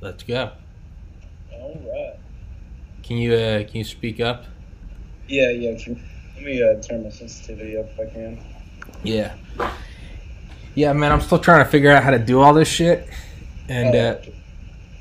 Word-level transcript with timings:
Let's 0.00 0.22
go. 0.22 0.52
All 1.52 1.74
right. 1.86 2.18
Can 3.02 3.16
you 3.16 3.34
uh, 3.34 3.64
can 3.64 3.76
you 3.76 3.84
speak 3.84 4.20
up? 4.20 4.44
Yeah, 5.26 5.50
yeah. 5.50 5.70
Let 5.70 6.44
me 6.44 6.62
uh, 6.62 6.80
turn 6.80 7.04
my 7.04 7.10
sensitivity 7.10 7.76
up 7.76 7.86
if 7.90 8.00
I 8.00 8.12
can. 8.12 8.38
Yeah. 9.02 9.34
Yeah, 10.74 10.92
man, 10.92 11.10
I'm 11.10 11.20
still 11.20 11.38
trying 11.38 11.64
to 11.64 11.70
figure 11.70 11.90
out 11.90 12.04
how 12.04 12.10
to 12.10 12.18
do 12.18 12.40
all 12.40 12.54
this 12.54 12.68
shit. 12.68 13.08
And 13.68 13.94
Oh, 13.94 13.98
uh, 13.98 14.22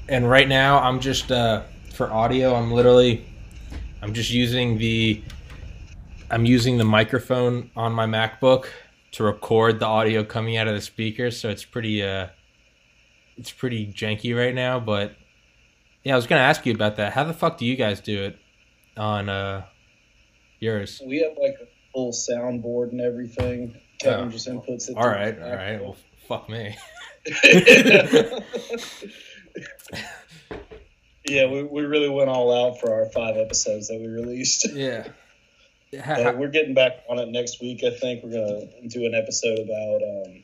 and 0.10 0.30
right 0.30 0.48
now 0.48 0.80
I'm 0.80 1.00
just 1.00 1.32
uh, 1.32 1.64
for 1.94 2.12
audio, 2.12 2.56
I'm 2.56 2.72
literally 2.72 3.26
I'm 4.02 4.14
just 4.14 4.32
using 4.32 4.78
the 4.78 5.22
I'm 6.32 6.46
using 6.46 6.78
the 6.78 6.84
microphone 6.84 7.70
on 7.76 7.94
my 7.94 8.06
MacBook 8.06 8.66
to 9.12 9.24
record 9.24 9.80
the 9.80 9.86
audio 9.86 10.24
coming 10.24 10.58
out 10.58 10.68
of 10.68 10.76
the 10.76 10.82
speakers, 10.82 11.40
so 11.40 11.50
it's 11.50 11.66
pretty 11.66 12.04
uh 12.04 12.28
it's 13.38 13.52
pretty 13.52 13.88
janky 13.94 14.36
right 14.38 14.54
now, 14.56 14.80
but 14.80 15.16
yeah, 16.04 16.14
I 16.14 16.16
was 16.16 16.28
gonna 16.28 16.42
ask 16.42 16.66
you 16.66 16.74
about 16.74 16.96
that. 16.98 17.14
How 17.14 17.24
the 17.24 17.34
fuck 17.34 17.58
do 17.58 17.66
you 17.66 17.76
guys 17.76 18.00
do 18.02 18.24
it 18.24 18.38
on 18.96 19.30
uh 19.30 19.66
yours? 20.60 21.02
we 21.06 21.20
have 21.20 21.38
like 21.42 21.56
a 21.62 21.68
full 21.94 22.12
soundboard 22.12 22.92
and 22.92 23.02
everything. 23.02 23.80
Kevin 24.00 24.28
Oh. 24.28 24.30
just 24.30 24.48
inputs 24.48 24.90
it. 24.90 24.98
All 24.98 25.08
right, 25.08 25.40
all 25.42 25.56
right. 25.56 25.82
Well, 25.82 25.96
fuck 26.28 26.50
me. 26.50 26.78
yeah, 31.28 31.48
we, 31.52 31.64
we 31.64 31.82
really 31.84 32.10
went 32.10 32.30
all 32.30 32.52
out 32.54 32.80
for 32.80 32.94
our 32.94 33.10
five 33.10 33.38
episodes 33.38 33.88
that 33.90 34.00
we 34.00 34.08
released. 34.08 34.68
Yeah. 34.76 35.08
Uh, 35.94 36.34
we're 36.36 36.50
getting 36.50 36.74
back 36.74 36.92
on 37.10 37.18
it 37.18 37.30
next 37.30 37.62
week. 37.62 37.82
I 37.82 37.92
think 37.92 38.22
we're 38.22 38.32
gonna 38.32 38.66
do 38.90 39.06
an 39.06 39.16
episode 39.16 39.58
about 39.58 40.02
um, 40.04 40.44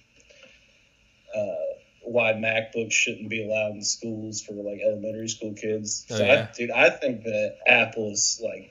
uh, 1.36 1.73
why 2.06 2.34
MacBooks 2.34 2.92
shouldn't 2.92 3.30
be 3.30 3.46
allowed 3.46 3.76
in 3.76 3.84
schools 3.84 4.42
for 4.42 4.54
like 4.54 4.80
elementary 4.86 5.28
school 5.28 5.54
kids. 5.54 6.06
Oh, 6.12 6.18
so, 6.18 6.26
yeah? 6.26 6.48
I, 6.50 6.56
dude, 6.56 6.72
I 6.72 6.90
think 6.90 7.24
that 7.24 7.58
Apple 7.68 8.12
is 8.12 8.42
like 8.44 8.70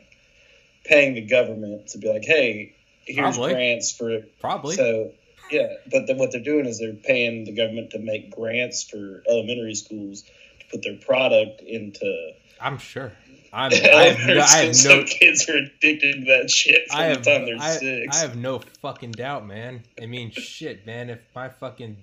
paying 0.85 1.15
the 1.15 1.23
government 1.23 1.89
to 1.89 1.99
be 1.99 2.09
like, 2.09 2.25
hey, 2.25 2.75
here's 3.05 3.37
Probably. 3.37 3.55
grants 3.55 3.93
for 3.93 4.11
it. 4.11 4.39
Probably. 4.41 4.77
So 4.77 5.13
yeah, 5.51 5.75
but 5.91 6.07
then 6.07 6.19
what 6.19 6.33
they're 6.33 6.43
doing 6.43 6.67
is 6.67 6.79
they're 6.79 6.95
paying 6.95 7.45
the 7.45 7.53
government 7.53 7.91
to 7.91 7.99
make 7.99 8.35
grants 8.35 8.85
for 8.85 9.23
elementary 9.29 9.75
schools 9.75 10.23
to 10.23 10.67
put 10.71 10.83
their 10.83 10.97
product 10.97 11.61
into 11.61 12.33
I'm 12.61 12.79
sure. 12.79 13.13
I'm, 13.53 13.71
I 13.73 14.05
have 14.05 14.27
no, 14.27 14.41
I 14.41 14.57
have 14.65 14.85
no, 14.85 15.05
kids 15.07 15.49
are 15.49 15.57
addicted 15.57 16.21
to 16.21 16.25
that 16.27 16.51
shit 16.51 16.89
from 16.89 17.01
I 17.01 17.05
have, 17.05 17.25
the 17.25 17.31
time 17.31 17.45
they're 17.45 17.57
I, 17.61 17.71
six. 17.77 18.17
I 18.17 18.21
have 18.21 18.37
no 18.37 18.61
fucking 18.81 19.13
doubt, 19.13 19.47
man. 19.47 19.83
I 20.01 20.07
mean, 20.07 20.31
shit, 20.31 20.87
man. 20.87 21.11
If 21.11 21.21
my 21.35 21.49
fucking, 21.49 21.97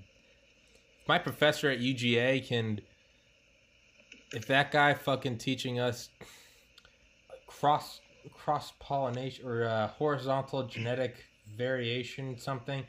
my 1.09 1.17
professor 1.17 1.71
at 1.71 1.79
UGA 1.79 2.45
can, 2.45 2.79
if 4.31 4.45
that 4.45 4.71
guy 4.71 4.93
fucking 4.93 5.39
teaching 5.39 5.79
us 5.79 6.09
cross 7.47 7.99
cross 8.31 8.73
pollination 8.79 9.43
or 9.47 9.63
uh, 9.63 9.87
horizontal 9.87 10.67
genetic 10.67 11.25
variation 11.57 12.37
something, 12.37 12.85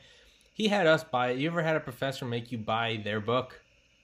he 0.53 0.67
had 0.67 0.85
us 0.85 1.03
buy. 1.03 1.31
You 1.31 1.49
ever 1.49 1.63
had 1.63 1.75
a 1.75 1.79
professor 1.79 2.23
make 2.23 2.51
you 2.51 2.59
buy 2.59 3.01
their 3.03 3.19
book? 3.19 3.60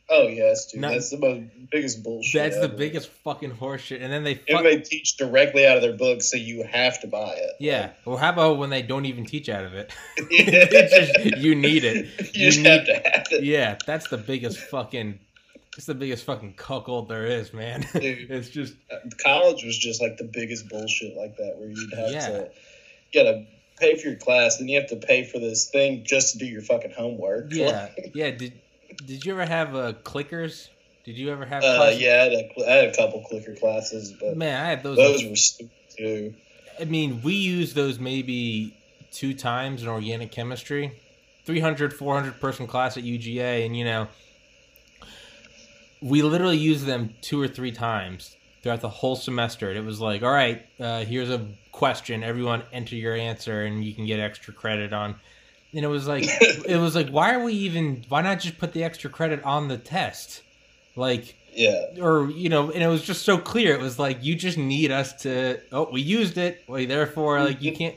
Oh 0.10 0.28
yes, 0.28 0.68
dude, 0.72 0.82
No. 0.82 0.90
that's 0.92 1.10
the 1.10 1.18
most 1.18 1.44
biggest 1.72 2.04
bullshit. 2.04 2.42
That's 2.42 2.60
the 2.60 2.70
biggest 2.70 3.10
fucking 3.24 3.52
horseshit. 3.52 4.02
And 4.02 4.12
then 4.12 4.24
they 4.24 4.36
fuck, 4.36 4.64
they 4.64 4.78
teach 4.82 5.18
directly 5.18 5.66
out 5.68 5.76
of 5.78 5.82
their 5.84 5.94
book, 5.94 6.22
so 6.22 6.38
you 6.38 6.64
have 6.64 7.00
to 7.02 7.08
buy 7.08 7.34
it. 7.38 7.52
yeah. 7.60 7.92
Or 8.06 8.18
how 8.20 8.30
about 8.30 8.58
when 8.58 8.70
they 8.70 8.82
don't 8.82 9.06
even 9.06 9.26
teach 9.26 9.50
out 9.50 9.66
of 9.66 9.74
it? 9.74 9.92
Just- 10.32 11.38
you 11.44 11.56
need 11.56 11.84
it. 11.84 12.08
You 12.34 12.52
just 12.52 12.60
You 12.60 12.70
have 12.70 12.86
to 12.86 12.94
have 12.94 13.28
it. 13.32 13.44
Yeah, 13.44 13.78
that's 13.86 14.08
the 14.10 14.18
biggest 14.18 14.58
fucking. 14.60 15.20
It's 15.76 15.86
the 15.86 15.94
biggest 15.96 16.24
fucking 16.26 16.54
cuckold 16.56 17.08
there 17.08 17.26
is, 17.26 17.54
man. 17.54 17.82
Dude. 17.94 18.32
it's 18.32 18.50
just 18.50 18.74
Uh, 18.92 18.96
College 19.24 19.64
was 19.64 19.78
just 19.78 20.02
like 20.02 20.18
the 20.18 20.24
biggest 20.24 20.70
bullshit 20.70 21.16
like 21.16 21.38
that, 21.38 21.56
where 21.60 21.70
you'd 21.70 21.94
have 21.94 22.12
Yeah. 22.12 22.28
to 22.28 22.50
you 23.12 23.24
gotta 23.24 23.46
pay 23.80 23.96
for 23.96 24.08
your 24.08 24.18
class, 24.18 24.58
then 24.58 24.68
you 24.68 24.80
have 24.80 24.90
to 24.90 24.96
pay 24.96 25.24
for 25.24 25.38
this 25.40 25.70
thing 25.70 26.04
just 26.04 26.34
to 26.34 26.40
do 26.40 26.46
your 26.48 26.62
fucking 26.64 26.92
homework. 26.98 27.54
yeah, 27.54 27.90
yeah. 28.16 28.32
Did 28.32 28.54
Did 29.06 29.26
you 29.26 29.34
ever 29.34 29.46
have 29.46 29.76
uh, 29.76 29.94
clickers? 30.04 30.70
Did 31.04 31.18
you 31.18 31.32
ever 31.32 31.46
have? 31.46 31.64
Uh, 31.64 31.78
classes? 31.78 32.02
yeah, 32.02 32.10
I 32.10 32.24
had, 32.24 32.34
a, 32.34 32.70
I 32.70 32.76
had 32.76 32.86
a 32.90 32.96
couple 32.96 33.22
clicker 33.22 33.56
classes, 33.56 34.12
but 34.12 34.36
Man, 34.36 34.62
I 34.62 34.68
had 34.68 34.84
those. 34.84 34.98
those 34.98 35.24
were 35.24 35.36
stupid 35.36 35.72
too. 35.96 36.34
I 36.80 36.86
mean, 36.86 37.22
we 37.24 37.34
used 37.34 37.76
those 37.76 38.00
maybe 38.00 38.78
two 39.12 39.34
times 39.34 39.82
in 39.82 39.88
organic 39.88 40.32
chemistry. 40.32 41.00
300, 41.46 41.94
400 41.94 42.42
person 42.42 42.68
class 42.68 42.98
at 42.98 43.04
UGA, 43.04 43.66
and 43.66 43.76
you 43.76 43.86
know, 43.86 44.10
we 46.02 46.22
literally 46.22 46.58
used 46.58 46.86
them 46.86 47.14
two 47.22 47.42
or 47.42 47.48
three 47.48 47.72
times 47.72 48.36
throughout 48.62 48.82
the 48.82 48.90
whole 48.90 49.16
semester. 49.16 49.72
It 49.72 49.84
was 49.84 50.02
like, 50.02 50.24
all 50.24 50.32
right, 50.32 50.66
uh, 50.78 51.06
here's 51.06 51.30
a 51.30 51.48
question. 51.72 52.22
Everyone 52.24 52.64
enter 52.74 52.96
your 52.96 53.16
answer, 53.16 53.62
and 53.62 53.84
you 53.84 53.94
can 53.94 54.06
get 54.06 54.20
extra 54.20 54.54
credit 54.54 54.92
on. 54.92 55.16
And 55.78 55.86
it 55.86 55.90
was 55.90 56.08
like, 56.08 56.24
it 56.42 56.80
was 56.82 56.96
like, 56.96 57.10
why 57.10 57.36
are 57.36 57.44
we 57.44 57.54
even? 57.54 58.04
Why 58.10 58.24
not 58.24 58.40
just 58.40 58.58
put 58.58 58.74
the 58.74 58.84
extra 58.84 59.12
credit 59.12 59.44
on 59.44 59.68
the 59.68 59.78
test? 59.78 60.42
Like, 60.96 61.36
Yeah, 61.54 61.86
or 62.02 62.32
you 62.32 62.50
know, 62.50 62.72
and 62.72 62.82
it 62.82 62.88
was 62.88 63.04
just 63.04 63.22
so 63.22 63.38
clear. 63.38 63.76
It 63.76 63.80
was 63.80 64.00
like 64.00 64.24
you 64.24 64.34
just 64.36 64.58
need 64.58 64.90
us 64.92 65.14
to. 65.22 65.62
Oh, 65.72 65.88
we 65.92 66.02
used 66.02 66.40
it. 66.40 66.64
Well, 66.68 66.84
therefore, 66.88 67.44
like 67.44 67.62
you 67.62 67.72
mm-hmm. 67.72 67.78
can't. 67.78 67.96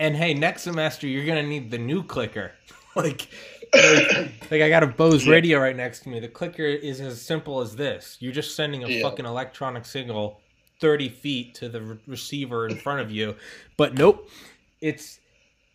And 0.00 0.16
hey, 0.16 0.34
next 0.34 0.62
semester 0.62 1.06
you're 1.06 1.24
gonna 1.24 1.44
need 1.44 1.70
the 1.70 1.78
new 1.78 2.02
clicker. 2.02 2.50
like, 2.96 3.28
like, 3.72 4.10
like 4.50 4.60
I 4.60 4.68
got 4.68 4.82
a 4.82 4.88
Bose 4.88 5.28
radio 5.28 5.60
right 5.60 5.76
next 5.76 6.00
to 6.00 6.08
me. 6.08 6.18
The 6.18 6.26
clicker 6.26 6.64
is 6.64 7.00
as 7.00 7.22
simple 7.22 7.60
as 7.60 7.76
this. 7.76 8.16
You're 8.18 8.32
just 8.32 8.56
sending 8.56 8.82
a 8.82 8.88
Yeah. 8.88 9.02
fucking 9.02 9.26
electronic 9.26 9.84
signal 9.84 10.40
thirty 10.80 11.08
feet 11.08 11.54
to 11.54 11.68
the 11.68 11.82
re- 11.82 11.98
receiver 12.08 12.66
in 12.66 12.74
front 12.74 13.00
of 13.00 13.12
you. 13.12 13.36
But 13.76 13.94
nope, 13.94 14.28
it's 14.80 15.20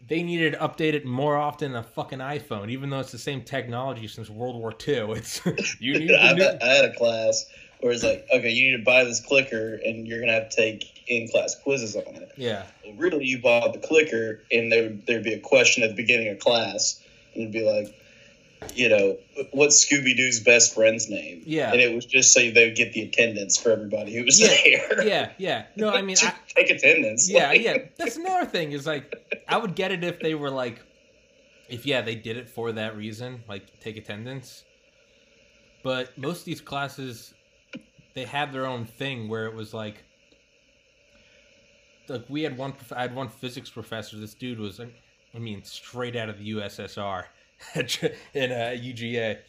they 0.07 0.23
needed 0.23 0.53
to 0.53 0.59
update 0.59 0.93
it 0.93 1.05
more 1.05 1.35
often 1.37 1.73
than 1.73 1.81
a 1.81 1.83
fucking 1.83 2.19
iPhone, 2.19 2.69
even 2.69 2.89
though 2.89 2.99
it's 2.99 3.11
the 3.11 3.17
same 3.17 3.43
technology 3.43 4.07
since 4.07 4.29
World 4.29 4.55
War 4.55 4.73
II. 4.87 5.11
It's 5.17 5.41
you 5.79 5.97
need 5.99 6.11
I, 6.13 6.33
new. 6.33 6.43
had- 6.43 6.61
I 6.61 6.67
had 6.67 6.85
a 6.85 6.93
class 6.95 7.45
where 7.81 7.91
it's 7.91 8.03
like, 8.03 8.25
okay, 8.33 8.49
you 8.49 8.71
need 8.71 8.77
to 8.77 8.83
buy 8.83 9.03
this 9.03 9.19
clicker, 9.19 9.79
and 9.85 10.07
you're 10.07 10.19
gonna 10.19 10.31
have 10.33 10.49
to 10.49 10.55
take 10.55 11.03
in 11.07 11.27
class 11.27 11.55
quizzes 11.61 11.95
on 11.95 12.15
it. 12.15 12.31
Yeah. 12.35 12.63
Well, 12.83 12.95
really, 12.95 13.25
you 13.25 13.39
bought 13.39 13.73
the 13.73 13.79
clicker, 13.79 14.41
and 14.51 14.71
there 14.71 14.89
there'd 14.89 15.23
be 15.23 15.33
a 15.33 15.39
question 15.39 15.83
at 15.83 15.89
the 15.89 15.95
beginning 15.95 16.29
of 16.29 16.39
class, 16.39 16.99
and 17.33 17.43
it'd 17.43 17.53
be 17.53 17.61
like, 17.63 17.93
you 18.73 18.89
know, 18.89 19.17
what's 19.51 19.85
Scooby 19.85 20.15
Doo's 20.15 20.39
best 20.39 20.73
friend's 20.73 21.09
name? 21.09 21.43
Yeah. 21.45 21.71
and 21.71 21.79
it 21.81 21.93
was 21.93 22.05
just 22.05 22.33
so 22.33 22.39
they 22.51 22.65
would 22.67 22.75
get 22.75 22.93
the 22.93 23.01
attendance 23.03 23.57
for 23.57 23.71
everybody 23.71 24.13
who 24.15 24.23
was 24.23 24.39
Yeah, 24.39 24.47
there. 24.47 25.03
yeah, 25.07 25.31
yeah. 25.37 25.65
No, 25.75 25.89
I 25.89 26.01
mean, 26.01 26.17
I, 26.23 26.33
take 26.47 26.69
attendance. 26.69 27.29
yeah, 27.29 27.49
Like- 27.49 27.61
yeah. 27.61 27.77
That's 27.97 28.17
another 28.17 28.45
thing 28.45 28.71
is 28.71 28.85
like, 28.87 29.13
I 29.47 29.57
would 29.57 29.75
get 29.75 29.91
it 29.91 30.03
if 30.03 30.19
they 30.19 30.35
were 30.35 30.49
like, 30.49 30.81
if 31.69 31.85
yeah, 31.85 32.01
they 32.01 32.15
did 32.15 32.37
it 32.37 32.49
for 32.49 32.71
that 32.73 32.95
reason, 32.97 33.43
like 33.47 33.79
take 33.79 33.97
attendance. 33.97 34.63
But 35.83 36.17
most 36.17 36.39
of 36.39 36.45
these 36.45 36.61
classes, 36.61 37.33
they 38.15 38.25
had 38.25 38.51
their 38.53 38.65
own 38.65 38.85
thing 38.85 39.29
where 39.29 39.45
it 39.45 39.53
was 39.53 39.73
like, 39.73 40.03
like 42.09 42.23
we 42.29 42.41
had 42.43 42.57
one, 42.57 42.73
I 42.95 43.01
had 43.01 43.13
one 43.15 43.27
physics 43.29 43.69
professor. 43.69 44.17
This 44.17 44.33
dude 44.33 44.59
was, 44.59 44.79
I 44.79 45.39
mean, 45.39 45.63
straight 45.63 46.15
out 46.15 46.29
of 46.29 46.39
the 46.39 46.51
USSR 46.51 47.25
in 47.75 48.51
uh, 48.51 48.75
UGA. 48.75 49.39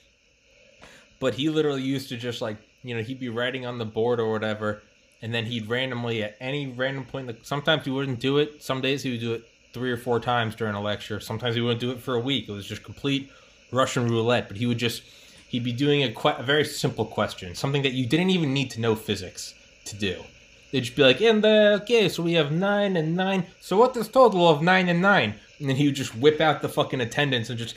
But 1.20 1.34
he 1.34 1.48
literally 1.48 1.82
used 1.82 2.08
to 2.10 2.16
just 2.16 2.40
like, 2.40 2.58
you 2.82 2.94
know, 2.94 3.02
he'd 3.02 3.20
be 3.20 3.28
writing 3.28 3.66
on 3.66 3.78
the 3.78 3.84
board 3.84 4.20
or 4.20 4.30
whatever, 4.30 4.82
and 5.20 5.34
then 5.34 5.44
he'd 5.46 5.68
randomly 5.68 6.22
at 6.22 6.36
any 6.40 6.68
random 6.68 7.04
point 7.04 7.26
like 7.26 7.40
sometimes 7.42 7.84
he 7.84 7.90
wouldn't 7.90 8.20
do 8.20 8.38
it. 8.38 8.62
Some 8.62 8.80
days 8.80 9.02
he 9.02 9.10
would 9.10 9.20
do 9.20 9.34
it 9.34 9.44
three 9.72 9.90
or 9.90 9.96
four 9.96 10.20
times 10.20 10.54
during 10.54 10.74
a 10.74 10.80
lecture. 10.80 11.20
Sometimes 11.20 11.54
he 11.54 11.60
wouldn't 11.60 11.80
do 11.80 11.90
it 11.90 12.00
for 12.00 12.14
a 12.14 12.20
week. 12.20 12.48
It 12.48 12.52
was 12.52 12.66
just 12.66 12.82
complete 12.82 13.30
russian 13.72 14.08
roulette. 14.08 14.48
But 14.48 14.56
he 14.56 14.66
would 14.66 14.78
just 14.78 15.02
he'd 15.48 15.64
be 15.64 15.72
doing 15.72 16.02
a, 16.02 16.12
que- 16.12 16.36
a 16.38 16.42
very 16.42 16.64
simple 16.64 17.04
question 17.04 17.54
something 17.54 17.82
that 17.82 17.92
you 17.92 18.06
didn't 18.06 18.30
even 18.30 18.52
need 18.52 18.70
to 18.70 18.80
know 18.80 18.94
physics 18.94 19.54
to 19.86 19.96
do. 19.96 20.22
They'd 20.70 20.80
just 20.80 20.96
be 20.96 21.02
like 21.02 21.20
in 21.20 21.40
the 21.40 21.80
okay 21.82 22.08
so 22.08 22.22
we 22.22 22.34
have 22.34 22.52
nine 22.52 22.96
and 22.96 23.16
nine. 23.16 23.46
So 23.60 23.76
what 23.76 23.96
is 23.96 24.08
total 24.08 24.48
of 24.48 24.62
nine 24.62 24.88
and 24.88 25.02
nine? 25.02 25.34
And 25.58 25.68
then 25.68 25.76
he 25.76 25.86
would 25.86 25.96
just 25.96 26.14
whip 26.16 26.40
out 26.40 26.62
the 26.62 26.68
fucking 26.68 27.00
attendance 27.00 27.50
and 27.50 27.58
just 27.58 27.74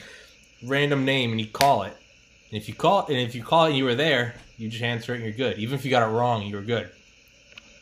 random 0.64 1.06
name 1.06 1.32
and 1.32 1.40
he'd 1.40 1.54
call 1.54 1.84
it 1.84 1.96
And 2.52 2.62
if 2.62 2.68
you 2.68 2.76
call 2.76 3.08
and 3.08 3.18
if 3.18 3.36
you 3.36 3.44
call 3.44 3.66
it 3.66 3.70
and 3.70 3.78
you 3.78 3.86
were 3.86 3.96
there, 3.96 4.36
you 4.58 4.70
just 4.70 4.84
answer 4.84 5.14
it 5.14 5.18
and 5.18 5.26
you're 5.26 5.34
good. 5.34 5.58
Even 5.58 5.76
if 5.76 5.86
you 5.86 5.92
got 5.92 6.08
it 6.08 6.12
wrong, 6.12 6.44
you 6.44 6.56
were 6.56 6.62
good. 6.62 6.90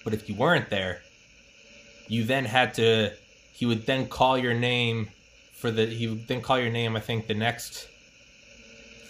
But 0.04 0.14
if 0.14 0.30
you 0.30 0.36
weren't 0.36 0.70
there, 0.70 1.02
you 2.08 2.24
then 2.24 2.46
had 2.46 2.74
to 2.76 3.12
he 3.54 3.66
would 3.66 3.86
then 3.86 4.08
call 4.08 4.38
your 4.38 4.54
name 4.54 5.10
for 5.54 5.72
the 5.72 5.86
he 5.86 6.08
would 6.08 6.28
then 6.28 6.42
call 6.42 6.60
your 6.60 6.72
name 6.72 6.96
I 6.96 7.00
think 7.00 7.28
the 7.28 7.34
next 7.34 7.88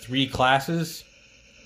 three 0.02 0.28
classes. 0.28 1.04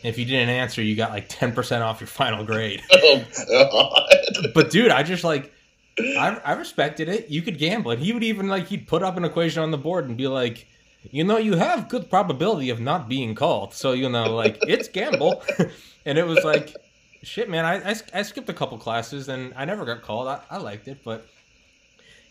And 0.03 0.09
if 0.09 0.19
you 0.19 0.25
didn't 0.25 0.49
answer, 0.49 0.81
you 0.81 0.95
got 0.97 1.11
like 1.11 1.29
10% 1.39 1.81
off 1.81 2.01
your 2.01 2.07
final 2.07 2.43
grade. 2.43 2.81
oh 2.91 3.23
god. 3.47 4.51
but 4.53 4.69
dude, 4.69 4.91
I 4.91 5.03
just 5.03 5.23
like 5.23 5.53
I, 5.99 6.41
I 6.43 6.53
respected 6.53 7.07
it. 7.07 7.29
You 7.29 7.41
could 7.41 7.57
gamble, 7.57 7.91
and 7.91 8.01
he 8.01 8.13
would 8.13 8.23
even 8.23 8.47
like 8.47 8.67
he'd 8.67 8.87
put 8.87 9.03
up 9.03 9.15
an 9.15 9.25
equation 9.25 9.61
on 9.61 9.71
the 9.71 9.77
board 9.77 10.07
and 10.07 10.17
be 10.17 10.27
like, 10.27 10.67
you 11.11 11.23
know, 11.23 11.37
you 11.37 11.55
have 11.55 11.89
good 11.89 12.09
probability 12.09 12.69
of 12.69 12.79
not 12.79 13.09
being 13.09 13.35
called, 13.35 13.73
so 13.73 13.91
you 13.91 14.09
know, 14.09 14.35
like 14.35 14.57
it's 14.61 14.87
gamble. 14.87 15.43
and 16.05 16.17
it 16.17 16.25
was 16.25 16.43
like, 16.43 16.75
shit, 17.21 17.49
man. 17.49 17.65
I, 17.65 17.91
I, 17.91 17.95
I, 18.13 18.21
skipped 18.21 18.49
a 18.49 18.53
couple 18.53 18.77
classes 18.77 19.29
and 19.29 19.53
I 19.55 19.65
never 19.65 19.85
got 19.85 20.01
called. 20.01 20.27
I, 20.27 20.39
I 20.49 20.57
liked 20.57 20.87
it, 20.87 20.99
but 21.03 21.25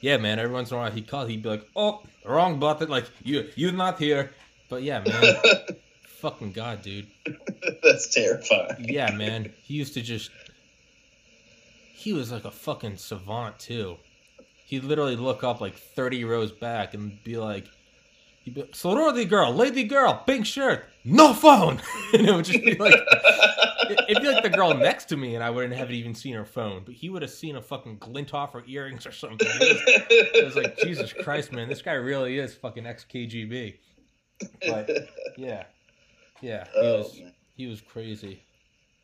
yeah, 0.00 0.16
man. 0.16 0.38
Every 0.38 0.52
once 0.52 0.70
in 0.70 0.76
a 0.76 0.80
while 0.80 0.90
he'd 0.90 1.06
call, 1.06 1.26
he'd 1.26 1.42
be 1.42 1.48
like, 1.48 1.68
oh, 1.76 2.02
wrong 2.24 2.58
button. 2.58 2.88
Like 2.88 3.06
you 3.22 3.48
you're 3.56 3.72
not 3.72 3.98
here. 3.98 4.32
But 4.68 4.82
yeah, 4.82 5.02
man. 5.06 5.36
fucking 6.22 6.52
god, 6.52 6.82
dude. 6.82 7.08
That's 7.82 8.08
terrifying. 8.08 8.86
Yeah, 8.88 9.10
man. 9.12 9.52
He 9.62 9.74
used 9.74 9.94
to 9.94 10.02
just 10.02 10.30
he 11.92 12.12
was 12.12 12.32
like 12.32 12.44
a 12.44 12.50
fucking 12.50 12.96
savant 12.96 13.58
too. 13.58 13.96
He'd 14.66 14.84
literally 14.84 15.16
look 15.16 15.44
up 15.44 15.60
like 15.60 15.74
30 15.74 16.24
rows 16.24 16.50
back 16.50 16.94
and 16.94 17.22
be 17.22 17.36
like, 17.36 17.66
be, 18.50 18.68
sorority 18.72 19.24
girl, 19.24 19.52
lady 19.52 19.84
girl, 19.84 20.22
pink 20.26 20.46
shirt, 20.46 20.84
no 21.04 21.32
phone. 21.32 21.80
and 22.12 22.28
it 22.28 22.34
would 22.34 22.44
just 22.44 22.64
be 22.64 22.74
like, 22.74 22.94
it'd 24.08 24.22
be 24.22 24.28
like 24.28 24.42
the 24.42 24.50
girl 24.50 24.74
next 24.74 25.06
to 25.06 25.16
me 25.16 25.34
and 25.34 25.44
I 25.44 25.50
wouldn't 25.50 25.74
have 25.74 25.90
even 25.90 26.14
seen 26.14 26.34
her 26.34 26.44
phone, 26.44 26.82
but 26.84 26.94
he 26.94 27.08
would 27.08 27.22
have 27.22 27.30
seen 27.30 27.56
a 27.56 27.62
fucking 27.62 27.98
glint 27.98 28.34
off 28.34 28.52
her 28.52 28.64
earrings 28.66 29.06
or 29.06 29.12
something. 29.12 29.48
It 29.48 29.86
was, 29.86 30.34
it 30.34 30.44
was 30.44 30.56
like, 30.56 30.76
Jesus 30.78 31.12
Christ, 31.12 31.52
man, 31.52 31.68
this 31.68 31.82
guy 31.82 31.92
really 31.92 32.38
is 32.38 32.54
fucking 32.54 32.86
ex 32.86 33.04
KGB. 33.12 33.76
But 34.66 34.90
yeah, 35.36 35.64
yeah, 36.40 36.64
he, 36.72 36.80
oh, 36.80 36.98
was, 36.98 37.20
he 37.54 37.66
was 37.66 37.80
crazy. 37.80 38.42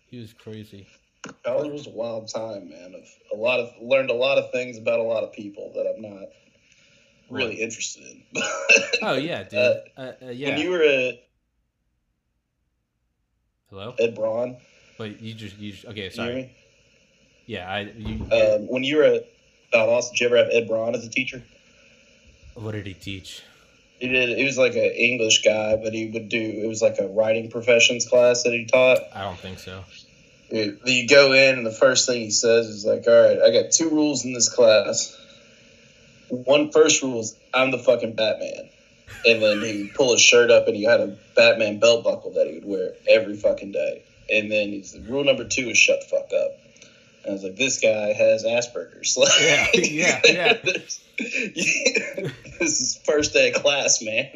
He 0.09 0.19
was 0.19 0.33
crazy 0.33 0.89
oh, 1.27 1.33
college 1.45 1.73
was 1.73 1.87
a 1.87 1.91
wild 1.91 2.29
time, 2.29 2.69
man. 2.71 2.95
Of 2.95 3.05
a 3.33 3.41
lot 3.41 3.61
of 3.61 3.71
learned 3.81 4.11
a 4.11 4.15
lot 4.15 4.39
of 4.39 4.51
things 4.53 4.79
about 4.79 5.01
a 5.01 5.03
lot 5.03 5.25
of 5.25 5.33
people 5.33 5.73
that 5.75 5.87
I'm 5.87 6.03
not 6.03 6.29
really 7.31 7.51
right. 7.51 7.59
interested 7.59 8.05
in. 8.05 8.23
oh 9.03 9.15
yeah, 9.15 9.45
dude. 9.45 9.59
Uh, 9.59 9.75
uh, 9.97 10.13
uh, 10.23 10.31
yeah. 10.31 10.51
When 10.51 10.59
you 10.59 10.71
were 10.71 10.83
at 10.83 11.15
hello, 13.71 13.95
Ed 13.99 14.15
Braun. 14.15 14.57
Wait, 14.99 15.21
you 15.21 15.35
just 15.35 15.59
you 15.59 15.73
just, 15.73 15.87
okay? 15.87 16.11
Sorry. 16.11 16.53
Yeah, 17.47 17.71
I. 17.71 17.81
You, 17.81 18.15
um, 18.33 18.69
when 18.69 18.85
you 18.85 18.97
were 18.97 19.05
at 19.05 19.29
Valdosta, 19.73 20.11
did 20.11 20.21
you 20.21 20.27
ever 20.27 20.37
have 20.37 20.49
Ed 20.51 20.69
Braun 20.69 20.95
as 20.95 21.07
a 21.07 21.11
teacher? 21.11 21.43
What 22.55 22.73
did 22.73 22.87
he 22.87 22.95
teach? 22.95 23.43
He 24.01 24.09
did. 24.09 24.37
He 24.37 24.45
was 24.45 24.59
like 24.59 24.75
an 24.75 24.93
English 24.95 25.43
guy, 25.43 25.77
but 25.77 25.93
he 25.93 26.11
would 26.11 26.29
do. 26.29 26.41
It 26.41 26.69
was 26.69 26.83
like 26.83 26.99
a 26.99 27.09
writing 27.09 27.51
professions 27.51 28.07
class 28.07 28.43
that 28.45 28.53
he 28.53 28.67
taught. 28.67 28.99
I 29.15 29.23
don't 29.23 29.39
think 29.39 29.59
so 29.59 29.85
you 30.51 31.07
go 31.09 31.33
in 31.33 31.59
and 31.59 31.67
the 31.67 31.73
first 31.73 32.07
thing 32.07 32.21
he 32.21 32.31
says 32.31 32.67
is 32.67 32.85
like, 32.85 33.07
"All 33.07 33.13
right, 33.13 33.41
I 33.41 33.51
got 33.51 33.71
two 33.71 33.91
rules 33.91 34.25
in 34.25 34.33
this 34.33 34.49
class. 34.49 35.18
One 36.31 36.71
first 36.71 37.03
rule 37.03 37.21
is 37.21 37.37
I'm 37.55 37.71
the 37.71 37.79
fucking 37.79 38.15
Batman." 38.15 38.71
And 39.27 39.43
then 39.43 39.63
he 39.63 39.91
pull 39.95 40.13
his 40.13 40.21
shirt 40.21 40.51
up 40.51 40.67
and 40.67 40.77
he 40.77 40.85
had 40.85 41.01
a 41.01 41.17
Batman 41.35 41.79
belt 41.79 42.05
buckle 42.05 42.33
that 42.33 42.47
he 42.47 42.55
would 42.55 42.65
wear 42.65 42.93
every 43.09 43.37
fucking 43.37 43.73
day. 43.73 44.05
And 44.31 44.51
then 44.51 44.69
he's 44.69 44.97
rule 45.09 45.25
number 45.25 45.45
two 45.45 45.71
is 45.71 45.79
shut 45.79 46.01
the 46.03 46.07
fuck 46.07 46.33
up. 46.33 46.51
And 47.25 47.31
I 47.31 47.33
was 47.33 47.43
like, 47.43 47.57
this 47.57 47.81
guy 47.81 48.13
has 48.13 48.45
Asperger's. 48.45 49.17
Like, 49.19 49.31
yeah, 49.41 49.67
yeah, 49.75 50.21
yeah. 50.25 50.53
this, 50.63 51.01
this 51.19 52.81
is 52.81 53.01
first 53.05 53.33
day 53.33 53.53
of 53.53 53.63
class, 53.63 54.03
man. 54.03 54.31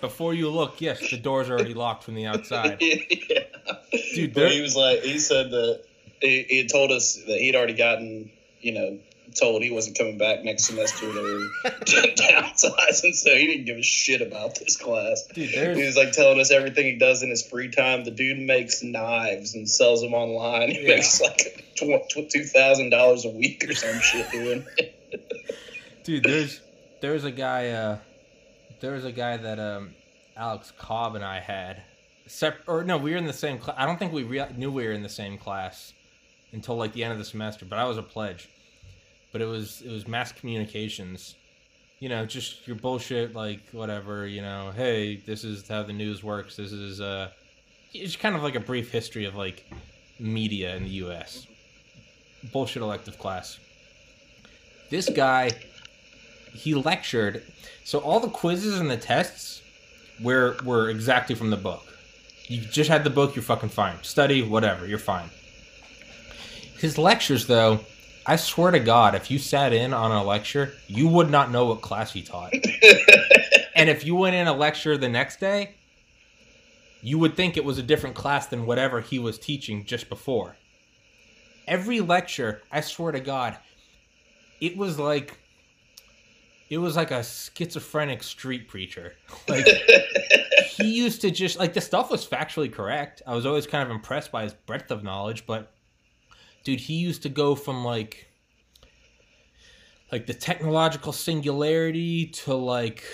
Before 0.00 0.34
you 0.34 0.50
look, 0.50 0.80
yes, 0.80 1.10
the 1.10 1.16
door's 1.16 1.48
are 1.48 1.54
already 1.54 1.74
locked 1.74 2.04
from 2.04 2.14
the 2.14 2.26
outside. 2.26 2.78
yeah. 2.80 3.44
Dude, 4.14 4.36
he 4.36 4.60
was 4.60 4.76
like, 4.76 5.00
he 5.02 5.18
said 5.18 5.50
that 5.50 5.82
he, 6.20 6.44
he 6.48 6.68
told 6.68 6.90
us 6.90 7.16
that 7.26 7.38
he'd 7.38 7.54
already 7.54 7.74
gotten, 7.74 8.30
you 8.60 8.72
know, 8.72 8.98
told 9.34 9.62
he 9.62 9.70
wasn't 9.70 9.96
coming 9.96 10.18
back 10.18 10.42
next 10.44 10.64
semester. 10.64 11.06
They 11.06 11.20
were 11.22 11.48
downsizing, 11.64 13.14
so 13.14 13.34
he 13.34 13.46
didn't 13.46 13.66
give 13.66 13.76
a 13.76 13.82
shit 13.82 14.20
about 14.22 14.56
this 14.56 14.76
class. 14.76 15.26
Dude, 15.32 15.50
he 15.50 15.84
was 15.84 15.96
like 15.96 16.12
telling 16.12 16.40
us 16.40 16.50
everything 16.50 16.86
he 16.86 16.96
does 16.96 17.22
in 17.22 17.30
his 17.30 17.46
free 17.46 17.70
time. 17.70 18.04
The 18.04 18.10
dude 18.10 18.38
makes 18.38 18.82
knives 18.82 19.54
and 19.54 19.68
sells 19.68 20.02
them 20.02 20.14
online. 20.14 20.70
He 20.70 20.82
yeah. 20.82 20.96
makes 20.96 21.20
like 21.20 21.64
two 21.74 22.44
thousand 22.44 22.90
dollars 22.90 23.24
a 23.24 23.30
week 23.30 23.68
or 23.68 23.74
some 23.74 24.00
shit 24.00 24.30
doing. 24.30 24.66
Dude, 26.04 26.24
there's 26.24 26.60
there's 27.00 27.24
a 27.24 27.30
guy. 27.30 27.68
Uh, 27.70 27.98
there 28.80 28.92
was 28.92 29.04
a 29.04 29.12
guy 29.12 29.36
that 29.36 29.58
um, 29.58 29.94
Alex 30.36 30.72
Cobb 30.78 31.14
and 31.14 31.24
I 31.24 31.40
had 31.40 31.82
Sep- 32.30 32.68
or 32.68 32.84
no, 32.84 32.96
we 32.96 33.10
were 33.10 33.16
in 33.16 33.26
the 33.26 33.32
same 33.32 33.58
class. 33.58 33.74
I 33.76 33.86
don't 33.86 33.98
think 33.98 34.12
we 34.12 34.22
re- 34.22 34.46
knew 34.56 34.70
we 34.70 34.86
were 34.86 34.92
in 34.92 35.02
the 35.02 35.08
same 35.08 35.36
class 35.36 35.92
until 36.52 36.76
like 36.76 36.92
the 36.92 37.02
end 37.02 37.12
of 37.12 37.18
the 37.18 37.24
semester. 37.24 37.64
But 37.64 37.80
I 37.80 37.84
was 37.86 37.98
a 37.98 38.04
pledge. 38.04 38.48
But 39.32 39.42
it 39.42 39.46
was 39.46 39.82
it 39.82 39.90
was 39.90 40.08
mass 40.08 40.32
communications. 40.32 41.36
You 41.98 42.08
know, 42.08 42.24
just 42.24 42.66
your 42.66 42.76
bullshit, 42.76 43.34
like 43.34 43.60
whatever. 43.72 44.26
You 44.26 44.42
know, 44.42 44.72
hey, 44.74 45.16
this 45.16 45.44
is 45.44 45.68
how 45.68 45.82
the 45.82 45.92
news 45.92 46.22
works. 46.22 46.56
This 46.56 46.72
is 46.72 47.00
uh, 47.00 47.30
it's 47.92 48.16
kind 48.16 48.34
of 48.34 48.42
like 48.42 48.54
a 48.54 48.60
brief 48.60 48.90
history 48.90 49.24
of 49.24 49.36
like 49.36 49.70
media 50.18 50.74
in 50.76 50.84
the 50.84 50.90
U.S. 50.90 51.46
Bullshit 52.52 52.82
elective 52.82 53.18
class. 53.18 53.58
This 54.90 55.08
guy, 55.08 55.52
he 56.52 56.74
lectured. 56.74 57.44
So 57.84 58.00
all 58.00 58.18
the 58.18 58.28
quizzes 58.28 58.80
and 58.80 58.90
the 58.90 58.96
tests 58.96 59.62
were 60.22 60.56
were 60.64 60.90
exactly 60.90 61.34
from 61.34 61.50
the 61.50 61.56
book 61.56 61.90
you 62.50 62.60
just 62.60 62.90
had 62.90 63.04
the 63.04 63.10
book, 63.10 63.36
you're 63.36 63.44
fucking 63.44 63.68
fine. 63.68 64.02
Study, 64.02 64.42
whatever, 64.42 64.84
you're 64.84 64.98
fine. 64.98 65.30
His 66.78 66.98
lectures, 66.98 67.46
though, 67.46 67.80
I 68.30 68.36
swear 68.36 68.70
to 68.70 68.78
God, 68.78 69.16
if 69.16 69.28
you 69.28 69.40
sat 69.40 69.72
in 69.72 69.92
on 69.92 70.12
a 70.12 70.22
lecture, 70.22 70.72
you 70.86 71.08
would 71.08 71.30
not 71.30 71.50
know 71.50 71.66
what 71.66 71.80
class 71.80 72.12
he 72.12 72.22
taught. 72.22 72.52
and 73.74 73.90
if 73.90 74.04
you 74.04 74.14
went 74.14 74.36
in 74.36 74.46
a 74.46 74.52
lecture 74.52 74.96
the 74.96 75.08
next 75.08 75.40
day, 75.40 75.74
you 77.02 77.18
would 77.18 77.34
think 77.34 77.56
it 77.56 77.64
was 77.64 77.78
a 77.78 77.82
different 77.82 78.14
class 78.14 78.46
than 78.46 78.66
whatever 78.66 79.00
he 79.00 79.18
was 79.18 79.36
teaching 79.36 79.84
just 79.84 80.08
before. 80.08 80.54
Every 81.66 82.00
lecture, 82.00 82.62
I 82.70 82.82
swear 82.82 83.10
to 83.10 83.18
God, 83.18 83.58
it 84.60 84.76
was 84.76 84.96
like 84.96 85.36
it 86.68 86.78
was 86.78 86.94
like 86.94 87.10
a 87.10 87.24
schizophrenic 87.24 88.22
street 88.22 88.68
preacher. 88.68 89.14
Like 89.48 89.66
he 90.68 90.94
used 90.94 91.20
to 91.22 91.32
just 91.32 91.58
like 91.58 91.74
the 91.74 91.80
stuff 91.80 92.12
was 92.12 92.24
factually 92.24 92.72
correct. 92.72 93.22
I 93.26 93.34
was 93.34 93.44
always 93.44 93.66
kind 93.66 93.82
of 93.82 93.90
impressed 93.90 94.30
by 94.30 94.44
his 94.44 94.54
breadth 94.54 94.92
of 94.92 95.02
knowledge, 95.02 95.46
but 95.46 95.72
dude, 96.64 96.80
he 96.80 96.94
used 96.94 97.22
to 97.22 97.28
go 97.28 97.54
from 97.54 97.84
like 97.84 98.28
like 100.12 100.26
the 100.26 100.34
technological 100.34 101.12
singularity 101.12 102.26
to 102.26 102.54
like 102.54 103.04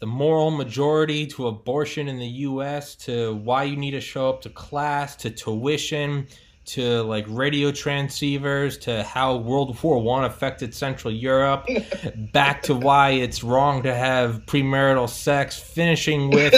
the 0.00 0.06
moral 0.06 0.50
majority 0.50 1.26
to 1.26 1.46
abortion 1.46 2.08
in 2.08 2.18
the 2.18 2.26
US 2.26 2.94
to 2.96 3.34
why 3.36 3.64
you 3.64 3.76
need 3.76 3.92
to 3.92 4.00
show 4.00 4.28
up 4.28 4.42
to 4.42 4.50
class 4.50 5.16
to 5.16 5.30
tuition 5.30 6.26
to 6.68 7.02
like 7.02 7.24
radio 7.28 7.70
transceivers 7.70 8.78
to 8.82 9.02
how 9.02 9.36
World 9.36 9.82
War 9.82 10.02
One 10.02 10.24
affected 10.24 10.74
Central 10.74 11.12
Europe, 11.12 11.66
back 12.32 12.62
to 12.64 12.74
why 12.74 13.10
it's 13.10 13.42
wrong 13.42 13.82
to 13.84 13.94
have 13.94 14.44
premarital 14.44 15.08
sex, 15.08 15.58
finishing 15.58 16.30
with 16.30 16.54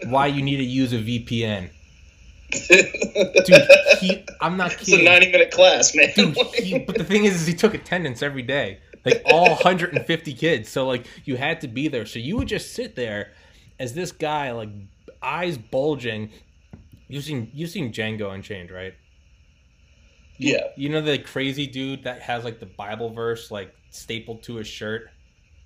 why 0.06 0.26
you 0.26 0.42
need 0.42 0.56
to 0.56 0.64
use 0.64 0.92
a 0.92 0.98
VPN. 0.98 1.70
Dude, 2.68 3.68
he, 4.00 4.24
I'm 4.40 4.56
not 4.56 4.72
kidding. 4.72 4.94
It's 4.94 5.02
a 5.02 5.04
90 5.04 5.32
minute 5.32 5.50
class, 5.50 5.94
man. 5.94 6.12
Dude, 6.14 6.36
he, 6.54 6.78
but 6.78 6.98
the 6.98 7.04
thing 7.04 7.24
is, 7.24 7.40
is, 7.40 7.46
he 7.46 7.54
took 7.54 7.72
attendance 7.72 8.22
every 8.22 8.42
day, 8.42 8.78
like 9.04 9.22
all 9.24 9.48
150 9.48 10.34
kids. 10.34 10.68
So 10.68 10.86
like 10.86 11.06
you 11.24 11.36
had 11.36 11.60
to 11.62 11.68
be 11.68 11.88
there. 11.88 12.04
So 12.04 12.18
you 12.18 12.36
would 12.36 12.48
just 12.48 12.74
sit 12.74 12.94
there 12.94 13.32
as 13.78 13.94
this 13.94 14.12
guy, 14.12 14.52
like 14.52 14.68
eyes 15.22 15.56
bulging. 15.56 16.30
You've 17.08 17.24
seen 17.24 17.50
you've 17.54 17.70
seen 17.70 17.92
Django 17.92 18.34
Unchained, 18.34 18.70
right? 18.70 18.94
Yeah. 20.36 20.68
You 20.76 20.88
know 20.88 21.00
the 21.00 21.18
crazy 21.18 21.66
dude 21.66 22.04
that 22.04 22.20
has 22.22 22.44
like 22.44 22.60
the 22.60 22.66
Bible 22.66 23.10
verse 23.10 23.50
like 23.50 23.74
stapled 23.90 24.42
to 24.44 24.56
his 24.56 24.66
shirt? 24.66 25.10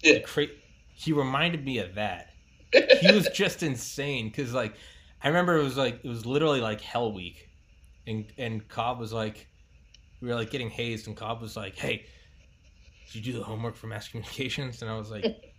Yeah. 0.02 0.20
Cra- 0.20 0.46
he 0.94 1.12
reminded 1.12 1.64
me 1.64 1.78
of 1.78 1.94
that. 1.96 2.30
he 3.00 3.12
was 3.12 3.28
just 3.28 3.62
insane 3.62 4.28
because 4.28 4.52
like 4.52 4.74
I 5.22 5.28
remember 5.28 5.56
it 5.56 5.62
was 5.64 5.76
like 5.76 6.00
it 6.04 6.08
was 6.08 6.26
literally 6.26 6.60
like 6.60 6.80
Hell 6.80 7.12
Week, 7.12 7.48
and 8.06 8.26
and 8.38 8.66
Cobb 8.68 8.98
was 9.00 9.12
like, 9.12 9.48
we 10.20 10.28
were 10.28 10.34
like 10.34 10.50
getting 10.50 10.70
hazed, 10.70 11.06
and 11.06 11.16
Cobb 11.16 11.40
was 11.40 11.56
like, 11.56 11.76
"Hey, 11.76 12.06
did 13.06 13.14
you 13.14 13.32
do 13.32 13.38
the 13.38 13.44
homework 13.44 13.76
for 13.76 13.86
mass 13.86 14.08
communications?" 14.08 14.82
And 14.82 14.90
I 14.90 14.98
was 14.98 15.10
like, 15.10 15.24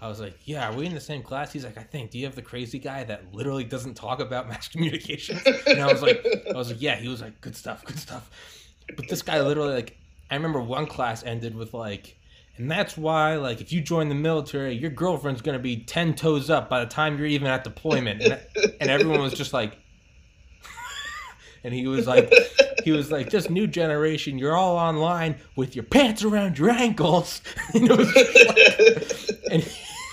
I 0.00 0.08
was 0.08 0.20
like, 0.20 0.38
yeah, 0.44 0.70
are 0.70 0.76
we 0.76 0.86
in 0.86 0.94
the 0.94 1.00
same 1.00 1.22
class? 1.22 1.52
He's 1.52 1.64
like, 1.64 1.78
I 1.78 1.82
think. 1.82 2.10
Do 2.10 2.18
you 2.18 2.24
have 2.26 2.34
the 2.34 2.42
crazy 2.42 2.78
guy 2.78 3.04
that 3.04 3.34
literally 3.34 3.64
doesn't 3.64 3.94
talk 3.94 4.20
about 4.20 4.48
mass 4.48 4.68
communications? 4.68 5.42
And 5.66 5.80
I 5.80 5.86
was 5.92 6.02
like, 6.02 6.24
I 6.48 6.56
was 6.56 6.70
like, 6.70 6.80
yeah. 6.80 6.96
He 6.96 7.08
was 7.08 7.20
like, 7.20 7.40
good 7.40 7.56
stuff, 7.56 7.84
good 7.84 7.98
stuff. 7.98 8.30
But 8.96 9.08
this 9.08 9.22
guy 9.22 9.40
literally 9.40 9.74
like, 9.74 9.96
I 10.30 10.36
remember 10.36 10.60
one 10.60 10.86
class 10.86 11.22
ended 11.24 11.54
with 11.54 11.74
like, 11.74 12.16
and 12.56 12.70
that's 12.70 12.96
why 12.96 13.36
like 13.36 13.60
if 13.60 13.72
you 13.72 13.80
join 13.80 14.08
the 14.08 14.14
military, 14.14 14.74
your 14.74 14.90
girlfriend's 14.90 15.42
gonna 15.42 15.58
be 15.58 15.76
ten 15.76 16.14
toes 16.14 16.50
up 16.50 16.68
by 16.68 16.80
the 16.80 16.86
time 16.86 17.18
you're 17.18 17.26
even 17.26 17.48
at 17.48 17.64
deployment, 17.64 18.22
and, 18.22 18.40
and 18.80 18.90
everyone 18.90 19.20
was 19.20 19.34
just 19.34 19.52
like, 19.52 19.76
and 21.64 21.74
he 21.74 21.86
was 21.86 22.06
like, 22.06 22.32
he 22.84 22.92
was 22.92 23.10
like, 23.10 23.28
just 23.28 23.50
new 23.50 23.66
generation. 23.66 24.38
You're 24.38 24.56
all 24.56 24.76
online 24.76 25.36
with 25.56 25.74
your 25.74 25.84
pants 25.84 26.22
around 26.22 26.58
your 26.58 26.70
ankles. 26.70 27.42
and, 27.74 27.88
like, 27.88 29.66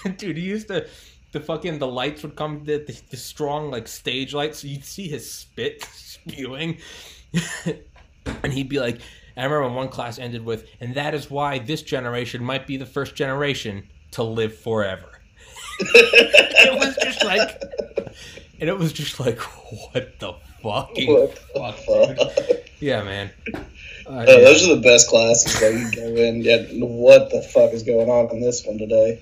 and 0.03 0.17
dude, 0.17 0.37
he 0.37 0.43
used 0.43 0.67
to. 0.69 0.87
The 1.33 1.39
fucking 1.39 1.79
the 1.79 1.87
lights 1.87 2.23
would 2.23 2.35
come 2.35 2.65
the, 2.65 2.79
the, 2.79 3.01
the 3.09 3.15
strong 3.15 3.71
like 3.71 3.87
stage 3.87 4.33
lights 4.33 4.59
so 4.59 4.67
you'd 4.67 4.83
see 4.83 5.07
his 5.07 5.31
spit 5.31 5.81
spewing 5.93 6.77
and 8.43 8.51
he'd 8.51 8.67
be 8.67 8.81
like 8.81 8.99
I 9.37 9.43
remember 9.43 9.63
when 9.67 9.75
one 9.75 9.89
class 9.89 10.19
ended 10.19 10.45
with 10.45 10.67
and 10.79 10.95
that 10.95 11.13
is 11.13 11.29
why 11.29 11.59
this 11.59 11.81
generation 11.81 12.43
might 12.43 12.67
be 12.67 12.77
the 12.77 12.85
first 12.85 13.15
generation 13.15 13.87
to 14.11 14.23
live 14.23 14.57
forever 14.57 15.21
it 15.79 16.79
was 16.79 16.97
just 17.03 17.23
like 17.23 17.61
and 18.59 18.69
it 18.69 18.77
was 18.77 18.93
just 18.93 19.19
like 19.19 19.39
what 19.39 20.19
the 20.19 20.33
fucking 20.61 21.11
what 21.11 21.35
the 21.35 21.73
fuck, 21.75 22.17
fuck? 22.17 22.57
yeah 22.79 23.03
man 23.03 23.31
uh, 24.07 24.09
uh, 24.09 24.25
those 24.25 24.67
are 24.67 24.75
the 24.75 24.81
best 24.81 25.09
classes 25.09 25.59
that 25.59 25.73
you 25.73 25.89
go 25.91 26.21
in. 26.21 26.41
Yet, 26.41 26.67
what 26.71 27.29
the 27.29 27.41
fuck 27.41 27.71
is 27.71 27.83
going 27.83 28.09
on 28.09 28.29
in 28.35 28.41
this 28.41 28.65
one 28.65 28.77
today? 28.77 29.21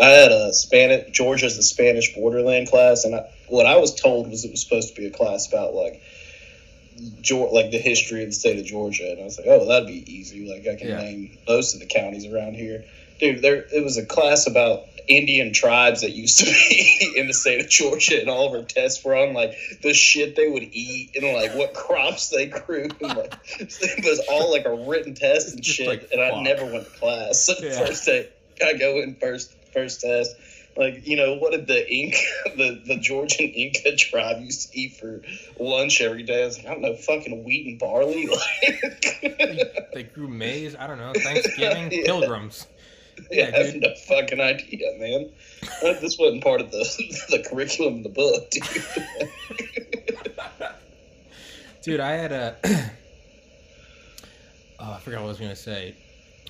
I 0.00 0.10
had 0.10 0.30
a 0.30 0.52
Spanish 0.52 1.10
Georgia's 1.10 1.56
the 1.56 1.62
Spanish 1.62 2.14
borderland 2.14 2.68
class, 2.68 3.04
and 3.04 3.16
I, 3.16 3.28
what 3.48 3.66
I 3.66 3.76
was 3.78 3.94
told 3.94 4.30
was 4.30 4.44
it 4.44 4.50
was 4.50 4.62
supposed 4.62 4.94
to 4.94 5.00
be 5.00 5.06
a 5.06 5.10
class 5.10 5.48
about 5.48 5.74
like 5.74 6.00
like 7.52 7.70
the 7.70 7.78
history 7.78 8.22
of 8.22 8.28
the 8.28 8.34
state 8.34 8.58
of 8.58 8.66
Georgia, 8.66 9.10
and 9.10 9.20
I 9.20 9.24
was 9.24 9.38
like, 9.38 9.46
oh, 9.48 9.66
that'd 9.66 9.88
be 9.88 10.04
easy. 10.12 10.48
Like 10.48 10.66
I 10.66 10.78
can 10.78 10.88
yeah. 10.88 11.00
name 11.00 11.38
most 11.46 11.74
of 11.74 11.80
the 11.80 11.86
counties 11.86 12.26
around 12.26 12.54
here, 12.54 12.84
dude. 13.20 13.42
There 13.42 13.64
it 13.72 13.82
was 13.84 13.96
a 13.96 14.06
class 14.06 14.46
about 14.46 14.84
Indian 15.08 15.52
tribes 15.52 16.02
that 16.02 16.10
used 16.10 16.38
to 16.40 16.44
be 16.44 17.14
in 17.16 17.26
the 17.26 17.34
state 17.34 17.60
of 17.60 17.70
Georgia, 17.70 18.20
and 18.20 18.28
all 18.28 18.46
of 18.48 18.60
our 18.60 18.66
tests 18.66 19.04
were 19.04 19.16
on 19.16 19.32
like 19.32 19.54
the 19.82 19.94
shit 19.94 20.36
they 20.36 20.48
would 20.48 20.62
eat 20.62 21.16
and 21.16 21.32
like 21.34 21.54
what 21.54 21.74
crops 21.74 22.28
they 22.28 22.46
grew. 22.46 22.88
And, 23.00 23.16
like 23.16 23.34
it 23.58 24.04
was 24.04 24.20
all 24.30 24.50
like 24.50 24.66
a 24.66 24.74
written 24.88 25.14
test 25.14 25.54
and 25.54 25.64
shit. 25.64 25.88
Like, 25.88 26.08
and 26.12 26.20
I 26.20 26.42
never 26.42 26.64
went 26.64 26.84
to 26.84 26.98
class. 26.98 27.40
So 27.40 27.54
yeah. 27.60 27.78
first 27.78 28.04
day, 28.04 28.28
I 28.64 28.74
go 28.74 29.00
in 29.00 29.14
first 29.16 29.54
first 29.72 30.00
test. 30.00 30.36
Like 30.78 31.06
you 31.08 31.16
know, 31.16 31.34
what 31.34 31.50
did 31.50 31.66
the 31.66 31.92
Inca, 31.92 32.18
the 32.56 32.80
the 32.86 32.96
Georgian 32.96 33.46
Inca 33.46 33.96
tribe 33.96 34.40
used 34.40 34.70
to 34.70 34.78
eat 34.78 34.94
for 34.94 35.22
lunch 35.58 36.00
every 36.00 36.22
day? 36.22 36.44
I 36.44 36.46
was 36.46 36.58
like, 36.58 36.66
I 36.68 36.70
don't 36.70 36.82
know, 36.82 36.94
fucking 36.94 37.42
wheat 37.42 37.66
and 37.66 37.80
barley. 37.80 38.28
they, 39.22 39.72
they 39.92 40.02
grew 40.04 40.28
maize. 40.28 40.76
I 40.78 40.86
don't 40.86 40.98
know. 40.98 41.12
Thanksgiving 41.14 41.90
yeah. 41.92 42.04
pilgrims. 42.06 42.68
Yeah, 43.28 43.48
yeah 43.48 43.56
I 43.56 43.64
have 43.64 43.74
no 43.74 43.92
fucking 44.06 44.40
idea, 44.40 44.96
man. 45.00 45.30
this 46.00 46.16
wasn't 46.16 46.44
part 46.44 46.60
of 46.60 46.70
the 46.70 46.84
the 47.30 47.44
curriculum 47.50 47.94
in 47.94 48.02
the 48.04 48.08
book, 48.08 48.48
dude. 48.50 48.62
dude, 51.82 51.98
I 51.98 52.12
had 52.12 52.30
a. 52.30 52.56
oh, 54.78 54.92
I 54.92 55.00
forgot 55.00 55.22
what 55.22 55.26
I 55.26 55.28
was 55.28 55.40
gonna 55.40 55.56
say. 55.56 55.96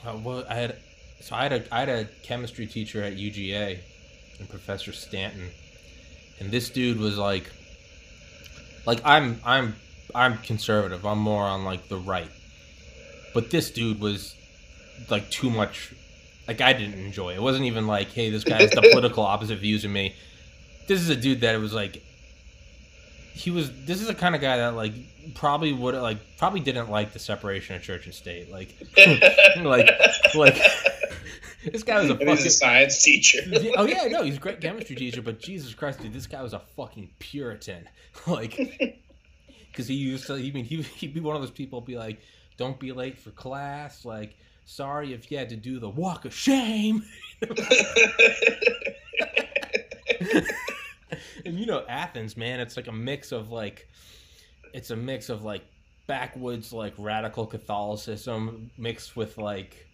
Uh, 0.07 0.19
well, 0.23 0.45
I 0.51 0.55
had 0.55 0.77
so 1.23 1.35
I 1.35 1.45
had 1.45 1.53
a 1.53 1.75
I 1.75 1.81
had 1.81 1.89
a 1.89 2.05
chemistry 2.23 2.67
teacher 2.67 3.03
at 3.03 3.17
UGA, 3.17 3.79
and 4.39 4.49
Professor 4.49 4.93
Stanton, 4.93 5.51
and 6.41 6.51
this 6.51 6.71
dude 6.71 6.99
was 6.99 7.19
like, 7.19 7.51
like 8.87 9.01
I'm 9.05 9.41
I'm 9.45 9.77
I'm 10.15 10.39
conservative. 10.39 11.05
I'm 11.05 11.19
more 11.19 11.45
on 11.45 11.65
like 11.65 11.89
the 11.89 11.99
right, 11.99 12.31
but 13.35 13.51
this 13.51 13.71
dude 13.71 14.01
was 14.01 14.35
like 15.11 15.31
too 15.31 15.51
much. 15.51 15.93
Like 16.47 16.61
I 16.61 16.73
didn't 16.73 16.99
enjoy. 16.99 17.35
It. 17.35 17.43
wasn't 17.43 17.67
even 17.67 17.87
like, 17.87 18.09
hey, 18.09 18.31
this 18.31 18.45
guy 18.45 18.63
has 18.63 18.71
the 18.71 18.89
political 18.93 19.25
opposite 19.25 19.59
views 19.59 19.85
of 19.85 19.91
me. 19.91 20.15
This 20.87 21.01
is 21.01 21.11
a 21.11 21.17
dude 21.17 21.43
that 21.43 21.55
it 21.55 21.59
was 21.59 21.75
like. 21.75 22.03
He 23.35 23.51
was. 23.51 23.71
This 23.85 24.01
is 24.01 24.09
the 24.09 24.15
kind 24.15 24.35
of 24.35 24.41
guy 24.41 24.57
that 24.57 24.75
like 24.75 24.95
probably 25.35 25.73
would 25.73 25.95
like 25.95 26.19
probably 26.39 26.61
didn't 26.61 26.91
like 26.91 27.13
the 27.13 27.19
separation 27.19 27.77
of 27.77 27.83
church 27.83 28.07
and 28.07 28.15
state. 28.15 28.51
Like, 28.51 28.75
like, 29.59 29.89
like 30.35 30.57
this 31.73 31.83
guy 31.83 32.01
was 32.01 32.11
a 32.11 32.15
fucking 32.15 32.29
a 32.29 32.51
science 32.51 33.03
teacher. 33.03 33.41
oh 33.77 33.87
yeah, 33.87 34.07
no, 34.09 34.23
he's 34.23 34.37
a 34.37 34.41
great 34.41 34.61
chemistry 34.61 34.97
teacher, 34.97 35.23
but 35.23 35.41
Jesus 35.41 35.75
Christ, 35.75 36.01
dude, 36.01 36.13
this 36.13 36.27
guy 36.27 36.43
was 36.43 36.53
a 36.53 36.61
fucking 36.61 37.11
Puritan. 37.19 37.89
Like, 38.27 38.57
because 39.71 39.87
he 39.87 39.95
used 39.95 40.27
to. 40.27 40.35
I 40.35 40.51
mean, 40.51 40.65
he 40.65 40.83
he'd 40.83 41.15
be 41.15 41.21
one 41.21 41.37
of 41.37 41.43
those 41.43 41.53
people. 41.53 41.81
Be 41.81 41.97
like, 41.97 42.19
don't 42.57 42.81
be 42.81 42.91
late 42.91 43.17
for 43.17 43.31
class. 43.31 44.05
Like, 44.05 44.35
sorry 44.65 45.13
if 45.13 45.31
you 45.31 45.39
had 45.39 45.49
to 45.51 45.57
do 45.57 45.79
the 45.79 45.89
walk 45.89 46.25
of 46.25 46.35
shame. 46.35 47.05
and 51.45 51.61
you 51.61 51.65
know 51.67 51.85
Athens, 51.89 52.37
man, 52.37 52.59
it's 52.59 52.77
like 52.77 52.89
a 52.89 52.93
mix 52.93 53.31
of 53.31 53.53
like, 53.53 53.89
it's 54.75 54.91
a 54.91 54.97
mix 54.97 55.29
of 55.29 55.45
like 55.45 55.63
backwoods 56.09 56.73
like 56.73 56.95
radical 56.99 57.47
Catholicism 57.47 58.69
mixed 58.77 59.15
with 59.15 59.39
like 59.39 59.88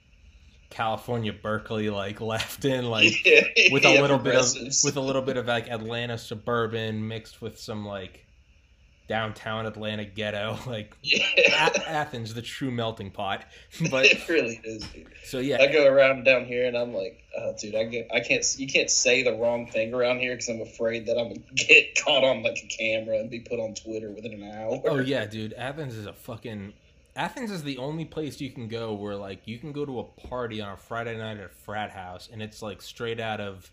California 0.71 1.33
Berkeley 1.33 1.91
like 1.91 2.21
left 2.21 2.65
in 2.65 2.87
like 2.87 3.25
yeah, 3.27 3.43
with 3.71 3.85
a 3.85 3.93
yeah, 3.93 4.01
little 4.01 4.19
bit 4.19 4.35
of 4.35 4.55
with 4.85 4.97
a 4.97 5.01
little 5.01 5.23
bit 5.23 5.37
of 5.37 5.47
like 5.47 5.69
Atlanta 5.71 6.19
suburban 6.19 7.07
mixed 7.07 7.41
with 7.41 7.59
some 7.59 7.87
like 7.87 8.27
downtown 9.07 9.67
Atlanta 9.67 10.05
ghetto 10.05 10.59
like 10.67 10.97
yeah. 11.03 11.27
A- 11.37 11.91
Athens 11.91 12.33
the 12.33 12.41
true 12.41 12.71
melting 12.71 13.11
pot. 13.11 13.45
But 13.91 14.07
it 14.07 14.27
really 14.29 14.61
is 14.65 14.83
dude. 14.89 15.09
so 15.25 15.39
yeah. 15.39 15.61
I 15.61 15.71
go 15.71 15.87
around 15.87 16.25
down 16.25 16.47
here 16.47 16.67
and 16.67 16.77
I'm 16.77 16.95
like 16.95 17.23
oh 17.37 17.55
dude 17.61 17.75
I 17.75 17.85
get 17.85 18.09
I 18.13 18.21
can't 18.21 18.45
you 18.59 18.67
can't 18.67 18.91
say 18.91 19.23
the 19.23 19.35
wrong 19.35 19.67
thing 19.67 19.93
around 19.93 20.21
here 20.21 20.33
because 20.33 20.49
I'm 20.49 20.63
afraid 20.63 21.07
that 21.07 21.19
I'm 21.19 21.29
gonna 21.29 21.41
get 21.55 22.03
caught 22.03 22.25
on 22.25 22.43
like 22.43 22.59
a 22.65 22.67
camera 22.67 23.19
and 23.19 23.31
be 23.31 23.41
put 23.41 23.61
on 23.61 23.75
Twitter 23.75 24.11
within 24.11 24.33
an 24.33 24.51
hour. 24.51 24.81
Oh 24.87 25.01
yeah 25.01 25.27
dude. 25.27 25.53
Athens 25.53 25.95
is 25.95 26.07
a 26.07 26.15
fucking 26.15 26.73
Athens 27.17 27.51
is 27.51 27.63
the 27.63 27.79
only 27.79 28.05
place 28.05 28.41
you 28.41 28.51
can 28.51 28.69
go 28.69 28.93
where 28.93 29.15
like 29.15 29.47
you 29.47 29.59
can 29.59 29.73
go 29.73 29.85
to 29.85 30.01
a 30.01 30.05
party 30.05 30.61
on 30.61 30.73
a 30.73 30.77
Friday 30.77 31.17
night 31.17 31.39
at 31.39 31.45
a 31.45 31.49
frat 31.49 31.91
house 31.91 32.29
and 32.33 32.43
it's 32.43 32.61
like 32.61 32.83
straight 32.83 33.21
out 33.21 33.41
of 33.41 33.71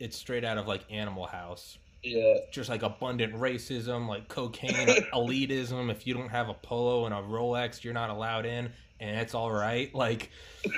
it's 0.00 0.16
straight 0.16 0.44
out 0.44 0.58
of 0.58 0.66
like 0.66 0.82
Animal 0.90 1.26
House. 1.26 1.78
Yeah. 2.02 2.38
Just 2.50 2.70
like 2.70 2.82
abundant 2.82 3.34
racism, 3.34 4.08
like 4.08 4.28
cocaine, 4.28 4.88
elitism. 5.12 5.90
If 5.90 6.06
you 6.06 6.14
don't 6.14 6.30
have 6.30 6.48
a 6.48 6.54
polo 6.54 7.04
and 7.04 7.14
a 7.14 7.18
Rolex, 7.18 7.84
you're 7.84 7.92
not 7.92 8.08
allowed 8.08 8.46
in, 8.46 8.72
and 8.98 9.20
it's 9.20 9.34
all 9.34 9.52
right. 9.52 9.94
Like, 9.94 10.30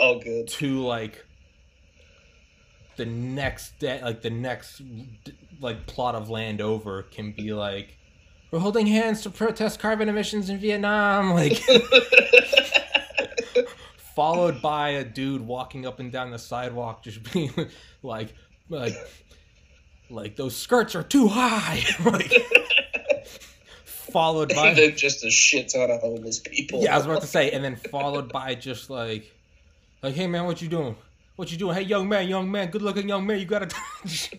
all 0.00 0.18
good. 0.18 0.48
To 0.48 0.80
like 0.82 1.24
the 2.96 3.06
next 3.06 3.78
day, 3.78 4.02
like 4.02 4.22
the 4.22 4.30
next 4.30 4.82
like 5.60 5.86
plot 5.86 6.16
of 6.16 6.28
land 6.28 6.60
over 6.60 7.04
can 7.04 7.30
be 7.32 7.52
like 7.52 7.96
we're 8.50 8.58
holding 8.58 8.86
hands 8.86 9.22
to 9.22 9.30
protest 9.30 9.78
carbon 9.78 10.08
emissions 10.08 10.50
in 10.50 10.58
Vietnam. 10.58 11.32
Like, 11.34 11.62
followed 13.96 14.60
by 14.60 14.90
a 14.90 15.04
dude 15.04 15.46
walking 15.46 15.86
up 15.86 16.00
and 16.00 16.10
down 16.10 16.30
the 16.30 16.38
sidewalk, 16.38 17.02
just 17.02 17.32
being 17.32 17.52
like, 18.02 18.34
like, 18.68 18.94
like 20.08 20.36
those 20.36 20.56
skirts 20.56 20.94
are 20.94 21.02
too 21.02 21.28
high. 21.28 21.84
like, 22.04 22.32
followed 23.84 24.54
by 24.54 24.90
just 24.96 25.24
a 25.24 25.30
shit 25.30 25.68
ton 25.68 25.90
of 25.90 26.00
homeless 26.00 26.40
people. 26.40 26.82
Yeah, 26.82 26.94
I 26.94 26.96
was 26.96 27.06
about 27.06 27.20
to 27.20 27.28
say, 27.28 27.52
and 27.52 27.64
then 27.64 27.76
followed 27.76 28.32
by 28.32 28.56
just 28.56 28.90
like, 28.90 29.32
like, 30.02 30.14
hey 30.14 30.26
man, 30.26 30.44
what 30.44 30.60
you 30.60 30.68
doing? 30.68 30.96
What 31.36 31.52
you 31.52 31.56
doing? 31.56 31.76
Hey, 31.76 31.82
young 31.82 32.08
man, 32.08 32.28
young 32.28 32.50
man, 32.50 32.70
good 32.70 32.82
looking 32.82 33.08
young 33.08 33.26
man, 33.26 33.38
you 33.38 33.46
gotta 33.46 33.68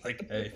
like, 0.03 0.29
hey 0.29 0.51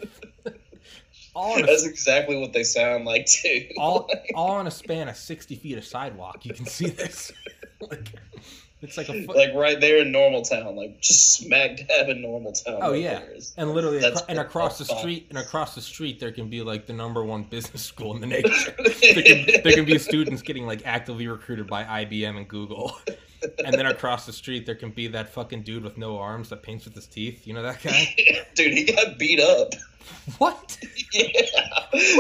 all 1.36 1.62
That's 1.62 1.86
a, 1.86 1.90
exactly 1.90 2.38
what 2.38 2.54
they 2.54 2.64
sound 2.64 3.06
like 3.06 3.26
too. 3.26 3.68
All 3.78 4.10
all 4.34 4.52
on 4.52 4.68
a 4.68 4.72
span 4.72 5.10
of 5.10 5.18
sixty 5.18 5.56
feet 5.56 5.78
of 5.78 5.86
sidewalk. 5.86 6.46
You 6.46 6.54
can 6.54 6.66
see 6.66 6.88
this. 6.88 7.32
like, 7.92 8.14
it's 8.82 8.98
like 8.98 9.10
a 9.10 9.26
foot. 9.26 9.36
like 9.36 9.54
right 9.54 9.80
there 9.82 9.98
in 9.98 10.12
Normaltown, 10.12 10.76
like 10.76 11.02
just 11.02 11.34
smack 11.34 11.78
dab 11.88 12.10
in 12.10 12.20
Normaltown. 12.20 12.80
Oh 12.82 12.92
right 12.92 13.02
yeah, 13.02 13.22
and 13.58 13.72
literally, 13.72 14.04
acro- 14.04 14.22
and 14.30 14.40
across 14.40 14.78
the 14.78 14.86
street, 14.86 15.28
and 15.30 15.38
across 15.38 15.76
the 15.76 15.82
street, 15.82 16.20
there 16.20 16.32
can 16.32 16.50
be 16.50 16.62
like 16.62 16.86
the 16.86 16.94
number 16.94 17.24
one 17.24 17.44
business 17.44 17.82
school 17.86 18.16
in 18.16 18.22
the 18.22 18.28
nation. 18.28 18.74
there, 18.78 19.24
can, 19.24 19.62
there 19.64 19.74
can 19.74 19.86
be 19.86 19.98
students 19.98 20.42
getting 20.42 20.66
like 20.66 20.82
actively 20.86 21.28
recruited 21.28 21.68
by 21.68 21.84
IBM 21.84 22.38
and 22.38 22.48
Google. 22.48 22.98
And 23.64 23.74
then 23.74 23.86
across 23.86 24.26
the 24.26 24.34
street 24.34 24.66
there 24.66 24.76
can 24.76 24.92
be 24.92 25.08
that 25.08 25.30
fucking 25.30 25.64
dude 25.64 25.84
with 25.84 25.98
no 25.98 26.18
arms 26.18 26.50
that 26.50 26.64
paints 26.64 26.86
with 26.86 26.96
his 26.96 27.08
teeth. 27.08 27.46
You 27.46 27.54
know 27.54 27.64
that 27.64 27.82
guy? 27.82 28.16
dude, 28.56 28.74
he 28.74 28.86
got 28.86 29.18
beat 29.18 29.40
up. 29.40 29.74
What? 30.38 30.78
Yeah. 31.14 31.32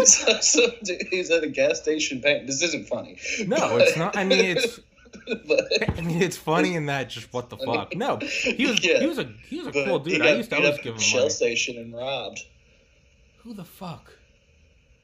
So, 0.06 0.40
so 0.40 0.68
dude, 0.84 1.04
he's 1.12 1.30
at 1.30 1.44
a 1.44 1.48
gas 1.48 1.80
station 1.80 2.20
paint. 2.20 2.48
This 2.48 2.64
isn't 2.64 2.88
funny. 2.88 3.20
No, 3.46 3.78
it's 3.78 3.96
not. 3.96 4.18
I 4.18 4.24
mean, 4.24 4.58
it's 4.58 4.80
but, 5.48 5.68
I 5.98 6.02
mean, 6.02 6.22
it's 6.22 6.38
funny 6.38 6.76
in 6.76 6.88
that 6.88 7.10
just 7.10 7.32
what 7.34 7.50
the 7.50 7.58
I 7.58 7.66
fuck. 7.66 7.90
Mean, 7.92 8.00
no, 8.00 8.18
he 8.18 8.66
was 8.66 8.84
yeah, 8.84 9.00
he 9.00 9.08
was 9.08 9.20
a 9.20 9.32
he 9.48 9.58
was 9.60 9.68
a 9.68 9.72
cool 9.72 10.00
dude. 10.00 10.22
I 10.22 10.36
used 10.36 10.50
to 10.50 10.58
always 10.58 10.78
give 10.80 10.96
him 10.96 11.00
Shell 11.00 11.22
money. 11.22 11.30
station 11.30 11.78
and 11.78 11.96
robbed. 11.96 12.46
Who 13.44 13.54
the 13.54 13.64
fuck? 13.64 14.12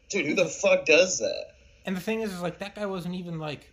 Dude, 0.10 0.25
who 0.25 0.36
the 0.36 0.46
fuck 0.46 0.86
does 0.86 1.20
that? 1.20 1.56
And 1.86 1.96
the 1.96 2.01
thing 2.01 2.22
is, 2.22 2.34
is 2.34 2.42
like 2.42 2.60
that 2.60 2.75
guy 2.75 2.86
wasn't 2.86 3.16
even 3.16 3.40
like 3.40 3.71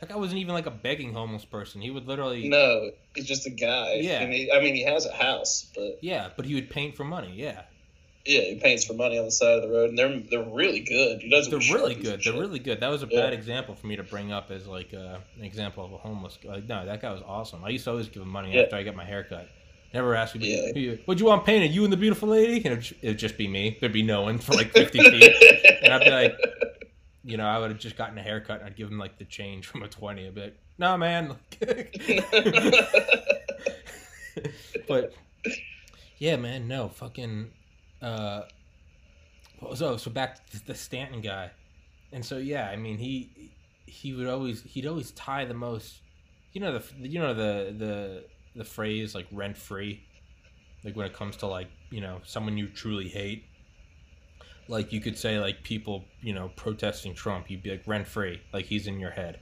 that 0.00 0.08
guy 0.08 0.16
wasn't 0.16 0.40
even 0.40 0.54
like 0.54 0.66
a 0.66 0.70
begging 0.70 1.12
homeless 1.12 1.44
person. 1.44 1.80
He 1.80 1.90
would 1.90 2.06
literally 2.06 2.48
no, 2.48 2.90
he's 3.14 3.26
just 3.26 3.46
a 3.46 3.50
guy. 3.50 3.94
Yeah, 3.94 4.26
he, 4.26 4.50
I 4.52 4.60
mean, 4.60 4.74
he 4.74 4.82
has 4.84 5.06
a 5.06 5.12
house, 5.12 5.66
but 5.74 5.98
yeah, 6.02 6.30
but 6.36 6.44
he 6.44 6.54
would 6.54 6.70
paint 6.70 6.96
for 6.96 7.04
money. 7.04 7.32
Yeah, 7.34 7.62
yeah, 8.26 8.40
he 8.40 8.54
paints 8.56 8.84
for 8.84 8.94
money 8.94 9.18
on 9.18 9.24
the 9.24 9.30
side 9.30 9.56
of 9.56 9.62
the 9.62 9.68
road, 9.68 9.90
and 9.90 9.98
they're 9.98 10.18
they're 10.18 10.50
really 10.52 10.80
good. 10.80 11.22
He 11.22 11.30
does. 11.30 11.48
They're 11.48 11.58
really 11.74 11.94
good. 11.94 12.22
They're 12.22 12.32
really 12.32 12.58
good. 12.58 12.80
That 12.80 12.88
was 12.88 13.02
a 13.02 13.08
yeah. 13.08 13.20
bad 13.20 13.32
example 13.32 13.74
for 13.74 13.86
me 13.86 13.96
to 13.96 14.02
bring 14.02 14.32
up 14.32 14.50
as 14.50 14.66
like 14.66 14.92
uh, 14.92 15.18
an 15.38 15.44
example 15.44 15.84
of 15.84 15.92
a 15.92 15.98
homeless. 15.98 16.38
guy. 16.42 16.54
Like, 16.54 16.68
no, 16.68 16.84
that 16.84 17.00
guy 17.00 17.12
was 17.12 17.22
awesome. 17.26 17.64
I 17.64 17.68
used 17.68 17.84
to 17.84 17.90
always 17.90 18.08
give 18.08 18.22
him 18.22 18.28
money 18.28 18.54
yeah. 18.54 18.62
after 18.62 18.76
I 18.76 18.82
get 18.82 18.96
my 18.96 19.04
haircut. 19.04 19.48
Never 19.94 20.14
ask 20.14 20.34
me, 20.34 20.72
yeah. 20.74 20.96
"What'd 21.04 21.20
you 21.20 21.26
want 21.26 21.46
painted? 21.46 21.70
You 21.70 21.84
and 21.84 21.92
the 21.92 21.96
beautiful 21.96 22.28
lady?" 22.28 22.56
And 22.56 22.78
it'd, 22.78 22.96
it'd 23.00 23.18
just 23.18 23.38
be 23.38 23.46
me. 23.46 23.78
There'd 23.80 23.92
be 23.92 24.02
no 24.02 24.22
one 24.22 24.38
for 24.38 24.52
like 24.54 24.72
fifty 24.72 24.98
feet, 25.10 25.80
and 25.82 25.92
I'd 25.92 26.04
be 26.04 26.10
like, 26.10 26.36
you 27.26 27.36
know, 27.36 27.46
I 27.46 27.58
would 27.58 27.70
have 27.70 27.80
just 27.80 27.96
gotten 27.96 28.16
a 28.16 28.22
haircut, 28.22 28.60
and 28.60 28.66
I'd 28.66 28.76
give 28.76 28.88
him 28.88 28.98
like 28.98 29.18
the 29.18 29.24
change 29.24 29.66
from 29.66 29.82
a 29.82 29.88
twenty. 29.88 30.28
I'd 30.28 30.34
be 30.34 30.42
like, 30.42 30.56
"Nah, 30.78 30.96
man." 30.96 31.34
but 34.88 35.12
yeah, 36.18 36.36
man, 36.36 36.68
no 36.68 36.88
fucking. 36.88 37.50
Uh, 38.00 38.42
so 39.74 39.96
so 39.96 40.10
back 40.10 40.48
to 40.50 40.64
the 40.64 40.74
Stanton 40.74 41.20
guy, 41.20 41.50
and 42.12 42.24
so 42.24 42.36
yeah, 42.36 42.68
I 42.70 42.76
mean 42.76 42.96
he 42.96 43.50
he 43.86 44.12
would 44.12 44.28
always 44.28 44.62
he'd 44.62 44.86
always 44.86 45.10
tie 45.10 45.44
the 45.44 45.54
most, 45.54 45.96
you 46.52 46.60
know 46.60 46.78
the 46.78 47.08
you 47.08 47.18
know 47.18 47.34
the 47.34 47.74
the 47.76 48.24
the 48.54 48.64
phrase 48.64 49.16
like 49.16 49.26
rent 49.32 49.56
free, 49.56 50.04
like 50.84 50.94
when 50.94 51.06
it 51.06 51.12
comes 51.12 51.36
to 51.38 51.46
like 51.48 51.68
you 51.90 52.00
know 52.00 52.20
someone 52.24 52.56
you 52.56 52.68
truly 52.68 53.08
hate. 53.08 53.46
Like 54.68 54.92
you 54.92 55.00
could 55.00 55.16
say 55.16 55.38
like 55.38 55.62
people 55.62 56.04
you 56.20 56.32
know 56.32 56.50
protesting 56.56 57.14
Trump, 57.14 57.50
you'd 57.50 57.62
be 57.62 57.70
like 57.70 57.82
rent 57.86 58.06
free, 58.06 58.40
like 58.52 58.66
he's 58.66 58.86
in 58.86 58.98
your 58.98 59.10
head, 59.10 59.38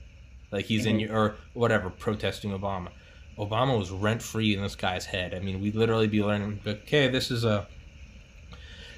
like 0.51 0.65
he's 0.65 0.81
mm-hmm. 0.81 0.89
in 0.89 0.99
your 0.99 1.17
or 1.17 1.35
whatever 1.53 1.89
protesting 1.89 2.51
Obama. 2.51 2.89
Obama 3.37 3.77
was 3.77 3.91
rent 3.91 4.21
free 4.21 4.55
in 4.55 4.61
this 4.61 4.75
guy's 4.75 5.05
head. 5.05 5.33
I 5.33 5.39
mean, 5.39 5.61
we'd 5.61 5.75
literally 5.75 6.07
be 6.07 6.23
learning, 6.23 6.61
okay, 6.65 7.09
this 7.09 7.31
is 7.31 7.43
a 7.43 7.67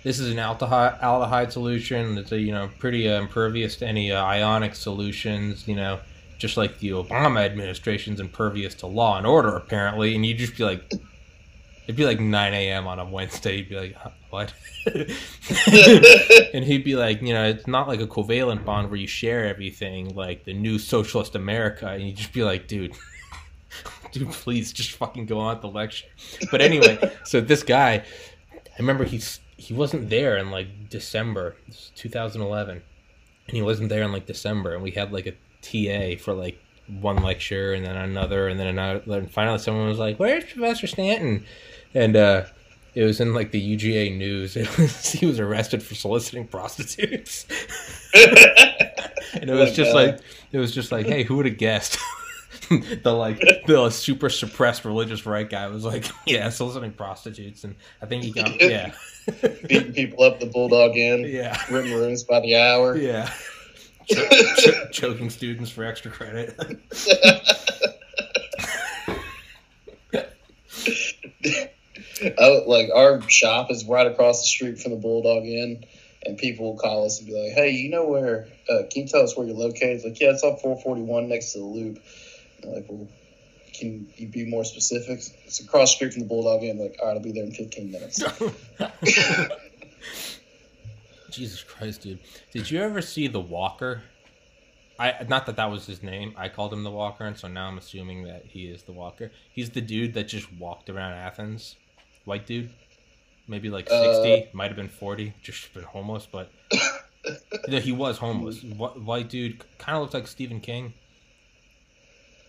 this 0.03 0.19
is 0.19 0.31
an 0.31 0.38
aldehyde, 0.38 1.01
aldehyde 1.01 1.51
solution. 1.51 2.17
It's 2.17 2.31
a 2.31 2.39
you 2.39 2.51
know 2.51 2.69
pretty 2.79 3.10
uh, 3.10 3.19
impervious 3.19 3.75
to 3.77 3.88
any 3.88 4.12
uh, 4.12 4.24
ionic 4.24 4.75
solutions. 4.75 5.67
You 5.67 5.75
know, 5.75 6.00
just 6.38 6.55
like 6.55 6.79
the 6.79 6.91
Obama 6.91 7.43
administration's 7.43 8.19
impervious 8.19 8.74
to 8.75 8.88
law 8.88 9.17
and 9.17 9.25
order 9.25 9.55
apparently. 9.55 10.15
And 10.15 10.25
you'd 10.25 10.38
just 10.38 10.55
be 10.55 10.63
like, 10.63 10.91
it'd 11.88 11.96
be 11.96 12.06
like 12.06 12.20
9 12.20 12.53
a.m. 12.53 12.86
on 12.86 13.00
a 13.00 13.06
Wednesday. 13.06 13.58
You'd 13.58 13.70
be 13.70 13.75
like, 13.79 13.96
uh, 14.03 14.10
what? 14.29 14.53
and 16.53 16.65
he'd 16.65 16.84
be 16.84 16.96
like, 16.96 17.22
you 17.22 17.34
know, 17.34 17.46
it's 17.46 17.65
not 17.65 17.88
like 17.88 18.01
a 18.01 18.08
covalent 18.08 18.65
bond 18.65 18.89
where 18.89 19.00
you 19.00 19.08
share 19.08 19.46
everything 19.48 20.13
like 20.13 20.44
the 20.44 20.53
new 20.53 20.77
socialist 20.79 21.36
America. 21.36 21.88
And 21.88 22.03
you'd 22.03 22.17
just 22.17 22.34
be 22.34 22.44
like, 22.44 22.67
dude. 22.67 22.94
Dude, 24.13 24.32
please 24.32 24.72
just 24.72 24.91
fucking 24.91 25.25
go 25.25 25.38
on 25.38 25.56
with 25.56 25.62
the 25.62 25.67
lecture. 25.67 26.08
But 26.50 26.62
anyway, 26.62 27.13
so 27.25 27.41
this 27.41 27.62
guy, 27.62 27.96
I 28.53 28.79
remember 28.79 29.03
he's 29.03 29.41
he 29.58 29.74
wasn't 29.74 30.10
there 30.10 30.38
in 30.38 30.50
like 30.50 30.89
December, 30.89 31.58
2011, 31.96 32.82
and 33.48 33.56
he 33.56 33.62
wasn't 33.62 33.89
there 33.89 34.03
in 34.03 34.13
like 34.13 34.25
December, 34.25 34.74
and 34.74 34.82
we 34.82 34.91
had 34.91 35.12
like 35.12 35.27
a 35.27 35.34
TA 35.62 36.24
for 36.24 36.34
like 36.34 36.58
one 36.88 37.22
lecture 37.22 37.74
and 37.74 37.86
then 37.86 37.98
another 37.98 38.48
and 38.48 38.58
then 38.58 38.67
another. 38.67 39.20
And 39.20 39.29
finally, 39.29 39.60
someone 39.60 39.89
was 39.89 40.00
like, 40.00 40.17
"Where's 40.17 40.46
Professor 40.46 40.88
Stanton?" 40.88 41.46
And 41.94 42.15
uh, 42.15 42.46
it 42.98 43.03
was 43.03 43.20
in 43.22 43.36
like 43.36 43.51
the 43.51 43.77
UGA 43.77 44.17
news. 44.17 44.56
It 44.58 44.77
was, 44.77 45.12
he 45.12 45.25
was 45.25 45.39
arrested 45.39 45.84
for 45.84 45.94
soliciting 45.94 46.48
prostitutes, 46.48 47.46
and 48.13 49.50
it 49.50 49.53
was 49.53 49.74
just 49.74 49.94
like 49.94 50.20
it 50.51 50.58
was 50.58 50.74
just 50.74 50.92
like, 50.92 51.05
"Hey, 51.05 51.24
who 51.24 51.38
would 51.38 51.46
have 51.46 51.57
guessed?" 51.57 52.00
the 53.03 53.14
like 53.14 53.40
the 53.68 53.90
super 53.92 54.29
suppressed 54.29 54.83
religious 54.83 55.25
right 55.27 55.48
guy 55.48 55.68
was 55.68 55.85
like, 55.85 56.05
yeah, 56.25 56.50
soliciting 56.50 56.92
prostitutes, 56.92 57.64
and 57.64 57.75
I 58.01 58.07
think 58.07 58.24
he 58.24 58.31
got 58.31 58.59
yeah, 58.59 58.92
beating 59.68 59.94
people 59.94 60.24
up 60.24 60.40
the 60.40 60.48
bulldog 60.48 60.98
inn, 60.98 61.24
yeah, 61.27 61.61
renting 61.70 61.94
rooms 61.94 62.24
by 62.24 62.40
the 62.40 62.57
hour, 62.57 62.98
yeah, 62.98 63.31
ch- 64.09 64.16
ch- 64.57 64.92
choking 64.92 65.29
students 65.29 65.70
for 65.70 65.85
extra 65.85 66.09
credit. 66.09 66.57
I, 72.24 72.64
like 72.66 72.90
our 72.94 73.22
shop 73.30 73.72
is 73.72 73.86
right 73.86 74.08
across 74.08 74.42
the 74.42 74.48
street 74.48 74.80
from 74.80 74.92
the 74.92 74.98
Bulldog 74.98 75.44
Inn, 75.46 75.86
and 76.24 76.38
people 76.38 76.72
will 76.72 76.80
call 76.80 77.06
us 77.06 77.20
and 77.20 77.27
be 77.27 77.34
like, 77.34 77.53
"Hey, 77.53 77.72
you 77.72 77.90
know 77.90 78.08
where? 78.08 78.48
Uh, 78.70 78.84
can 78.92 79.03
you 79.03 79.08
tell 79.08 79.22
us 79.22 79.36
where 79.38 79.46
you're 79.48 79.56
located?" 79.56 79.98
It's 79.98 80.06
like, 80.06 80.20
"Yeah, 80.20 80.32
it's 80.32 80.44
on 80.44 80.58
441 80.58 81.30
next 81.30 81.53
to 81.53 81.60
the 81.60 81.66
Loop." 81.66 82.00
like, 82.66 82.86
well, 82.90 83.08
can 83.74 84.08
you 84.16 84.27
be 84.27 84.46
more 84.46 84.64
specific? 84.64 85.22
It's 85.46 85.60
across 85.60 85.92
the 85.92 85.96
street 85.96 86.14
from 86.14 86.24
the 86.24 86.27
Bulldog 86.27 86.64
Inn. 86.64 86.80
Like, 86.80 86.98
all 87.01 87.08
right, 87.08 87.18
I'll 87.18 87.24
be 87.24 87.32
there 87.32 87.44
in 87.44 87.51
15 87.51 87.92
minutes. 87.92 88.24
Jesus 91.30 91.62
Christ, 91.64 92.01
dude! 92.01 92.20
Did 92.51 92.72
you 92.72 92.82
ever 92.82 93.01
see 93.01 93.27
the 93.27 93.40
Walker? 93.40 94.01
I 95.00 95.25
not 95.27 95.46
that 95.46 95.58
that 95.58 95.70
was 95.70 95.86
his 95.86 96.01
name. 96.01 96.34
I 96.36 96.50
called 96.50 96.74
him 96.74 96.84
the 96.84 96.92
Walker, 96.92 97.25
and 97.25 97.38
so 97.38 97.48
now 97.48 97.68
I'm 97.68 97.77
assuming 97.77 98.24
that 98.24 98.46
he 98.46 98.66
is 98.66 98.84
the 98.84 98.94
Walker. 98.94 99.32
He's 99.51 99.70
the 99.70 99.82
dude 99.82 100.14
that 100.16 100.27
just 100.27 100.51
walked 100.53 100.90
around 100.90 101.14
Athens, 101.14 101.75
white 102.27 102.46
dude, 102.46 102.70
maybe 103.48 103.70
like 103.70 103.90
sixty, 103.90 104.44
uh, 104.44 104.46
might 104.53 104.68
have 104.68 104.75
been 104.75 104.90
forty, 104.90 105.33
just 105.42 105.74
been 105.74 105.83
homeless, 105.83 106.27
but 106.29 106.51
yeah, 107.68 107.79
he 107.79 107.92
was 107.92 108.18
homeless. 108.18 108.61
White 108.63 109.29
dude, 109.29 109.63
kind 109.77 109.96
of 109.96 110.03
looked 110.03 110.13
like 110.13 110.27
Stephen 110.27 110.59
King. 110.59 110.94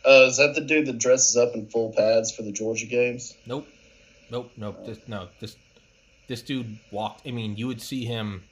Uh, 0.05 0.27
is 0.27 0.37
that 0.38 0.55
the 0.55 0.61
dude 0.61 0.87
that 0.87 0.99
dresses 0.99 1.37
up 1.37 1.55
in 1.55 1.67
full 1.67 1.93
pads 1.93 2.33
for 2.33 2.43
the 2.43 2.53
Georgia 2.53 2.87
games? 2.87 3.35
Nope, 3.47 3.69
nope, 4.31 4.51
nope. 4.57 4.85
This, 4.87 4.99
no, 5.07 5.29
this 5.41 5.57
this 6.29 6.43
dude 6.43 6.79
walked. 6.91 7.27
I 7.27 7.31
mean, 7.31 7.57
you 7.57 7.67
would 7.67 7.83
see 7.83 8.05
him. 8.05 8.45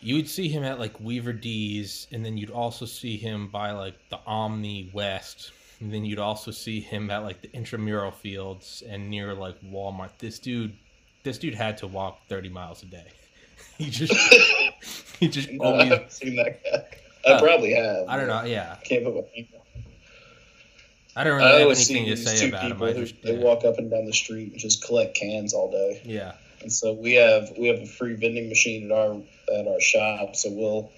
You 0.00 0.14
would 0.16 0.28
see 0.28 0.48
him 0.48 0.62
at 0.62 0.78
like 0.78 0.98
Weaver 1.00 1.32
D's, 1.32 2.06
and 2.12 2.24
then 2.24 2.36
you'd 2.36 2.50
also 2.50 2.86
see 2.86 3.16
him 3.16 3.48
by 3.48 3.72
like 3.72 3.94
the 4.10 4.18
Omni 4.26 4.90
West, 4.92 5.52
and 5.80 5.92
then 5.92 6.04
you'd 6.04 6.18
also 6.18 6.50
see 6.50 6.80
him 6.80 7.10
at 7.10 7.22
like 7.22 7.42
the 7.42 7.52
intramural 7.52 8.10
fields 8.10 8.82
and 8.88 9.08
near 9.08 9.34
like 9.34 9.60
Walmart. 9.62 10.10
This 10.18 10.38
dude, 10.38 10.76
this 11.22 11.38
dude 11.38 11.54
had 11.54 11.78
to 11.78 11.86
walk 11.86 12.20
thirty 12.28 12.48
miles 12.48 12.82
a 12.82 12.86
day. 12.86 13.06
he 13.78 13.90
just, 13.90 14.12
he 15.18 15.28
just 15.28 15.50
no, 15.52 15.64
always. 15.64 15.82
I 15.82 15.84
haven't 15.94 16.12
seen 16.12 16.36
that 16.36 16.62
guy. 16.64 16.84
I 17.26 17.32
uh, 17.34 17.40
probably 17.40 17.74
have. 17.74 18.08
I 18.08 18.16
don't 18.16 18.28
know. 18.28 18.44
Yeah, 18.44 18.76
can't 18.84 19.04
put 19.04 19.14
my 19.14 19.22
I 21.18 21.24
don't 21.24 21.38
really 21.38 21.48
I 21.48 21.58
have 21.58 21.70
anything 21.70 22.06
to 22.06 22.16
say 22.16 22.48
about 22.48 22.68
them. 22.68 22.80
I 22.80 22.92
just, 22.92 23.20
they 23.22 23.36
yeah. 23.36 23.44
walk 23.44 23.64
up 23.64 23.78
and 23.78 23.90
down 23.90 24.06
the 24.06 24.12
street 24.12 24.52
and 24.52 24.60
just 24.60 24.84
collect 24.84 25.16
cans 25.16 25.52
all 25.52 25.68
day. 25.68 26.00
Yeah. 26.04 26.34
And 26.60 26.72
so 26.72 26.92
we 26.92 27.14
have 27.14 27.50
we 27.58 27.66
have 27.68 27.80
a 27.80 27.86
free 27.86 28.14
vending 28.14 28.48
machine 28.48 28.92
at 28.92 28.96
our 28.96 29.20
at 29.52 29.66
our 29.66 29.80
shop. 29.80 30.36
So 30.36 30.50
we'll 30.52 30.92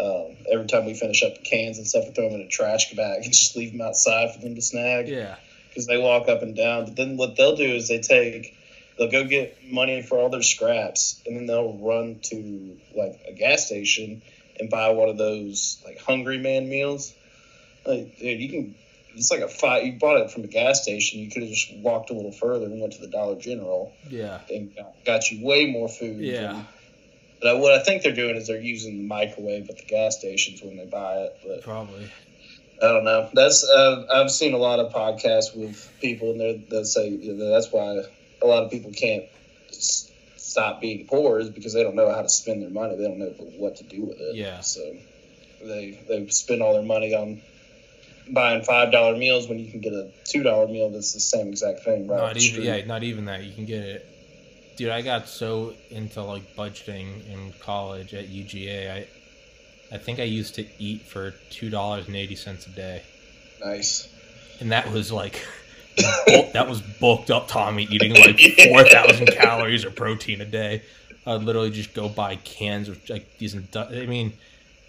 um, 0.00 0.36
every 0.50 0.66
time 0.66 0.86
we 0.86 0.94
finish 0.94 1.22
up 1.22 1.44
cans 1.44 1.76
and 1.78 1.86
stuff, 1.86 2.06
we 2.06 2.12
throw 2.12 2.30
them 2.30 2.40
in 2.40 2.46
a 2.46 2.48
trash 2.48 2.92
bag 2.94 3.24
and 3.24 3.32
just 3.32 3.56
leave 3.56 3.72
them 3.72 3.82
outside 3.82 4.32
for 4.34 4.40
them 4.40 4.54
to 4.54 4.62
snag. 4.62 5.08
Yeah. 5.08 5.36
Because 5.68 5.86
they 5.86 5.98
walk 5.98 6.28
up 6.28 6.42
and 6.42 6.56
down. 6.56 6.86
But 6.86 6.96
then 6.96 7.16
what 7.16 7.36
they'll 7.36 7.56
do 7.56 7.74
is 7.74 7.88
they 7.88 8.00
take 8.00 8.56
they'll 8.98 9.10
go 9.10 9.24
get 9.24 9.58
money 9.64 10.02
for 10.02 10.18
all 10.18 10.30
their 10.30 10.42
scraps 10.42 11.22
and 11.24 11.36
then 11.36 11.46
they'll 11.46 11.78
run 11.78 12.18
to 12.22 12.78
like 12.94 13.20
a 13.28 13.32
gas 13.32 13.66
station 13.66 14.20
and 14.58 14.68
buy 14.68 14.90
one 14.90 15.08
of 15.08 15.16
those 15.16 15.80
like 15.84 16.00
hungry 16.00 16.38
man 16.38 16.68
meals. 16.68 17.14
Like, 17.86 18.18
dude, 18.18 18.40
you 18.40 18.48
can 18.48 18.74
it's 19.14 19.30
like 19.30 19.40
a 19.40 19.48
five. 19.48 19.84
You 19.84 19.92
bought 19.98 20.18
it 20.18 20.30
from 20.30 20.44
a 20.44 20.48
gas 20.48 20.82
station. 20.82 21.20
You 21.20 21.30
could 21.30 21.42
have 21.42 21.50
just 21.50 21.74
walked 21.76 22.10
a 22.10 22.14
little 22.14 22.32
further 22.32 22.66
and 22.66 22.80
went 22.80 22.94
to 22.94 23.00
the 23.00 23.08
Dollar 23.08 23.36
General. 23.36 23.92
Yeah, 24.08 24.40
and 24.48 24.72
got 25.04 25.30
you 25.30 25.44
way 25.44 25.66
more 25.66 25.88
food. 25.88 26.20
Yeah. 26.20 26.52
Than, 26.52 26.66
but 27.40 27.58
what 27.58 27.72
I 27.72 27.82
think 27.82 28.02
they're 28.02 28.14
doing 28.14 28.36
is 28.36 28.46
they're 28.46 28.60
using 28.60 28.98
the 28.98 29.06
microwave 29.06 29.68
at 29.68 29.76
the 29.76 29.84
gas 29.84 30.18
stations 30.18 30.62
when 30.62 30.76
they 30.76 30.86
buy 30.86 31.16
it. 31.16 31.36
But 31.44 31.62
probably. 31.62 32.10
I 32.82 32.88
don't 32.88 33.04
know. 33.04 33.28
That's 33.34 33.64
uh, 33.64 34.06
I've 34.12 34.30
seen 34.30 34.54
a 34.54 34.58
lot 34.58 34.78
of 34.78 34.92
podcasts 34.92 35.54
with 35.54 35.90
people, 36.00 36.32
and 36.32 36.66
they 36.68 36.84
say 36.84 37.08
you 37.08 37.34
know, 37.34 37.50
that's 37.50 37.70
why 37.70 38.02
a 38.42 38.46
lot 38.46 38.64
of 38.64 38.70
people 38.70 38.92
can't 38.92 39.24
stop 39.70 40.80
being 40.80 41.06
poor 41.06 41.38
is 41.38 41.50
because 41.50 41.74
they 41.74 41.82
don't 41.82 41.94
know 41.94 42.10
how 42.10 42.22
to 42.22 42.28
spend 42.28 42.62
their 42.62 42.70
money. 42.70 42.96
They 42.96 43.04
don't 43.04 43.18
know 43.18 43.34
what 43.58 43.76
to 43.76 43.84
do 43.84 44.04
with 44.04 44.18
it. 44.18 44.36
Yeah. 44.36 44.60
So 44.60 44.80
they 45.62 46.02
they 46.08 46.26
spend 46.28 46.62
all 46.62 46.74
their 46.74 46.82
money 46.82 47.14
on 47.14 47.42
buying 48.32 48.62
five 48.62 48.92
dollar 48.92 49.16
meals 49.16 49.48
when 49.48 49.58
you 49.58 49.70
can 49.70 49.80
get 49.80 49.92
a 49.92 50.10
two 50.24 50.42
dollar 50.42 50.66
meal 50.66 50.90
that's 50.90 51.12
the 51.12 51.20
same 51.20 51.48
exact 51.48 51.84
thing. 51.84 52.06
Right 52.06 52.18
not 52.18 52.36
even 52.36 52.62
yeah, 52.62 52.84
not 52.84 53.02
even 53.02 53.26
that. 53.26 53.44
You 53.44 53.52
can 53.52 53.66
get 53.66 53.82
it. 53.82 54.06
Dude, 54.80 54.88
I 54.88 55.02
got 55.02 55.28
so 55.28 55.74
into 55.90 56.22
like 56.22 56.56
budgeting 56.56 57.30
in 57.30 57.52
college 57.60 58.14
at 58.14 58.30
UGA. 58.30 58.90
I 58.90 59.06
I 59.94 59.98
think 59.98 60.18
I 60.18 60.22
used 60.22 60.54
to 60.54 60.64
eat 60.78 61.02
for 61.02 61.34
two 61.50 61.68
dollars 61.68 62.06
and 62.06 62.16
eighty 62.16 62.34
cents 62.34 62.66
a 62.66 62.70
day. 62.70 63.02
Nice. 63.62 64.08
And 64.58 64.72
that 64.72 64.90
was 64.90 65.12
like, 65.12 65.46
that 66.54 66.66
was 66.66 66.80
bulked 66.98 67.30
up 67.30 67.46
Tommy 67.46 67.88
eating 67.90 68.14
like 68.14 68.40
four 68.68 68.84
thousand 68.84 69.26
calories 69.26 69.84
of 69.84 69.94
protein 69.94 70.40
a 70.40 70.46
day. 70.46 70.80
I'd 71.26 71.42
literally 71.42 71.72
just 71.72 71.92
go 71.92 72.08
buy 72.08 72.36
cans 72.36 72.88
of 72.88 73.06
like 73.10 73.36
these. 73.36 73.54
I 73.76 74.06
mean, 74.06 74.32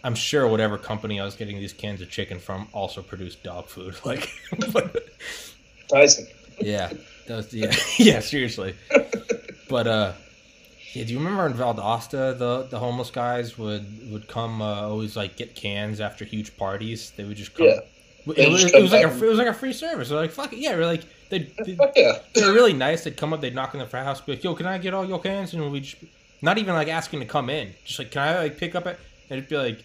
I'm 0.06 0.16
sure 0.16 0.48
whatever 0.48 0.78
company 0.78 1.20
I 1.20 1.26
was 1.26 1.36
getting 1.36 1.58
these 1.58 1.74
cans 1.74 2.00
of 2.00 2.10
chicken 2.10 2.40
from 2.40 2.70
also 2.72 3.02
produced 3.02 3.44
dog 3.44 3.66
food. 3.66 3.98
Like, 4.06 4.30
Tyson. 5.90 6.28
Yeah, 6.62 6.94
was, 7.28 7.54
yeah, 7.54 7.76
yeah. 7.98 8.20
Seriously, 8.22 8.76
but 9.72 9.88
uh, 9.88 10.14
yeah. 10.94 11.06
Do 11.06 11.14
you 11.14 11.20
remember 11.20 11.48
in 11.48 11.54
Valdosta, 11.54 12.38
the 12.38 12.68
the 12.70 12.78
homeless 12.78 13.10
guys 13.10 13.58
would 13.58 14.12
would 14.12 14.28
come 14.28 14.62
uh, 14.62 14.82
always 14.82 15.16
like 15.16 15.38
get 15.38 15.56
cans 15.56 16.02
after 16.02 16.26
huge 16.26 16.58
parties. 16.58 17.12
They 17.16 17.24
would 17.24 17.38
just 17.38 17.56
come. 17.56 17.68
Yeah. 17.68 17.80
It, 18.28 18.52
was, 18.52 18.66
it 18.66 18.82
was 18.82 18.92
like 18.92 19.06
a 19.06 19.26
it 19.26 19.30
was 19.30 19.40
like 19.40 19.48
a 19.48 19.54
free 19.54 19.74
service. 19.74 20.10
They're 20.10 20.20
like 20.20 20.32
fuck 20.32 20.54
it, 20.54 20.60
yeah. 20.60 20.76
We're 20.76 20.86
like 20.86 21.06
they 21.30 21.52
yeah. 21.66 22.20
they 22.34 22.46
were 22.46 22.54
really 22.60 22.74
nice. 22.74 23.06
They'd 23.06 23.18
come 23.18 23.34
up, 23.34 23.42
they'd 23.42 23.56
knock 23.56 23.74
on 23.74 23.80
the 23.80 23.88
frat 23.88 24.06
house, 24.06 24.22
be 24.22 24.34
like, 24.34 24.44
"Yo, 24.44 24.54
can 24.54 24.68
I 24.68 24.78
get 24.78 24.94
all 24.94 25.06
your 25.06 25.20
cans?" 25.20 25.54
And 25.54 25.72
we 25.72 25.80
just 25.80 26.04
not 26.42 26.58
even 26.58 26.76
like 26.76 26.90
asking 26.90 27.22
to 27.22 27.26
come 27.26 27.50
in, 27.50 27.74
just 27.86 27.98
like, 27.98 28.12
"Can 28.12 28.22
I 28.22 28.38
like 28.38 28.58
pick 28.58 28.76
up 28.76 28.86
it?" 28.86 29.00
And 29.30 29.38
it'd 29.40 29.50
be 29.50 29.58
like, 29.58 29.84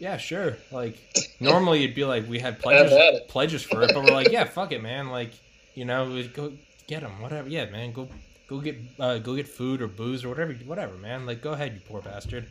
"Yeah, 0.00 0.16
sure." 0.16 0.58
Like 0.72 0.98
normally 1.40 1.84
it'd 1.84 1.94
be 1.94 2.04
like 2.04 2.28
we 2.28 2.40
had 2.40 2.58
pledges 2.58 3.20
pledges 3.28 3.62
for 3.62 3.82
it, 3.84 3.92
but 3.94 4.04
we're 4.04 4.12
like, 4.12 4.32
"Yeah, 4.32 4.44
fuck 4.44 4.72
it, 4.72 4.82
man." 4.82 5.08
Like 5.08 5.30
you 5.74 5.84
know, 5.84 6.22
go 6.34 6.52
get 6.88 7.02
them, 7.02 7.22
whatever. 7.22 7.48
Yeah, 7.48 7.70
man, 7.70 7.92
go 7.92 8.08
go 8.48 8.60
get 8.60 8.76
uh, 8.98 9.18
go 9.18 9.36
get 9.36 9.46
food 9.46 9.80
or 9.80 9.86
booze 9.86 10.24
or 10.24 10.28
whatever, 10.28 10.52
whatever, 10.54 10.94
man. 10.94 11.26
Like, 11.26 11.42
go 11.42 11.52
ahead, 11.52 11.74
you 11.74 11.80
poor 11.86 12.00
bastard. 12.00 12.46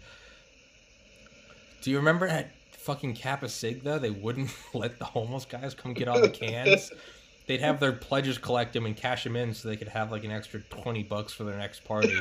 Do 1.82 1.92
you 1.92 1.98
remember 1.98 2.28
at 2.28 2.52
fucking 2.72 3.16
Kappa 3.16 3.50
Sig 3.50 3.84
though? 3.84 4.00
They 4.00 4.10
wouldn't 4.10 4.52
let 4.74 5.00
the 5.00 5.06
homeless 5.06 5.46
guys 5.46 5.74
come 5.74 5.94
get 5.94 6.08
all 6.08 6.22
the 6.22 6.30
cans. 6.30 6.92
They'd 7.48 7.62
have 7.62 7.80
their 7.80 7.94
pledges 7.94 8.38
collect 8.38 8.74
them 8.74 8.86
and 8.86 8.96
cash 8.96 9.24
them 9.24 9.38
in 9.38 9.54
so 9.54 9.70
they 9.70 9.78
could 9.78 9.88
have 9.88 10.12
like 10.12 10.24
an 10.24 10.32
extra 10.32 10.60
twenty 10.70 11.04
bucks 11.04 11.34
for 11.34 11.44
their 11.44 11.58
next 11.58 11.86
party. 11.86 12.20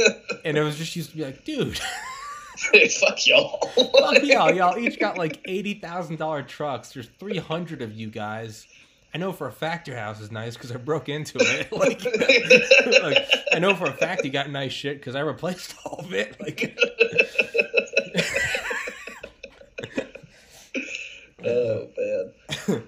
and 0.44 0.56
it 0.56 0.62
was 0.62 0.76
just 0.76 0.94
used 0.96 1.10
to 1.10 1.16
be 1.16 1.24
like, 1.24 1.44
dude. 1.44 1.78
fuck 1.78 3.26
y'all. 3.26 3.58
fuck 3.74 4.22
y'all. 4.22 4.52
Y'all 4.52 4.78
each 4.78 4.98
got 4.98 5.16
like 5.18 5.40
eighty 5.46 5.74
thousand 5.74 6.16
dollar 6.16 6.42
trucks. 6.42 6.92
There's 6.92 7.08
three 7.18 7.38
hundred 7.38 7.80
of 7.80 7.92
you 7.92 8.08
guys. 8.10 8.66
I 9.14 9.18
know 9.18 9.32
for 9.32 9.46
a 9.46 9.52
fact 9.52 9.88
your 9.88 9.96
house 9.96 10.20
is 10.20 10.30
nice 10.30 10.54
because 10.54 10.72
I 10.72 10.76
broke 10.76 11.08
into 11.08 11.38
it. 11.40 11.72
like, 11.72 12.04
like, 13.02 13.26
I 13.52 13.58
know 13.58 13.74
for 13.74 13.86
a 13.86 13.92
fact 13.92 14.24
you 14.24 14.30
got 14.30 14.50
nice 14.50 14.72
shit 14.72 14.98
because 14.98 15.14
I 15.14 15.20
replaced 15.20 15.74
all 15.84 16.00
of 16.00 16.12
it. 16.12 16.38
Like, 16.40 16.78
oh 21.44 21.88
man. 21.96 22.82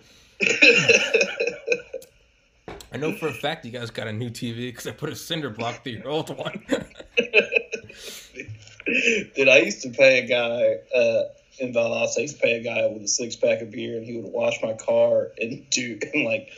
I 2.91 2.97
know 2.97 3.13
for 3.15 3.29
a 3.29 3.35
fact 3.35 3.65
you 3.65 3.71
guys 3.71 3.91
got 3.91 4.07
a 4.07 4.13
new 4.13 4.31
TV 4.31 4.69
because 4.69 4.87
I 4.87 4.93
put 4.93 5.11
a 5.11 5.17
cinder 5.17 5.51
block 5.51 5.83
through 5.83 5.93
your 5.93 6.09
old 6.09 6.37
one. 6.37 6.65
Dude, 9.35 9.49
I 9.49 9.59
used 9.59 9.83
to 9.83 9.91
pay 9.91 10.21
a 10.21 10.27
guy. 10.27 10.77
Uh, 10.97 11.25
in 11.61 11.73
Valdosta, 11.73 12.19
I 12.19 12.23
used 12.23 12.37
to 12.37 12.43
pay 12.43 12.55
a 12.55 12.63
guy 12.63 12.87
with 12.87 13.03
a 13.03 13.09
six 13.09 13.37
pack 13.37 13.61
of 13.61 13.71
beer, 13.71 13.97
and 13.97 14.07
he 14.07 14.17
would 14.21 14.33
wash 14.33 14.63
my 14.63 14.75
car 14.75 15.29
and 15.39 15.69
do 15.71 15.99
and 16.15 16.25
like 16.25 16.51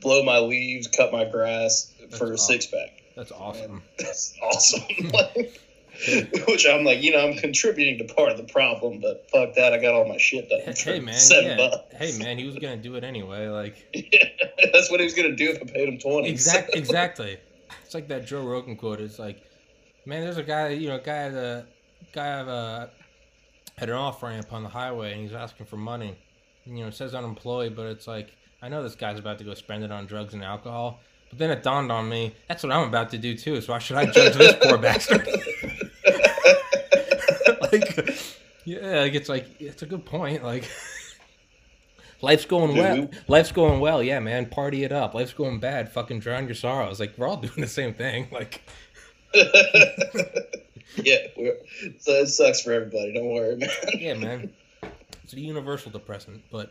blow 0.00 0.22
my 0.22 0.38
leaves, 0.38 0.86
cut 0.86 1.12
my 1.12 1.24
grass 1.24 1.92
That's 2.00 2.18
for 2.18 2.32
a 2.32 2.38
six 2.38 2.66
pack. 2.66 3.02
That's 3.16 3.32
awesome. 3.32 3.82
That's 3.98 4.34
awesome. 4.42 4.82
Which 6.48 6.66
I'm 6.66 6.84
like, 6.84 7.02
you 7.02 7.12
know, 7.12 7.24
I'm 7.24 7.36
contributing 7.36 8.04
to 8.04 8.12
part 8.12 8.32
of 8.32 8.36
the 8.36 8.52
problem, 8.52 9.00
but 9.00 9.30
fuck 9.30 9.54
that, 9.54 9.72
I 9.72 9.78
got 9.78 9.94
all 9.94 10.08
my 10.08 10.16
shit 10.16 10.48
done. 10.48 10.74
Hey 10.76 10.98
man, 10.98 11.14
seven 11.14 11.56
yeah. 11.56 11.68
bucks. 11.68 11.94
Hey 11.94 12.18
man, 12.18 12.36
he 12.36 12.46
was 12.46 12.56
gonna 12.56 12.76
do 12.76 12.96
it 12.96 13.04
anyway. 13.04 13.46
Like, 13.46 13.88
yeah, 13.94 14.28
that's 14.72 14.90
what 14.90 14.98
he 14.98 15.04
was 15.04 15.14
gonna 15.14 15.36
do 15.36 15.50
if 15.50 15.62
I 15.62 15.66
paid 15.66 15.88
him 15.88 15.98
twenty. 15.98 16.30
Exactly, 16.30 16.80
exactly. 16.80 17.38
It's 17.84 17.94
like 17.94 18.08
that 18.08 18.26
Joe 18.26 18.42
Rogan 18.42 18.76
quote. 18.76 19.00
It's 19.00 19.20
like, 19.20 19.40
man, 20.04 20.22
there's 20.22 20.36
a 20.36 20.42
guy, 20.42 20.70
you 20.70 20.88
know, 20.88 20.96
a 20.96 21.00
guy, 21.00 21.28
the 21.28 21.64
guy 22.12 22.40
of 22.40 22.48
a 22.48 22.90
at 23.78 23.88
an 23.88 23.94
off 23.94 24.22
ramp 24.22 24.52
on 24.52 24.62
the 24.62 24.68
highway 24.68 25.12
and 25.12 25.22
he's 25.22 25.32
asking 25.32 25.66
for 25.66 25.76
money. 25.76 26.16
You 26.64 26.82
know, 26.82 26.88
it 26.88 26.94
says 26.94 27.14
unemployed, 27.14 27.76
but 27.76 27.86
it's 27.86 28.06
like 28.06 28.34
I 28.62 28.68
know 28.68 28.82
this 28.82 28.94
guy's 28.94 29.18
about 29.18 29.38
to 29.38 29.44
go 29.44 29.54
spend 29.54 29.84
it 29.84 29.92
on 29.92 30.06
drugs 30.06 30.34
and 30.34 30.42
alcohol. 30.42 31.00
But 31.28 31.38
then 31.38 31.50
it 31.50 31.62
dawned 31.62 31.92
on 31.92 32.08
me, 32.08 32.34
that's 32.48 32.62
what 32.62 32.72
I'm 32.72 32.88
about 32.88 33.10
to 33.10 33.18
do 33.18 33.36
too. 33.36 33.60
So 33.60 33.72
why 33.72 33.78
should 33.78 33.96
I 33.96 34.06
judge 34.06 34.36
this 34.36 34.54
poor 34.62 34.78
bastard? 34.84 35.26
like, 37.60 38.16
yeah, 38.64 39.00
like 39.00 39.14
it's 39.14 39.28
like 39.28 39.46
it's 39.60 39.82
a 39.82 39.86
good 39.86 40.06
point. 40.06 40.44
Like, 40.44 40.68
life's 42.22 42.46
going 42.46 42.76
well. 42.76 43.10
Life's 43.28 43.52
going 43.52 43.80
well. 43.80 44.02
Yeah, 44.02 44.20
man, 44.20 44.46
party 44.46 44.84
it 44.84 44.92
up. 44.92 45.14
Life's 45.14 45.34
going 45.34 45.58
bad. 45.60 45.92
Fucking 45.92 46.20
drown 46.20 46.46
your 46.46 46.54
sorrows. 46.54 47.00
Like 47.00 47.18
we're 47.18 47.26
all 47.28 47.36
doing 47.36 47.60
the 47.60 47.66
same 47.66 47.94
thing. 47.94 48.28
Like. 48.32 48.62
yeah, 50.96 51.18
so 51.98 52.12
it 52.12 52.28
sucks 52.28 52.62
for 52.62 52.72
everybody. 52.72 53.12
Don't 53.14 53.28
worry, 53.28 53.56
man. 53.56 53.70
yeah, 53.98 54.14
man. 54.14 54.52
It's 55.24 55.32
a 55.32 55.40
universal 55.40 55.90
depressant, 55.90 56.42
but 56.50 56.70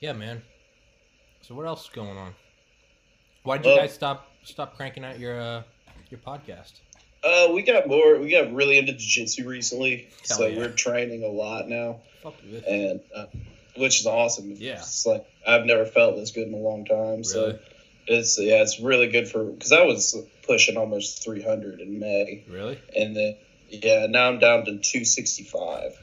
yeah, 0.00 0.12
man. 0.12 0.42
So 1.42 1.54
what 1.54 1.66
else 1.66 1.84
is 1.84 1.90
going 1.90 2.16
on? 2.16 2.34
Why 3.44 3.58
did 3.58 3.70
you 3.70 3.76
guys 3.78 3.94
stop 3.94 4.28
stop 4.42 4.76
cranking 4.76 5.04
out 5.04 5.18
your 5.18 5.40
uh, 5.40 5.62
your 6.10 6.18
podcast? 6.18 6.72
Uh, 7.22 7.52
we 7.52 7.62
got 7.62 7.88
more. 7.88 8.18
We 8.18 8.30
got 8.30 8.52
really 8.52 8.78
into 8.78 8.92
jiu-jitsu 8.92 9.48
recently, 9.48 10.08
Hell 10.28 10.38
so 10.38 10.46
yeah. 10.46 10.58
we're 10.58 10.72
training 10.72 11.22
a 11.22 11.28
lot 11.28 11.68
now, 11.68 12.00
and 12.68 13.00
uh, 13.14 13.26
which 13.76 14.00
is 14.00 14.06
awesome. 14.06 14.50
Yeah, 14.56 14.78
it's 14.78 15.06
like 15.06 15.26
I've 15.46 15.64
never 15.64 15.86
felt 15.86 16.16
this 16.16 16.32
good 16.32 16.48
in 16.48 16.54
a 16.54 16.58
long 16.58 16.84
time. 16.84 16.98
Really? 16.98 17.22
So 17.22 17.58
it's 18.06 18.38
yeah, 18.38 18.62
it's 18.62 18.80
really 18.80 19.08
good 19.08 19.28
for 19.28 19.44
because 19.44 19.72
I 19.72 19.82
was 19.82 20.16
pushing 20.46 20.76
almost 20.76 21.24
300 21.24 21.80
in 21.80 21.98
May. 21.98 22.44
Really? 22.48 22.80
And 22.96 23.16
then 23.16 23.36
yeah, 23.68 24.06
now 24.08 24.28
I'm 24.28 24.38
down 24.38 24.64
to 24.66 24.72
265. 24.72 26.00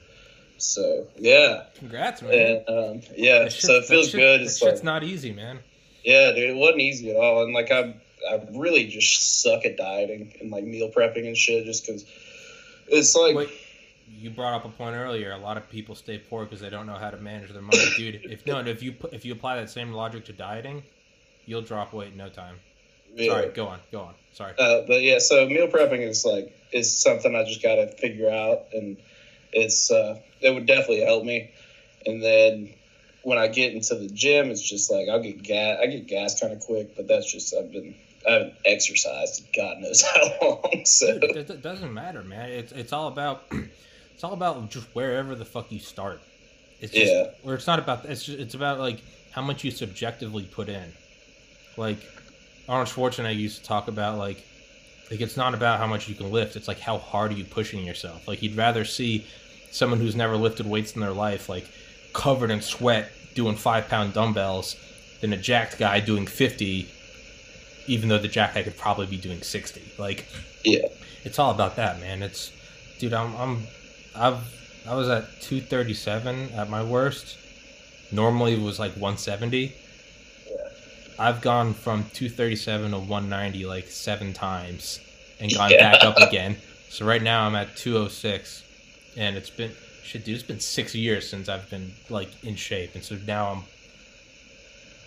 So 0.58 1.08
yeah. 1.18 1.64
Congrats, 1.76 2.22
man. 2.22 2.64
And, 2.68 2.70
um, 2.70 3.02
yeah, 3.16 3.50
shit, 3.50 3.64
so 3.64 3.74
it 3.76 3.86
feels 3.86 4.10
shit, 4.10 4.20
good. 4.20 4.42
It's 4.42 4.62
like, 4.62 4.84
not 4.84 5.04
easy, 5.04 5.32
man. 5.32 5.60
Yeah, 6.04 6.32
dude, 6.32 6.50
it 6.50 6.56
wasn't 6.56 6.82
easy 6.82 7.12
at 7.12 7.18
all. 7.18 7.44
And 7.44 7.54
like 7.54 7.72
I, 7.72 7.96
I 8.30 8.48
really 8.52 8.88
just 8.88 9.42
suck 9.42 9.66
at 9.66 9.78
dieting 9.78 10.36
and 10.42 10.52
like 10.52 10.64
meal 10.64 10.92
prepping 10.92 11.28
and 11.28 11.38
shit, 11.38 11.66
just 11.66 11.86
because 11.86 12.06
it's 12.88 13.16
like. 13.16 13.36
Wait, 13.36 13.50
you 14.08 14.30
brought 14.30 14.54
up 14.54 14.66
a 14.66 14.70
point 14.70 14.96
earlier. 14.96 15.32
A 15.32 15.38
lot 15.38 15.58
of 15.58 15.70
people 15.70 15.96
stay 15.96 16.18
poor 16.18 16.46
because 16.46 16.62
they 16.62 16.70
don't 16.70 16.88
know 16.88 16.96
how 16.96 17.10
to 17.10 17.18
manage 17.18 17.52
their 17.52 17.62
money, 17.62 17.86
dude. 17.98 18.22
If 18.24 18.46
no, 18.46 18.60
if 18.60 18.84
you 18.84 18.96
if 19.12 19.26
you 19.26 19.34
apply 19.34 19.58
that 19.58 19.70
same 19.70 19.92
logic 19.92 20.26
to 20.26 20.34
dieting, 20.34 20.84
you'll 21.46 21.62
drop 21.62 21.94
weight 21.94 22.12
in 22.12 22.18
no 22.18 22.30
time. 22.30 22.56
Yeah. 23.16 23.32
Sorry, 23.32 23.50
go 23.50 23.68
on, 23.68 23.80
go 23.92 24.02
on. 24.02 24.14
Sorry. 24.34 24.54
Uh, 24.58 24.82
but 24.88 25.02
yeah, 25.04 25.20
so 25.20 25.48
meal 25.48 25.68
prepping 25.68 26.00
is 26.00 26.26
like 26.26 26.58
is 26.72 26.98
something 26.98 27.36
I 27.36 27.44
just 27.44 27.62
got 27.62 27.76
to 27.76 27.88
figure 27.88 28.30
out, 28.30 28.66
and 28.74 28.98
it's 29.52 29.92
uh, 29.92 30.20
it 30.42 30.54
would 30.54 30.66
definitely 30.66 31.02
help 31.02 31.24
me. 31.24 31.52
And 32.06 32.22
then 32.22 32.74
when 33.24 33.38
I 33.38 33.48
get 33.48 33.74
into 33.74 33.96
the 33.96 34.08
gym, 34.08 34.50
it's 34.50 34.62
just 34.62 34.92
like 34.92 35.08
I'll 35.10 35.22
get 35.22 35.44
gas. 35.44 35.80
I 35.82 35.88
get 35.88 36.08
gas 36.08 36.40
kind 36.40 36.54
of 36.54 36.60
quick, 36.62 36.96
but 36.96 37.08
that's 37.08 37.32
just 37.32 37.54
I've 37.56 37.72
been 37.72 37.96
I 38.28 38.32
haven't 38.32 38.54
exercised 38.66 39.48
God 39.56 39.78
knows 39.80 40.02
how 40.14 40.38
long. 40.42 40.86
So 40.86 41.20
Dude, 41.20 41.50
it 41.50 41.62
doesn't 41.62 41.94
matter, 41.94 42.24
man. 42.24 42.50
It's 42.50 42.72
it's 42.72 42.94
all 42.94 43.08
about 43.08 43.46
it's 43.52 44.24
all 44.24 44.34
about 44.34 44.70
just 44.70 44.88
wherever 44.96 45.36
the 45.36 45.46
fuck 45.46 45.72
you 45.72 45.80
start. 45.80 46.22
It's 46.82 46.92
just, 46.92 47.12
yeah. 47.12 47.28
Or 47.46 47.54
it's 47.54 47.68
not 47.68 47.80
about 47.80 48.06
it's 48.06 48.26
just, 48.26 48.40
it's 48.40 48.56
about 48.56 48.80
like 48.80 49.00
how 49.32 49.42
much 49.42 49.64
you 49.64 49.72
subjectively 49.72 50.44
put 50.44 50.70
in. 50.70 50.94
Like 51.78 51.98
Arnold 52.68 52.88
Schwarzenegger 52.88 53.38
used 53.38 53.60
to 53.62 53.64
talk 53.64 53.88
about 53.88 54.18
like 54.18 54.44
like 55.12 55.22
it's 55.22 55.38
not 55.38 55.54
about 55.54 55.80
how 55.80 55.88
much 55.88 56.08
you 56.08 56.16
can 56.16 56.32
lift, 56.32 56.56
it's 56.56 56.68
like 56.68 56.80
how 56.80 56.98
hard 56.98 57.32
are 57.32 57.36
you 57.36 57.46
pushing 57.46 57.86
yourself. 57.86 58.28
Like 58.28 58.40
he'd 58.40 58.56
rather 58.56 58.86
see 58.86 59.26
someone 59.72 60.00
who's 60.00 60.16
never 60.16 60.38
lifted 60.38 60.66
weights 60.66 60.94
in 60.94 61.02
their 61.02 61.12
life 61.12 61.50
like 61.50 61.68
covered 62.14 62.52
in 62.52 62.62
sweat 62.62 63.12
doing 63.34 63.56
five 63.56 63.88
pound 63.88 64.14
dumbbells 64.14 64.76
than 65.22 65.34
a 65.34 65.38
jacked 65.38 65.78
guy 65.78 66.00
doing 66.00 66.28
fifty, 66.28 66.88
even 67.88 68.10
though 68.10 68.20
the 68.20 68.28
jacked 68.28 68.56
guy 68.56 68.64
could 68.64 68.78
probably 68.78 69.08
be 69.08 69.18
doing 69.18 69.42
sixty. 69.42 69.84
Like 69.98 70.26
Yeah. 70.64 70.88
It's 71.24 71.40
all 71.40 71.52
about 71.52 71.78
that, 71.78 72.00
man. 72.00 72.22
It's 72.22 72.52
dude, 73.00 73.14
I'm 73.14 73.36
I'm 73.36 73.68
I've 74.16 74.84
I 74.88 74.96
was 74.96 75.10
at 75.10 75.42
two 75.42 75.62
thirty 75.62 75.94
seven 75.94 76.50
at 76.52 76.70
my 76.70 76.84
worst. 76.84 77.38
Normally 78.12 78.54
it 78.54 78.62
was 78.62 78.80
like 78.80 78.94
one 78.94 79.18
seventy 79.18 79.74
I've 81.20 81.42
gone 81.42 81.74
from 81.74 82.04
237 82.14 82.92
to 82.92 82.98
190 82.98 83.66
like 83.66 83.88
seven 83.88 84.34
times 84.34 85.00
and 85.40 85.54
gone 85.54 85.72
yeah. 85.72 85.92
back 85.92 86.04
up 86.04 86.18
again. 86.18 86.58
So 86.90 87.06
right 87.06 87.22
now 87.22 87.46
I'm 87.46 87.56
at 87.56 87.76
206, 87.76 88.64
and 89.18 89.36
it's 89.36 89.50
been 89.50 89.72
shit, 90.04 90.26
dude. 90.26 90.36
It's 90.36 90.44
been 90.44 90.60
six 90.60 90.94
years 90.94 91.28
since 91.28 91.50
I've 91.50 91.70
been 91.70 91.94
like 92.10 92.30
in 92.44 92.56
shape, 92.56 92.96
and 92.96 93.04
so 93.04 93.18
now 93.26 93.52
I'm 93.52 93.64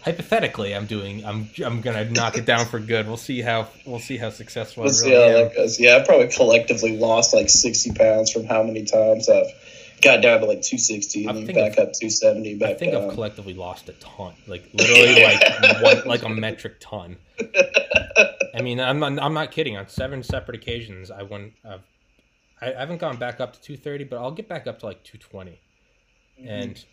hypothetically 0.06 0.72
I'm 0.72 0.86
doing 0.86 1.24
I'm 1.24 1.48
I'm 1.64 1.80
gonna 1.80 2.08
knock 2.10 2.38
it 2.38 2.44
down 2.44 2.66
for 2.66 2.78
good. 2.78 3.06
We'll 3.06 3.16
see 3.16 3.40
how 3.40 3.68
we'll 3.84 3.98
see 4.00 4.16
how 4.16 4.30
successful. 4.30 4.84
We'll 4.84 4.92
really 4.92 5.10
see 5.10 5.14
how 5.14 5.44
that 5.44 5.56
goes. 5.56 5.80
Yeah, 5.80 5.96
I 5.96 6.04
probably 6.04 6.28
collectively 6.28 6.96
lost 6.96 7.34
like 7.34 7.50
60 7.50 7.92
pounds 7.92 8.30
from 8.30 8.44
how 8.44 8.62
many 8.62 8.84
times 8.84 9.28
I've 9.28 9.52
got 10.06 10.22
down 10.22 10.40
to 10.40 10.46
like 10.46 10.62
260 10.62 11.26
and 11.26 11.46
then 11.48 11.54
back 11.54 11.72
up 11.78 11.92
270 11.92 12.54
back 12.56 12.70
I 12.70 12.74
think 12.74 12.92
down. 12.92 13.04
I've 13.04 13.12
collectively 13.12 13.54
lost 13.54 13.88
a 13.88 13.92
ton, 13.94 14.34
like 14.46 14.68
literally 14.72 15.22
like 15.22 15.82
one, 15.82 16.02
like 16.06 16.22
a 16.22 16.28
metric 16.28 16.76
ton. 16.80 17.16
I 18.54 18.62
mean, 18.62 18.80
I'm 18.80 18.98
not, 18.98 19.20
I'm 19.20 19.34
not 19.34 19.50
kidding. 19.50 19.76
On 19.76 19.86
seven 19.88 20.22
separate 20.22 20.56
occasions, 20.56 21.10
I 21.10 21.22
went. 21.22 21.52
Uh, 21.64 21.78
I, 22.60 22.72
I 22.72 22.80
haven't 22.80 22.98
gone 22.98 23.16
back 23.16 23.40
up 23.40 23.52
to 23.52 23.60
230, 23.60 24.04
but 24.04 24.16
I'll 24.16 24.30
get 24.30 24.48
back 24.48 24.66
up 24.66 24.78
to 24.80 24.86
like 24.86 25.02
220. 25.04 25.60
Mm-hmm. 26.40 26.48
And 26.48 26.84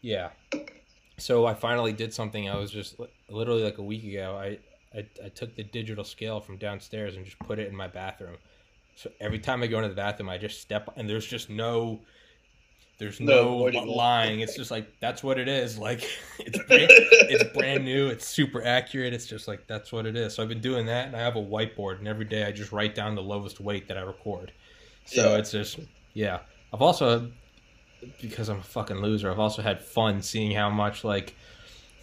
yeah, 0.00 0.30
so 1.18 1.46
I 1.46 1.54
finally 1.54 1.92
did 1.92 2.12
something. 2.12 2.48
I 2.48 2.56
was 2.56 2.70
just 2.70 2.96
literally 3.28 3.62
like 3.62 3.78
a 3.78 3.82
week 3.82 4.04
ago. 4.04 4.36
I, 4.36 4.58
I 4.96 5.06
I 5.24 5.28
took 5.28 5.54
the 5.54 5.62
digital 5.62 6.04
scale 6.04 6.40
from 6.40 6.56
downstairs 6.56 7.16
and 7.16 7.24
just 7.24 7.38
put 7.40 7.58
it 7.58 7.68
in 7.68 7.76
my 7.76 7.88
bathroom. 7.88 8.36
So 8.96 9.10
every 9.20 9.38
time 9.38 9.62
I 9.62 9.66
go 9.66 9.76
into 9.76 9.90
the 9.90 9.94
bathroom, 9.94 10.30
I 10.30 10.38
just 10.38 10.60
step 10.60 10.88
and 10.96 11.08
there's 11.08 11.26
just 11.26 11.50
no 11.50 12.00
there's 12.98 13.20
no, 13.20 13.68
no 13.68 13.82
lying. 13.82 14.40
It's 14.40 14.56
just 14.56 14.70
like 14.70 14.90
that's 15.00 15.22
what 15.22 15.38
it 15.38 15.48
is. 15.48 15.78
Like 15.78 16.08
it's 16.38 16.58
brand, 16.68 16.90
it's 16.90 17.44
brand 17.56 17.84
new. 17.84 18.08
It's 18.08 18.26
super 18.26 18.64
accurate. 18.64 19.12
It's 19.12 19.26
just 19.26 19.48
like 19.48 19.66
that's 19.66 19.92
what 19.92 20.06
it 20.06 20.16
is. 20.16 20.34
So 20.34 20.42
I've 20.42 20.48
been 20.48 20.60
doing 20.60 20.86
that, 20.86 21.06
and 21.06 21.16
I 21.16 21.20
have 21.20 21.36
a 21.36 21.42
whiteboard, 21.42 21.98
and 21.98 22.08
every 22.08 22.24
day 22.24 22.44
I 22.44 22.52
just 22.52 22.72
write 22.72 22.94
down 22.94 23.14
the 23.14 23.22
lowest 23.22 23.60
weight 23.60 23.88
that 23.88 23.98
I 23.98 24.02
record. 24.02 24.52
So 25.04 25.32
yeah. 25.32 25.38
it's 25.38 25.50
just 25.50 25.78
yeah. 26.14 26.40
I've 26.72 26.82
also 26.82 27.30
because 28.20 28.48
I'm 28.48 28.58
a 28.58 28.62
fucking 28.62 28.98
loser. 28.98 29.30
I've 29.30 29.38
also 29.38 29.62
had 29.62 29.82
fun 29.82 30.22
seeing 30.22 30.52
how 30.52 30.70
much 30.70 31.04
like 31.04 31.34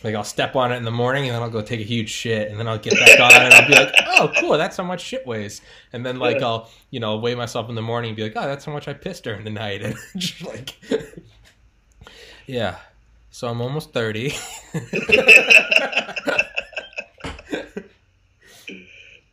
like 0.03 0.15
I'll 0.15 0.23
step 0.23 0.55
on 0.55 0.71
it 0.71 0.75
in 0.75 0.83
the 0.83 0.91
morning 0.91 1.25
and 1.25 1.35
then 1.35 1.41
I'll 1.41 1.49
go 1.49 1.61
take 1.61 1.79
a 1.79 1.83
huge 1.83 2.09
shit 2.09 2.51
and 2.51 2.59
then 2.59 2.67
I'll 2.67 2.77
get 2.77 2.93
back 2.93 3.19
on 3.19 3.31
it 3.31 3.45
and 3.45 3.53
I'll 3.53 3.67
be 3.67 3.73
like, 3.73 3.93
oh 4.07 4.31
cool, 4.39 4.57
that's 4.57 4.75
how 4.77 4.83
much 4.83 5.01
shit 5.01 5.25
weighs. 5.25 5.61
And 5.93 6.05
then 6.05 6.19
like 6.19 6.41
I'll 6.41 6.69
you 6.89 6.99
know 6.99 7.17
weigh 7.17 7.35
myself 7.35 7.69
in 7.69 7.75
the 7.75 7.81
morning 7.81 8.09
and 8.09 8.17
be 8.17 8.23
like, 8.23 8.33
oh 8.35 8.47
that's 8.47 8.65
how 8.65 8.73
much 8.73 8.87
I 8.87 8.93
pissed 8.93 9.23
during 9.23 9.43
the 9.43 9.49
night 9.49 9.81
and 9.83 9.95
just 10.17 10.43
like 10.45 10.75
yeah. 12.47 12.77
So 13.31 13.47
I'm 13.47 13.61
almost 13.61 13.93
thirty. 13.93 14.33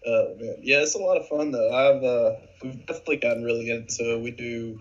Oh 0.06 0.34
man, 0.40 0.56
yeah, 0.62 0.78
it's 0.78 0.94
a 0.94 0.98
lot 0.98 1.18
of 1.18 1.28
fun 1.28 1.50
though. 1.52 1.70
I've 1.72 2.02
uh, 2.02 2.36
we've 2.62 2.86
definitely 2.86 3.18
gotten 3.18 3.44
really 3.44 3.70
into 3.70 4.14
it. 4.14 4.20
We 4.20 4.30
do. 4.30 4.80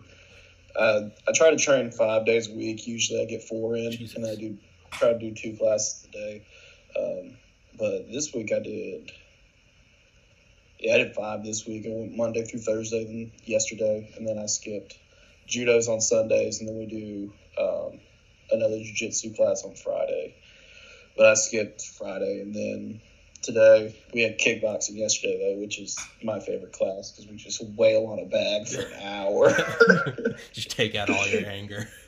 Uh, 0.76 1.10
I 1.28 1.32
try 1.34 1.52
to 1.52 1.58
train 1.58 1.92
five 1.92 2.26
days 2.26 2.50
a 2.50 2.54
week. 2.54 2.88
Usually, 2.88 3.22
I 3.22 3.26
get 3.26 3.44
four 3.44 3.76
in, 3.76 3.92
Jesus. 3.92 4.16
and 4.16 4.26
I 4.26 4.36
do 4.36 4.58
try 4.92 5.14
to 5.14 5.20
do 5.20 5.34
two 5.34 5.56
classes 5.58 6.08
a 6.08 6.12
day. 6.12 6.46
Um, 6.98 7.38
but 7.78 8.12
this 8.12 8.34
week 8.34 8.52
I 8.52 8.60
did. 8.60 9.12
Yeah, 10.80 10.96
I 10.96 10.98
did 11.00 11.16
five 11.16 11.44
this 11.44 11.66
week. 11.66 11.86
I 11.86 11.90
went 11.90 12.16
Monday 12.16 12.46
through 12.46 12.62
Thursday, 12.62 13.04
then 13.04 13.32
yesterday, 13.44 14.14
and 14.18 14.28
then 14.28 14.38
I 14.38 14.46
skipped 14.46 14.98
judos 15.48 15.90
on 15.90 16.00
Sundays, 16.00 16.60
and 16.60 16.70
then 16.70 16.78
we 16.78 16.86
do 16.86 17.34
um, 17.62 18.00
another 18.52 18.78
jiu-jitsu 18.78 19.36
class 19.36 19.64
on 19.64 19.76
Friday. 19.76 20.36
But 21.18 21.26
I 21.26 21.34
skipped 21.34 21.82
Friday, 21.82 22.42
and 22.42 22.56
then 22.56 23.02
today. 23.42 23.96
We 24.14 24.22
had 24.22 24.40
kickboxing 24.40 24.98
yesterday 24.98 25.54
though, 25.54 25.62
which 25.62 25.80
is 25.80 25.98
my 26.24 26.40
favorite 26.40 26.74
class 26.74 27.12
because 27.12 27.30
we 27.30 27.38
just 27.38 27.64
wail 27.76 28.08
on 28.08 28.20
a 28.20 28.26
bag 28.26 28.68
for 28.68 28.82
an 28.82 29.02
hour. 29.02 30.36
just 30.54 30.72
take 30.72 30.96
out 30.96 31.10
all 31.10 31.28
your 31.28 31.46
anger. 31.46 31.90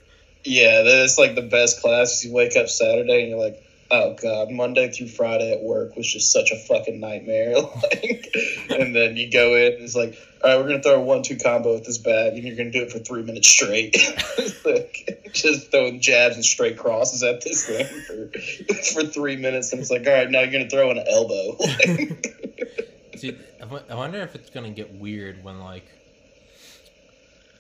Yeah, 0.43 0.82
that's 0.82 1.17
like 1.17 1.36
the 1.36 1.41
best 1.41 1.82
class. 1.82 2.23
You 2.23 2.34
wake 2.34 2.56
up 2.56 2.67
Saturday 2.67 3.21
and 3.21 3.30
you're 3.30 3.39
like, 3.39 3.63
oh 3.91 4.15
god, 4.19 4.49
Monday 4.49 4.89
through 4.89 5.10
Friday 5.10 5.54
at 5.54 5.62
work 5.62 5.95
was 5.95 6.12
just 6.12 6.32
such 6.32 6.51
a 6.51 6.58
fucking 6.58 6.99
nightmare. 6.99 7.56
like, 7.62 8.36
and 8.69 8.95
then 8.95 9.17
you 9.17 9.30
go 9.30 9.56
in 9.56 9.73
and 9.73 9.84
it's 9.84 9.95
like, 9.95 10.17
all 10.43 10.49
right, 10.49 10.60
we're 10.60 10.69
gonna 10.69 10.82
throw 10.82 10.95
a 10.95 11.01
one-two 11.01 11.38
combo 11.38 11.73
with 11.73 11.86
this 11.86 11.99
bag, 11.99 12.34
and 12.34 12.43
you're 12.43 12.56
gonna 12.56 12.71
do 12.71 12.82
it 12.82 12.91
for 12.91 12.99
three 12.99 13.21
minutes 13.21 13.47
straight. 13.47 13.95
like, 14.65 15.30
just 15.34 15.69
throwing 15.69 15.99
jabs 16.01 16.36
and 16.36 16.45
straight 16.45 16.77
crosses 16.77 17.21
at 17.21 17.41
this 17.41 17.65
thing 17.67 17.86
for 17.86 18.73
for 18.93 19.04
three 19.04 19.36
minutes, 19.36 19.71
and 19.71 19.82
it's 19.82 19.91
like, 19.91 20.08
all 20.08 20.13
right, 20.13 20.32
now 20.32 20.41
you're 20.41 20.51
gonna 20.51 20.69
throw 20.69 20.89
an 20.89 21.04
elbow. 21.08 21.58
See, 23.17 23.38
I 23.62 23.95
wonder 23.95 24.21
if 24.21 24.34
it's 24.34 24.49
gonna 24.49 24.71
get 24.71 24.95
weird 24.95 25.43
when 25.43 25.60
like 25.60 25.86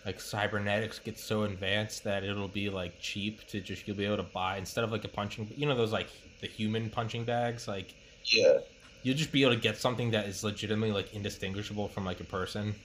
like 0.05 0.19
cybernetics 0.19 0.99
gets 0.99 1.23
so 1.23 1.43
advanced 1.43 2.03
that 2.03 2.23
it'll 2.23 2.47
be 2.47 2.69
like 2.69 2.99
cheap 2.99 3.45
to 3.47 3.61
just 3.61 3.87
you'll 3.87 3.97
be 3.97 4.05
able 4.05 4.17
to 4.17 4.23
buy 4.23 4.57
instead 4.57 4.83
of 4.83 4.91
like 4.91 5.03
a 5.03 5.07
punching 5.07 5.47
you 5.55 5.67
know 5.67 5.75
those 5.75 5.91
like 5.91 6.07
the 6.41 6.47
human 6.47 6.89
punching 6.89 7.23
bags 7.23 7.67
like 7.67 7.93
yeah. 8.25 8.57
you'll 9.03 9.17
just 9.17 9.31
be 9.31 9.43
able 9.43 9.53
to 9.53 9.59
get 9.59 9.77
something 9.77 10.11
that 10.11 10.27
is 10.27 10.43
legitimately 10.43 10.91
like 10.91 11.13
indistinguishable 11.13 11.87
from 11.87 12.05
like 12.05 12.19
a 12.19 12.25
person. 12.25 12.75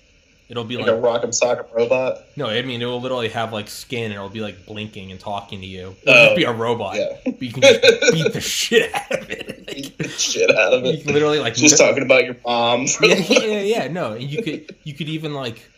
It'll 0.48 0.62
be 0.62 0.76
like, 0.76 0.86
like 0.86 0.94
a 0.94 1.00
rock'em 1.00 1.30
sock'em 1.30 1.74
robot? 1.74 2.18
No 2.36 2.46
i 2.46 2.62
mean 2.62 2.80
it 2.80 2.84
will 2.84 3.00
literally 3.00 3.28
have 3.30 3.52
like 3.52 3.66
skin 3.66 4.04
and 4.04 4.14
it'll 4.14 4.28
be 4.28 4.40
like 4.40 4.64
blinking 4.64 5.10
and 5.10 5.18
talking 5.18 5.60
to 5.60 5.66
you. 5.66 5.96
It'll 6.02 6.14
just 6.14 6.32
oh, 6.32 6.36
be 6.36 6.44
a 6.44 6.52
robot 6.52 6.96
yeah. 6.96 7.16
but 7.24 7.42
you 7.42 7.52
can 7.52 7.62
just 7.62 8.12
beat 8.12 8.32
the 8.32 8.40
shit 8.40 8.94
out 8.94 9.10
of 9.10 9.30
it. 9.30 9.66
Like, 9.66 9.66
beat 9.76 9.98
the 9.98 10.08
shit 10.08 10.54
out 10.54 10.72
of 10.72 10.84
it. 10.84 10.98
you 10.98 11.04
can 11.04 11.14
literally 11.14 11.40
like 11.40 11.54
just 11.54 11.78
talking 11.78 12.02
about 12.02 12.24
your 12.24 12.36
mom. 12.44 12.86
Yeah, 13.02 13.14
yeah 13.16 13.60
yeah 13.60 13.88
no 13.88 14.14
you 14.14 14.42
could 14.42 14.76
you 14.84 14.94
could 14.94 15.08
even 15.08 15.34
like 15.34 15.68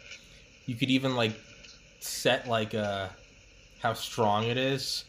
you 0.69 0.77
could 0.77 0.91
even 0.91 1.17
like 1.17 1.33
set 1.99 2.47
like 2.47 2.75
uh 2.75 3.09
how 3.81 3.95
strong 3.95 4.45
it 4.45 4.59
is. 4.59 5.05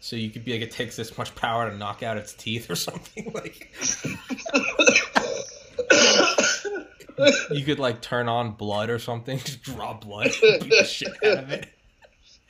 So 0.00 0.16
you 0.16 0.28
could 0.28 0.44
be 0.44 0.52
like 0.52 0.62
it 0.62 0.72
takes 0.72 0.96
this 0.96 1.16
much 1.16 1.34
power 1.34 1.70
to 1.70 1.76
knock 1.76 2.02
out 2.02 2.16
its 2.18 2.34
teeth 2.34 2.68
or 2.68 2.74
something 2.88 3.32
like 3.32 3.72
You 7.50 7.64
could 7.64 7.78
like 7.78 8.02
turn 8.02 8.28
on 8.28 8.52
blood 8.52 8.90
or 8.90 8.98
something, 8.98 9.38
just 9.44 9.62
draw 9.62 9.94
blood, 9.94 10.32
beat 10.42 10.68
the 10.68 10.84
shit 10.84 11.12
out 11.24 11.44
of 11.44 11.50
it. 11.50 11.68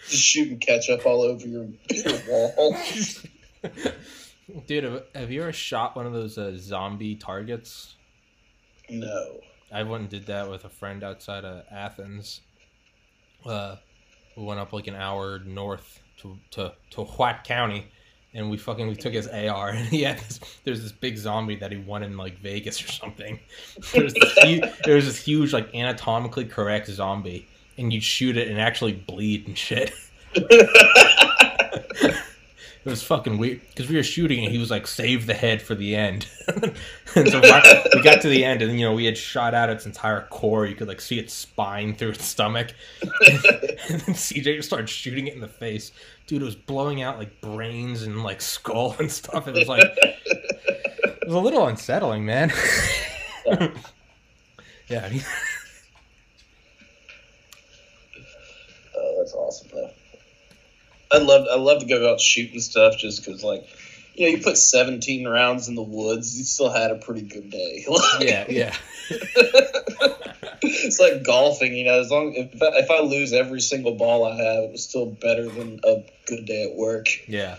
Just 0.08 0.22
shooting 0.22 0.58
ketchup 0.58 1.04
all 1.04 1.20
over 1.20 1.46
your, 1.46 1.66
your 1.90 2.18
wall. 2.28 2.76
Dude, 4.66 4.84
have, 4.84 5.02
have, 5.14 5.30
you 5.30 5.42
ever 5.42 5.52
shot 5.52 5.96
one 5.96 6.06
of 6.06 6.12
those 6.12 6.38
uh, 6.38 6.52
zombie 6.56 7.14
targets? 7.14 7.94
No. 8.88 9.40
I 9.72 9.82
went 9.82 10.02
and 10.02 10.10
did 10.10 10.26
that 10.26 10.50
with 10.50 10.64
a 10.64 10.68
friend 10.68 11.02
outside 11.02 11.44
of 11.44 11.64
Athens. 11.70 12.40
Uh, 13.46 13.76
we 14.36 14.44
went 14.44 14.60
up 14.60 14.72
like 14.72 14.86
an 14.86 14.94
hour 14.94 15.40
north 15.40 16.00
to 16.18 16.38
to 16.52 16.72
to 16.90 17.04
White 17.04 17.44
County, 17.44 17.86
and 18.32 18.50
we 18.50 18.56
fucking 18.56 18.86
we 18.88 18.96
took 18.96 19.14
his 19.14 19.28
AR, 19.28 19.70
and 19.70 19.86
he 19.88 20.02
had 20.02 20.18
this, 20.18 20.40
there's 20.64 20.82
this 20.82 20.92
big 20.92 21.16
zombie 21.16 21.56
that 21.56 21.70
he 21.70 21.78
won 21.78 22.02
in 22.02 22.16
like 22.16 22.38
Vegas 22.38 22.82
or 22.82 22.88
something. 22.88 23.38
There's 23.92 24.14
this 24.14 24.34
there 24.84 24.96
was 24.96 25.06
this 25.06 25.18
huge 25.22 25.52
like 25.52 25.74
anatomically 25.74 26.46
correct 26.46 26.88
zombie, 26.88 27.46
and 27.78 27.92
you'd 27.92 28.02
shoot 28.02 28.36
it 28.36 28.48
and 28.48 28.60
actually 28.60 28.92
bleed 28.92 29.46
and 29.46 29.56
shit. 29.56 29.92
It 32.84 32.90
was 32.90 33.02
fucking 33.02 33.38
weird 33.38 33.62
because 33.68 33.88
we 33.88 33.96
were 33.96 34.02
shooting 34.02 34.44
and 34.44 34.52
he 34.52 34.58
was 34.58 34.70
like, 34.70 34.86
"Save 34.86 35.24
the 35.24 35.32
head 35.32 35.62
for 35.62 35.74
the 35.74 35.96
end." 35.96 36.26
and 37.14 37.28
so 37.30 37.40
we 37.40 38.02
got 38.02 38.20
to 38.20 38.28
the 38.28 38.44
end, 38.44 38.60
and 38.60 38.78
you 38.78 38.84
know 38.84 38.92
we 38.92 39.06
had 39.06 39.16
shot 39.16 39.54
out 39.54 39.70
its 39.70 39.86
entire 39.86 40.26
core. 40.28 40.66
You 40.66 40.74
could 40.74 40.88
like 40.88 41.00
see 41.00 41.18
its 41.18 41.32
spine 41.32 41.94
through 41.94 42.10
its 42.10 42.26
stomach, 42.26 42.74
and, 43.02 43.40
then 43.88 44.14
CJ 44.14 44.56
just 44.56 44.68
started 44.68 44.90
shooting 44.90 45.28
it 45.28 45.34
in 45.34 45.40
the 45.40 45.48
face. 45.48 45.92
Dude, 46.26 46.42
it 46.42 46.44
was 46.44 46.56
blowing 46.56 47.00
out 47.00 47.16
like 47.16 47.40
brains 47.40 48.02
and 48.02 48.22
like 48.22 48.42
skull 48.42 48.94
and 48.98 49.10
stuff. 49.10 49.48
It 49.48 49.54
was 49.54 49.66
like 49.66 49.80
it 51.24 51.26
was 51.26 51.36
a 51.36 51.40
little 51.40 51.66
unsettling, 51.66 52.26
man. 52.26 52.52
yeah. 54.88 55.10
oh, 58.94 59.14
that's 59.18 59.32
awesome, 59.32 59.68
though. 59.72 59.90
I 61.12 61.18
love 61.18 61.46
I 61.50 61.56
love 61.56 61.80
to 61.80 61.86
go 61.86 62.12
out 62.12 62.20
shooting 62.20 62.60
stuff 62.60 62.96
just 62.98 63.24
because 63.24 63.42
like 63.42 63.66
you 64.14 64.26
know 64.26 64.36
you 64.36 64.42
put 64.42 64.56
17 64.56 65.26
rounds 65.26 65.68
in 65.68 65.74
the 65.74 65.82
woods 65.82 66.36
you 66.36 66.44
still 66.44 66.70
had 66.70 66.90
a 66.90 66.96
pretty 66.96 67.22
good 67.22 67.50
day. 67.50 67.86
Yeah 68.20 68.46
yeah. 68.48 68.76
It's 70.66 70.98
like 70.98 71.22
golfing 71.22 71.74
you 71.74 71.84
know 71.84 72.00
as 72.00 72.10
long 72.10 72.32
if 72.34 72.62
I, 72.62 72.78
if 72.78 72.90
I 72.90 73.00
lose 73.00 73.32
every 73.32 73.60
single 73.60 73.96
ball 73.96 74.24
I 74.24 74.36
have 74.36 74.64
it 74.64 74.72
was 74.72 74.84
still 74.84 75.06
better 75.06 75.48
than 75.48 75.80
a 75.84 76.02
good 76.26 76.46
day 76.46 76.70
at 76.70 76.76
work. 76.76 77.08
Yeah 77.28 77.56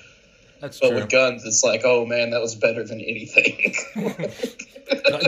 that's 0.59 0.79
but 0.79 0.89
true. 0.89 1.01
with 1.01 1.09
guns 1.09 1.45
it's 1.45 1.63
like 1.63 1.81
oh 1.85 2.05
man 2.05 2.31
that 2.31 2.41
was 2.41 2.55
better 2.55 2.83
than 2.83 2.99
anything. 3.01 3.75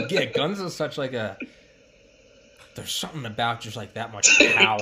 Yeah 0.08 0.24
guns 0.26 0.60
is 0.60 0.74
such 0.74 0.98
like 0.98 1.12
a 1.12 1.36
there's 2.78 2.92
something 2.92 3.26
about 3.26 3.60
just 3.60 3.76
like 3.76 3.94
that 3.94 4.12
much 4.12 4.38
power. 4.54 4.78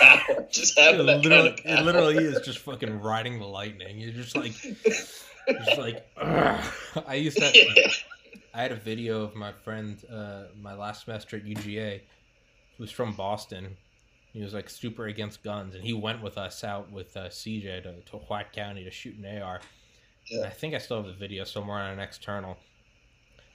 power. 0.00 0.46
Just 0.50 0.78
having 0.78 1.00
it 1.00 1.04
that 1.04 1.20
literally, 1.22 1.50
kind 1.50 1.58
of 1.58 1.64
power. 1.64 1.76
It 1.76 1.84
literally 1.84 2.16
is 2.16 2.40
just 2.44 2.58
fucking 2.60 3.00
riding 3.00 3.38
the 3.38 3.46
lightning. 3.46 3.98
You're 3.98 4.12
just 4.12 4.36
like, 4.36 4.62
you're 4.64 4.74
just 5.64 5.78
like, 5.78 6.06
Ugh. 6.16 6.64
I 7.06 7.14
used 7.14 7.38
to. 7.38 7.50
Yeah. 7.52 7.88
I 8.54 8.62
had 8.62 8.72
a 8.72 8.76
video 8.76 9.22
of 9.22 9.34
my 9.34 9.52
friend, 9.52 9.98
uh, 10.10 10.44
my 10.60 10.74
last 10.74 11.04
semester 11.04 11.36
at 11.36 11.44
UGA, 11.44 12.00
who 12.76 12.82
was 12.82 12.90
from 12.90 13.12
Boston. 13.12 13.76
He 14.32 14.40
was 14.42 14.54
like 14.54 14.70
super 14.70 15.06
against 15.06 15.42
guns, 15.42 15.74
and 15.74 15.84
he 15.84 15.92
went 15.92 16.22
with 16.22 16.38
us 16.38 16.64
out 16.64 16.90
with 16.90 17.16
uh, 17.16 17.28
CJ 17.28 17.82
to, 17.82 17.94
to 18.10 18.16
White 18.16 18.52
County 18.52 18.84
to 18.84 18.90
shoot 18.90 19.16
an 19.16 19.42
AR. 19.42 19.60
Yeah. 20.30 20.44
I 20.44 20.50
think 20.50 20.74
I 20.74 20.78
still 20.78 20.98
have 20.98 21.06
the 21.06 21.12
video 21.12 21.44
somewhere 21.44 21.78
on 21.78 21.90
an 21.90 22.00
external, 22.00 22.56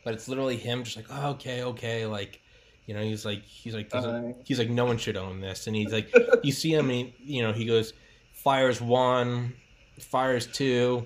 but 0.04 0.13
it's 0.13 0.27
literally 0.27 0.58
him 0.58 0.84
just 0.84 0.97
like, 0.97 1.08
oh, 1.10 1.32
okay, 1.32 1.63
okay, 1.63 2.06
like 2.06 2.41
you 2.85 2.93
know, 2.93 3.01
he's 3.01 3.25
like, 3.25 3.43
he's 3.43 3.73
like, 3.73 3.89
uh, 3.93 4.21
he's 4.43 4.59
like, 4.59 4.69
no 4.69 4.85
one 4.85 4.97
should 4.97 5.17
own 5.17 5.39
this, 5.39 5.67
and 5.67 5.75
he's 5.75 5.91
like, 5.91 6.13
you 6.43 6.51
see 6.51 6.73
him, 6.73 6.89
and 6.89 6.91
he, 6.99 7.15
you 7.35 7.41
know, 7.43 7.53
he 7.53 7.65
goes, 7.65 7.93
fires 8.33 8.81
one, 8.81 9.53
fires 9.99 10.47
two, 10.47 11.05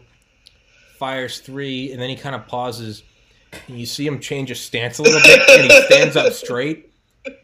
fires 0.98 1.40
three, 1.40 1.92
and 1.92 2.02
then 2.02 2.10
he 2.10 2.16
kind 2.16 2.36
of 2.36 2.48
pauses. 2.48 3.04
And 3.68 3.80
you 3.80 3.86
see 3.86 4.06
him 4.06 4.20
change 4.20 4.50
his 4.50 4.60
stance 4.60 5.00
a 5.00 5.04
little 5.04 5.22
bit, 5.22 5.50
and 5.50 5.72
he 5.72 5.82
stands 5.84 6.16
up 6.18 6.34
straight, 6.34 6.92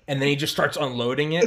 and 0.08 0.22
then 0.22 0.28
he 0.28 0.36
just 0.36 0.52
starts 0.52 0.76
unloading 0.76 1.34
it. 1.34 1.46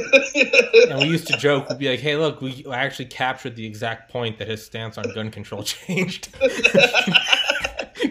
And 0.89 0.99
we 0.99 1.05
used 1.05 1.27
to 1.27 1.37
joke, 1.37 1.69
we'd 1.69 1.77
be 1.77 1.89
like, 1.89 1.99
"Hey, 1.99 2.15
look, 2.15 2.41
we 2.41 2.65
actually 2.71 3.05
captured 3.05 3.55
the 3.55 3.65
exact 3.65 4.11
point 4.11 4.39
that 4.39 4.47
his 4.47 4.65
stance 4.65 4.97
on 4.97 5.05
gun 5.13 5.29
control 5.29 5.63
changed." 5.63 6.29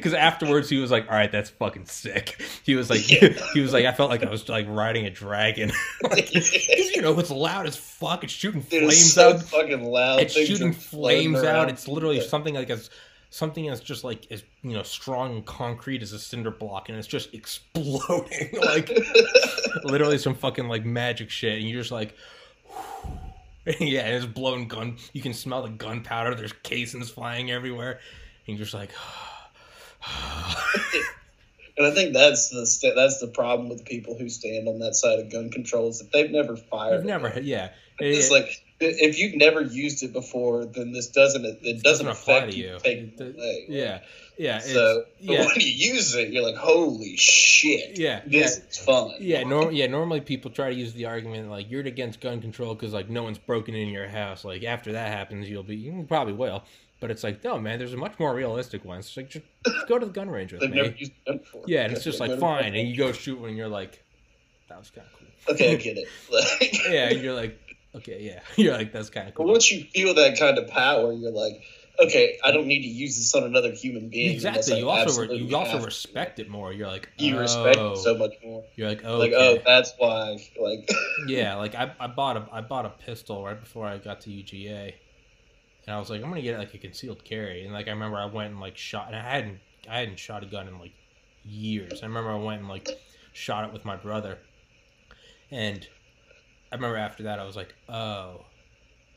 because 0.05 0.19
afterwards 0.19 0.69
he 0.69 0.77
was 0.77 0.91
like, 0.91 1.07
"All 1.09 1.15
right, 1.15 1.33
that's 1.33 1.49
fucking 1.49 1.87
sick." 1.87 2.39
He 2.63 2.75
was 2.75 2.91
like, 2.91 3.11
yeah. 3.11 3.29
he 3.55 3.61
was 3.61 3.73
like, 3.73 3.87
I 3.87 3.93
felt 3.93 4.11
like 4.11 4.23
I 4.23 4.29
was 4.29 4.47
like 4.51 4.67
riding 4.69 5.07
a 5.07 5.11
dragon. 5.11 5.73
like, 6.03 6.35
you 6.95 7.01
know, 7.01 7.19
it's 7.19 7.31
loud 7.31 7.67
as 7.67 7.75
fuck. 7.75 8.23
It's 8.23 8.33
shooting 8.33 8.61
Dude, 8.61 8.81
flames 8.81 8.93
it's 8.93 9.13
so 9.15 9.31
out. 9.33 9.43
Fucking 9.45 9.83
loud. 9.83 10.21
It's 10.21 10.35
Things 10.35 10.47
shooting 10.47 10.75
flames 10.75 11.43
out. 11.43 11.71
It's 11.71 11.89
literally 11.89 12.19
yeah. 12.19 12.27
something 12.27 12.55
like 12.55 12.69
as 12.69 12.91
something 13.31 13.65
that's 13.67 13.81
just 13.81 14.05
like 14.05 14.31
as 14.31 14.45
you 14.63 14.75
know 14.75 14.83
strong 14.83 15.37
and 15.37 15.47
concrete 15.47 16.03
as 16.03 16.13
a 16.13 16.19
cinder 16.19 16.51
block, 16.51 16.91
and 16.91 16.99
it's 16.99 17.09
just 17.09 17.33
exploding 17.33 18.51
like 18.61 18.93
literally 19.85 20.19
some 20.19 20.35
fucking 20.35 20.69
like 20.69 20.85
magic 20.85 21.31
shit, 21.31 21.59
and 21.59 21.67
you're 21.67 21.81
just 21.81 21.93
like. 21.93 22.15
yeah, 23.81 24.07
it's 24.09 24.27
blowing 24.27 24.69
gun. 24.69 24.99
You 25.15 25.23
can 25.23 25.33
smell 25.33 25.63
the 25.63 25.71
gunpowder. 25.71 26.35
There's 26.35 26.53
casings 26.53 27.09
flying 27.09 27.51
everywhere. 27.51 27.99
And 28.47 28.59
you're 28.59 28.67
just 28.67 28.75
like, 28.75 28.91
and 31.77 31.87
I 31.87 31.91
think 31.93 32.15
that's 32.15 32.51
the 32.51 32.93
that's 32.95 33.21
the 33.21 33.29
problem 33.29 33.69
with 33.69 33.85
people 33.85 34.17
who 34.19 34.29
stand 34.29 34.69
on 34.69 34.79
that 34.81 34.95
side 34.95 35.19
of 35.19 35.31
gun 35.31 35.51
control 35.51 35.89
is 35.89 35.99
that 35.99 36.13
they've 36.13 36.31
never 36.31 36.57
fired. 36.57 37.01
They've 37.01 37.07
never, 37.07 37.41
yeah. 37.41 37.71
It's 37.99 38.31
it, 38.31 38.33
like 38.33 38.65
if 38.81 39.19
you've 39.19 39.37
never 39.37 39.61
used 39.61 40.03
it 40.03 40.13
before, 40.13 40.65
then 40.65 40.93
this 40.93 41.09
doesn't 41.09 41.45
it, 41.45 41.63
doesn't, 41.63 41.83
doesn't 41.83 42.09
affect 42.09 42.55
you. 42.55 42.79
you 42.85 43.35
yeah, 43.69 44.01
yeah. 44.37 44.59
So 44.59 45.05
yeah. 45.21 45.47
when 45.47 45.61
you 45.61 45.69
use 45.69 46.15
it, 46.15 46.31
you're 46.31 46.45
like, 46.45 46.57
holy 46.57 47.17
shit. 47.17 47.99
Yeah, 47.99 48.21
this 48.27 48.59
yeah. 48.59 48.69
is 48.69 48.79
fun. 48.79 49.13
Yeah, 49.21 49.45
norm, 49.45 49.73
yeah. 49.73 49.87
Normally 49.87 50.21
people 50.21 50.51
try 50.51 50.71
to 50.71 50.75
use 50.75 50.93
the 50.93 51.07
argument 51.07 51.51
like 51.51 51.71
you're 51.71 51.83
against 51.83 52.21
gun 52.21 52.41
control 52.41 52.75
because 52.75 52.93
like 52.93 53.09
no 53.09 53.23
one's 53.23 53.39
broken 53.39 53.75
in 53.75 53.89
your 53.89 54.09
house. 54.09 54.45
Like 54.45 54.65
after 54.65 54.93
that 54.93 55.13
happens, 55.13 55.49
you'll 55.49 55.63
be 55.63 55.77
you 55.77 56.05
probably 56.09 56.35
will. 56.35 56.65
But 57.05 57.11
it's 57.11 57.23
like, 57.23 57.45
no, 57.45 57.61
man, 57.61 57.79
there's 57.79 57.93
a 57.93 57.99
much 57.99 58.19
more 58.19 58.35
realistic 58.35 58.83
one. 58.83 58.99
It's 58.99 59.15
like, 59.15 59.29
just, 59.29 59.45
just 59.67 59.89
go 59.89 59.99
to 59.99 60.07
the 60.07 60.11
gun 60.11 60.31
range 60.31 60.55
with 60.55 60.63
me. 60.63 60.69
Never 60.69 60.89
used 60.97 61.13
gun 61.27 61.37
before. 61.37 61.63
Yeah, 61.67 61.83
and 61.83 61.93
it's 61.93 62.03
just 62.03 62.19
like, 62.19 62.41
fine. 62.41 62.75
And 62.75 62.89
you 62.89 62.97
go 62.97 63.13
shoot 63.13 63.39
one, 63.39 63.51
and 63.51 63.59
you're 63.59 63.69
like, 63.69 64.03
that 64.71 64.79
was 64.79 64.89
kind 64.89 65.07
of 65.07 65.13
cool. 65.19 65.55
Okay, 65.55 65.73
I 65.73 65.77
get 65.77 65.99
it. 65.99 66.09
Like, 66.33 66.85
yeah, 66.89 67.11
and 67.11 67.21
you're 67.21 67.35
like, 67.35 67.61
okay, 67.95 68.23
yeah. 68.23 68.41
You're 68.57 68.73
like, 68.73 68.91
that's 68.91 69.11
kind 69.11 69.29
of 69.29 69.35
cool. 69.35 69.45
But 69.45 69.53
once 69.53 69.71
you 69.71 69.85
feel 69.85 70.15
that 70.15 70.39
kind 70.39 70.57
of 70.57 70.69
power, 70.69 71.13
you're 71.13 71.31
like, 71.31 71.63
okay, 72.01 72.39
I 72.43 72.53
don't 72.53 72.67
need 72.67 72.81
to 72.81 72.89
use 72.89 73.19
this 73.19 73.35
on 73.35 73.43
another 73.43 73.73
human 73.73 74.09
being. 74.09 74.33
Exactly. 74.33 74.79
You 74.79 74.89
also 74.89 75.27
re- 75.27 75.37
you 75.37 75.55
also 75.55 75.85
respect 75.85 76.39
it 76.39 76.49
more. 76.49 76.73
You're 76.73 76.89
like, 76.89 77.11
you 77.19 77.37
oh. 77.37 77.41
respect 77.41 77.77
it 77.77 77.99
so 77.99 78.17
much 78.17 78.33
more. 78.43 78.65
You're 78.77 78.89
like, 78.89 79.03
oh, 79.05 79.19
like 79.19 79.33
oh, 79.37 79.59
that's 79.63 79.93
why. 79.99 80.39
Like, 80.59 80.91
yeah, 81.27 81.57
like 81.57 81.75
I, 81.75 81.93
I 82.01 82.07
bought 82.07 82.39
a 82.39 82.47
I 82.51 82.63
bought 82.63 82.87
a 82.87 82.91
pistol 82.91 83.45
right 83.45 83.61
before 83.61 83.87
I 83.87 83.99
got 83.99 84.23
to 84.23 84.31
UGA, 84.31 84.95
and 85.87 85.95
I 85.95 85.99
was 85.99 86.11
like, 86.11 86.23
I'm 86.23 86.29
gonna 86.29 86.43
get 86.43 86.59
like 86.59 86.75
a 86.75 86.79
concealed 86.79 87.25
carry. 87.25 87.65
And 87.65 87.73
like 87.73 87.89
I 87.89 87.91
remember 87.91 88.17
I 88.17 88.27
went 88.27 88.53
and 88.53 88.61
like 88.61 88.77
shot, 88.77 89.09
and 89.09 89.17
I 89.17 89.21
hadn't 89.21 89.59
I 89.89 89.99
hadn't 89.99 90.19
shot 90.19 90.43
a 90.43 90.47
gun 90.47 90.69
in 90.69 90.79
like 90.79 90.95
years. 91.45 92.03
I 92.03 92.07
remember 92.07 92.31
I 92.31 92.37
went 92.37 92.61
and 92.61 92.69
like 92.69 92.89
shot 93.33 93.67
it 93.67 93.73
with 93.73 93.85
my 93.85 93.97
brother, 93.97 94.39
and 95.51 95.87
I 96.73 96.77
remember 96.77 96.97
after 96.97 97.25
that 97.25 97.39
I 97.39 97.45
was 97.45 97.57
like, 97.57 97.75
oh, 97.89 98.45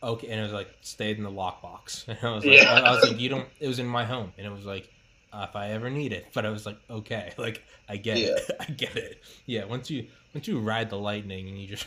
okay, 0.03 0.27
and 0.27 0.39
it 0.39 0.43
was 0.43 0.51
like 0.51 0.69
stayed 0.81 1.17
in 1.17 1.23
the 1.23 1.31
lockbox. 1.31 2.07
And 2.07 2.17
I 2.21 2.35
was 2.35 2.45
like, 2.45 2.61
yeah. 2.61 2.73
I, 2.73 2.79
I 2.79 2.91
was 2.91 3.03
like, 3.03 3.19
you 3.19 3.29
don't. 3.29 3.47
It 3.59 3.67
was 3.67 3.79
in 3.79 3.87
my 3.87 4.03
home, 4.03 4.33
and 4.37 4.45
it 4.45 4.51
was 4.51 4.65
like. 4.65 4.89
Uh, 5.33 5.45
if 5.49 5.57
I 5.57 5.71
ever 5.71 5.89
need 5.89 6.13
it, 6.13 6.27
but 6.33 6.45
I 6.45 6.49
was 6.49 6.65
like, 6.65 6.77
okay, 6.89 7.33
like 7.37 7.61
I 7.89 7.97
get 7.97 8.17
yeah. 8.17 8.29
it, 8.29 8.51
I 8.61 8.65
get 8.71 8.95
it. 8.95 9.21
Yeah, 9.45 9.65
once 9.65 9.89
you 9.89 10.07
once 10.33 10.47
you 10.47 10.57
ride 10.57 10.89
the 10.89 10.97
lightning 10.97 11.49
and 11.49 11.59
you 11.59 11.67
just 11.67 11.85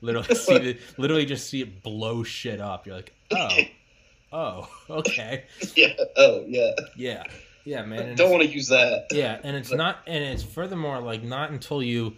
literally 0.00 0.36
see 0.36 0.54
it, 0.54 0.80
literally 0.96 1.26
just 1.26 1.50
see 1.50 1.62
it 1.62 1.82
blow 1.82 2.22
shit 2.22 2.60
up, 2.60 2.86
you're 2.86 2.94
like, 2.94 3.12
oh, 3.32 3.48
Oh, 4.32 4.68
okay. 4.90 5.44
yeah. 5.76 5.94
Oh, 6.16 6.44
yeah. 6.46 6.72
Yeah. 6.96 7.24
Yeah, 7.64 7.84
man. 7.84 8.16
Don't 8.16 8.30
want 8.30 8.42
to 8.42 8.48
use 8.48 8.68
that. 8.68 9.06
Yeah, 9.12 9.38
and 9.44 9.54
it's 9.54 9.70
not, 9.70 9.98
and 10.06 10.24
it's 10.24 10.42
furthermore 10.42 11.00
like 11.00 11.22
not 11.22 11.50
until 11.50 11.82
you. 11.82 12.16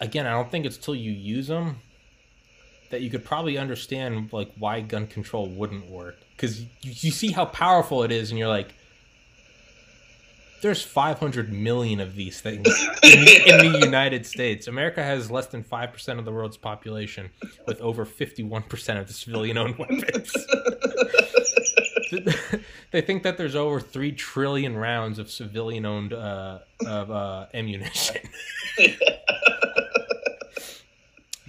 Again, 0.00 0.26
I 0.26 0.30
don't 0.30 0.50
think 0.50 0.64
it's 0.66 0.78
till 0.78 0.94
you 0.94 1.12
use 1.12 1.46
them 1.46 1.76
that 2.90 3.02
you 3.02 3.10
could 3.10 3.24
probably 3.24 3.58
understand 3.58 4.32
like 4.32 4.50
why 4.58 4.80
gun 4.80 5.06
control 5.06 5.46
wouldn't 5.46 5.88
work 5.90 6.16
because 6.36 6.60
you, 6.60 6.66
you 6.82 7.10
see 7.10 7.30
how 7.30 7.44
powerful 7.44 8.02
it 8.02 8.10
is, 8.10 8.30
and 8.30 8.38
you're 8.38 8.48
like, 8.48 8.74
there's 10.62 10.82
500 10.82 11.52
million 11.52 12.00
of 12.00 12.14
these 12.14 12.40
things 12.40 12.66
in, 13.02 13.18
in, 13.46 13.72
the 13.72 13.80
United 13.82 14.24
States. 14.24 14.68
America 14.68 15.02
has 15.02 15.30
less 15.30 15.46
than 15.46 15.62
5% 15.64 16.18
of 16.18 16.24
the 16.24 16.32
world's 16.32 16.56
population 16.56 17.30
with 17.66 17.80
over 17.80 18.06
51% 18.06 19.00
of 19.00 19.08
the 19.08 19.12
civilian 19.12 19.58
owned 19.58 19.76
weapons. 19.76 20.32
they 22.92 23.00
think 23.00 23.24
that 23.24 23.36
there's 23.36 23.56
over 23.56 23.80
3 23.80 24.12
trillion 24.12 24.76
rounds 24.76 25.18
of 25.18 25.30
civilian 25.30 25.84
owned 25.84 26.12
uh, 26.12 26.60
of 26.86 27.10
uh, 27.10 27.46
ammunition. 27.52 28.22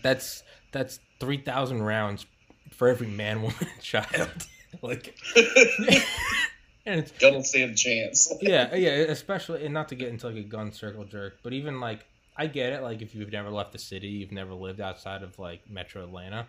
that's 0.01 0.43
that's 0.71 0.99
3,000 1.19 1.83
rounds 1.83 2.25
for 2.71 2.87
every 2.87 3.07
man, 3.07 3.43
woman, 3.43 3.55
and 3.59 3.81
child. 3.81 4.47
like 4.81 5.15
and 6.85 6.99
it's 6.99 7.11
don't 7.13 7.45
stand 7.45 7.71
a 7.71 7.75
chance. 7.75 8.31
yeah, 8.41 8.73
yeah, 8.75 8.91
especially 8.91 9.65
and 9.65 9.73
not 9.73 9.89
to 9.89 9.95
get 9.95 10.09
into 10.09 10.27
like 10.27 10.37
a 10.37 10.43
gun 10.43 10.71
circle 10.71 11.05
jerk, 11.05 11.39
but 11.43 11.53
even 11.53 11.79
like 11.79 12.05
I 12.35 12.47
get 12.47 12.73
it. 12.73 12.81
Like 12.81 13.01
if 13.01 13.15
you've 13.15 13.31
never 13.31 13.49
left 13.49 13.71
the 13.71 13.79
city, 13.79 14.07
you've 14.07 14.31
never 14.31 14.53
lived 14.53 14.81
outside 14.81 15.23
of 15.23 15.37
like 15.39 15.69
Metro 15.69 16.03
Atlanta. 16.03 16.47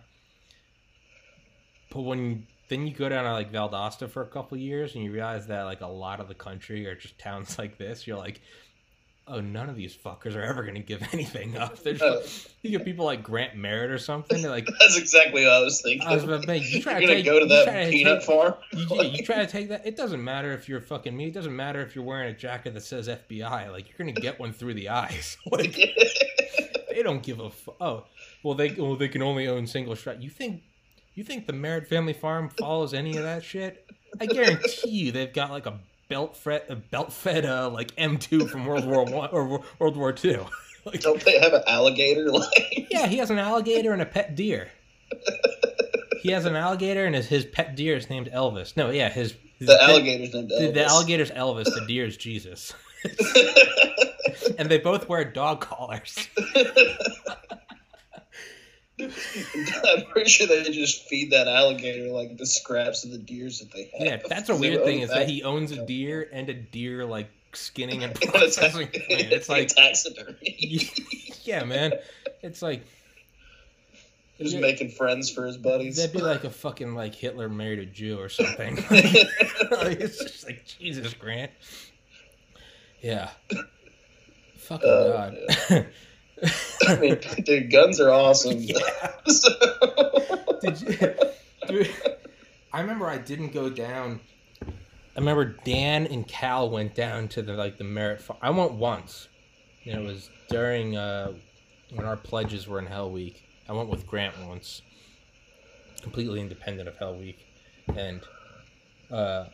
But 1.91 2.01
when 2.01 2.47
then 2.67 2.87
you 2.87 2.93
go 2.93 3.07
down 3.09 3.25
to 3.25 3.31
like 3.31 3.51
Valdosta 3.51 4.09
for 4.09 4.23
a 4.23 4.27
couple 4.27 4.57
years 4.57 4.95
and 4.95 5.03
you 5.03 5.11
realize 5.11 5.47
that 5.47 5.63
like 5.63 5.81
a 5.81 5.87
lot 5.87 6.19
of 6.19 6.27
the 6.27 6.33
country 6.33 6.87
are 6.87 6.95
just 6.95 7.17
towns 7.19 7.57
like 7.59 7.77
this, 7.77 8.07
you're 8.07 8.17
like, 8.17 8.41
oh, 9.27 9.41
none 9.41 9.69
of 9.69 9.75
these 9.75 9.95
fuckers 9.95 10.35
are 10.35 10.41
ever 10.41 10.63
going 10.63 10.75
to 10.75 10.81
give 10.81 11.01
anything 11.13 11.57
up. 11.57 11.81
There's 11.81 12.01
uh, 12.01 12.25
you 12.61 12.71
get 12.71 12.85
people 12.85 13.05
like 13.05 13.23
Grant 13.23 13.55
Merritt 13.55 13.91
or 13.91 13.97
something. 13.97 14.41
They're 14.41 14.51
like 14.51 14.67
that's 14.79 14.97
exactly 14.97 15.43
what 15.43 15.53
I 15.53 15.59
was 15.61 15.81
thinking. 15.81 16.07
I 16.07 16.15
was 16.15 16.23
about, 16.23 16.47
man, 16.47 16.61
you 16.63 16.81
try 16.81 16.99
you're 16.99 17.09
to 17.09 17.15
take, 17.15 17.25
go 17.25 17.39
to 17.39 17.45
that 17.45 17.89
peanut 17.89 18.19
take, 18.19 18.27
farm. 18.27 18.53
You, 18.73 19.03
you, 19.03 19.23
try 19.23 19.37
to 19.37 19.47
take 19.47 19.69
that. 19.69 19.85
It 19.85 19.95
doesn't 19.95 20.23
matter 20.23 20.51
if 20.51 20.69
you're 20.69 20.81
fucking 20.81 21.15
me. 21.15 21.27
It 21.27 21.33
doesn't 21.33 21.55
matter 21.55 21.81
if 21.81 21.95
you're 21.95 22.05
wearing 22.05 22.33
a 22.33 22.37
jacket 22.37 22.73
that 22.73 22.83
says 22.83 23.07
FBI. 23.07 23.71
Like 23.71 23.89
you're 23.89 23.97
going 23.97 24.13
to 24.13 24.21
get 24.21 24.39
one 24.39 24.53
through 24.53 24.75
the 24.75 24.89
eyes. 24.89 25.37
Like 25.51 25.77
they 26.89 27.03
don't 27.03 27.23
give 27.23 27.39
a 27.39 27.49
fuck. 27.49 27.75
Oh, 27.79 28.05
well 28.43 28.55
they 28.55 28.71
well 28.73 28.95
they 28.95 29.07
can 29.07 29.21
only 29.21 29.47
own 29.47 29.67
single 29.67 29.95
strike. 29.95 30.21
You 30.21 30.29
think 30.29 30.63
you 31.13 31.23
think 31.23 31.47
the 31.47 31.53
Merritt 31.53 31.87
family 31.87 32.13
farm 32.13 32.49
follows 32.49 32.93
any 32.93 33.15
of 33.15 33.23
that 33.23 33.43
shit? 33.43 33.85
I 34.19 34.25
guarantee 34.25 34.89
you 34.89 35.11
they've 35.11 35.31
got 35.31 35.51
like 35.51 35.65
a 35.65 35.79
belt 36.07 36.35
fed, 36.35 36.63
a 36.69 36.75
belt 36.75 37.11
fed 37.11 37.45
uh, 37.45 37.69
like 37.69 37.95
M2 37.95 38.49
from 38.49 38.65
World 38.65 38.85
War 38.85 39.05
One 39.05 39.29
or 39.31 39.63
World 39.79 39.97
War 39.97 40.13
Two. 40.13 40.45
like, 40.85 41.01
Don't 41.01 41.23
they 41.23 41.39
have 41.39 41.53
an 41.53 41.63
alligator? 41.67 42.29
Like 42.31 42.87
yeah, 42.89 43.07
he 43.07 43.17
has 43.17 43.31
an 43.31 43.39
alligator 43.39 43.93
and 43.93 44.01
a 44.01 44.05
pet 44.05 44.35
deer. 44.35 44.69
he 46.21 46.31
has 46.31 46.45
an 46.45 46.55
alligator 46.55 47.05
and 47.05 47.15
his, 47.15 47.27
his 47.27 47.45
pet 47.45 47.75
deer 47.75 47.95
is 47.95 48.09
named 48.09 48.29
Elvis. 48.33 48.75
No, 48.75 48.89
yeah, 48.89 49.09
his, 49.09 49.35
the 49.59 49.81
alligator's 49.81 50.33
named 50.33 50.51
Elvis. 50.51 50.59
The, 50.59 50.71
the 50.71 50.85
alligator's 50.85 51.31
Elvis. 51.31 51.65
The 51.65 51.85
deer 51.87 52.05
is 52.05 52.17
Jesus. 52.17 52.73
and 54.57 54.69
they 54.69 54.77
both 54.77 55.07
wear 55.07 55.23
dog 55.23 55.61
collars. 55.61 56.27
I'm 58.99 60.05
pretty 60.11 60.29
sure 60.29 60.47
they 60.47 60.63
just 60.71 61.07
feed 61.07 61.31
that 61.31 61.47
alligator 61.47 62.11
like 62.11 62.37
the 62.37 62.45
scraps 62.45 63.03
of 63.03 63.11
the 63.11 63.17
deers 63.17 63.59
that 63.59 63.71
they 63.71 63.91
have. 63.97 64.07
Yeah, 64.07 64.27
that's 64.27 64.49
a 64.49 64.55
weird 64.55 64.83
thing 64.83 65.01
is 65.01 65.09
that 65.09 65.27
he 65.27 65.43
owns 65.43 65.71
a 65.71 65.85
deer 65.85 66.29
and 66.31 66.49
a 66.49 66.53
deer 66.53 67.05
like 67.05 67.29
skinning 67.53 68.03
and 68.03 68.15
processing. 68.21 68.89
it's 68.93 69.49
like 69.49 69.67
taxidermy. 69.75 70.91
yeah, 71.43 71.63
man. 71.63 71.93
It's 72.41 72.61
like 72.61 72.85
just 74.39 74.57
making 74.57 74.91
friends 74.91 75.29
for 75.29 75.45
his 75.45 75.57
buddies. 75.57 75.97
That'd 75.97 76.13
be 76.13 76.21
like 76.21 76.45
a 76.45 76.49
fucking 76.49 76.95
like 76.95 77.15
Hitler 77.15 77.49
married 77.49 77.79
a 77.79 77.85
Jew 77.85 78.19
or 78.19 78.29
something. 78.29 78.75
like, 78.75 79.99
it's 79.99 80.19
just 80.23 80.45
like 80.45 80.65
Jesus 80.65 81.13
Grant. 81.13 81.51
Yeah. 83.01 83.29
Fucking 84.57 84.89
uh, 84.89 85.07
god. 85.07 85.37
Yeah. 85.69 85.83
I 86.87 86.95
mean, 86.97 87.19
dude, 87.43 87.71
guns 87.71 87.99
are 87.99 88.11
awesome. 88.11 88.57
Yeah. 88.59 88.77
so. 89.27 89.49
Did 90.61 90.81
you, 90.81 91.15
dude, 91.67 91.95
I 92.73 92.81
remember 92.81 93.07
I 93.07 93.17
didn't 93.17 93.53
go 93.53 93.69
down. 93.69 94.19
I 94.61 95.19
remember 95.19 95.45
Dan 95.63 96.07
and 96.07 96.27
Cal 96.27 96.69
went 96.69 96.93
down 96.93 97.27
to 97.29 97.41
the 97.41 97.53
like 97.53 97.77
the 97.77 97.83
Merritt. 97.83 98.21
Farm. 98.21 98.39
I 98.41 98.49
went 98.49 98.73
once. 98.73 99.29
And 99.85 100.01
it 100.01 100.05
was 100.05 100.29
during 100.49 100.97
uh, 100.97 101.33
when 101.93 102.05
our 102.05 102.17
pledges 102.17 102.67
were 102.67 102.79
in 102.79 102.87
Hell 102.87 103.11
Week. 103.11 103.43
I 103.69 103.73
went 103.73 103.89
with 103.89 104.05
Grant 104.07 104.35
once. 104.47 104.81
completely 106.01 106.41
independent 106.41 106.87
of 106.87 106.97
Hell 106.97 107.15
Week, 107.15 107.39
and 107.95 108.21
uh, 109.11 109.45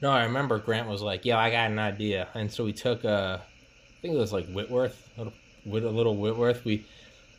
no, 0.00 0.10
I 0.10 0.24
remember 0.24 0.58
Grant 0.58 0.88
was 0.88 1.02
like, 1.02 1.24
"Yeah, 1.24 1.38
I 1.38 1.50
got 1.50 1.70
an 1.70 1.78
idea," 1.78 2.28
and 2.34 2.50
so 2.50 2.64
we 2.64 2.72
took 2.72 3.04
uh, 3.04 3.38
I 3.40 4.00
think 4.00 4.14
it 4.14 4.18
was 4.18 4.32
like 4.32 4.50
Whitworth, 4.50 5.08
little, 5.66 5.90
a 5.90 5.92
little 5.92 6.16
Whitworth. 6.16 6.64
We 6.64 6.84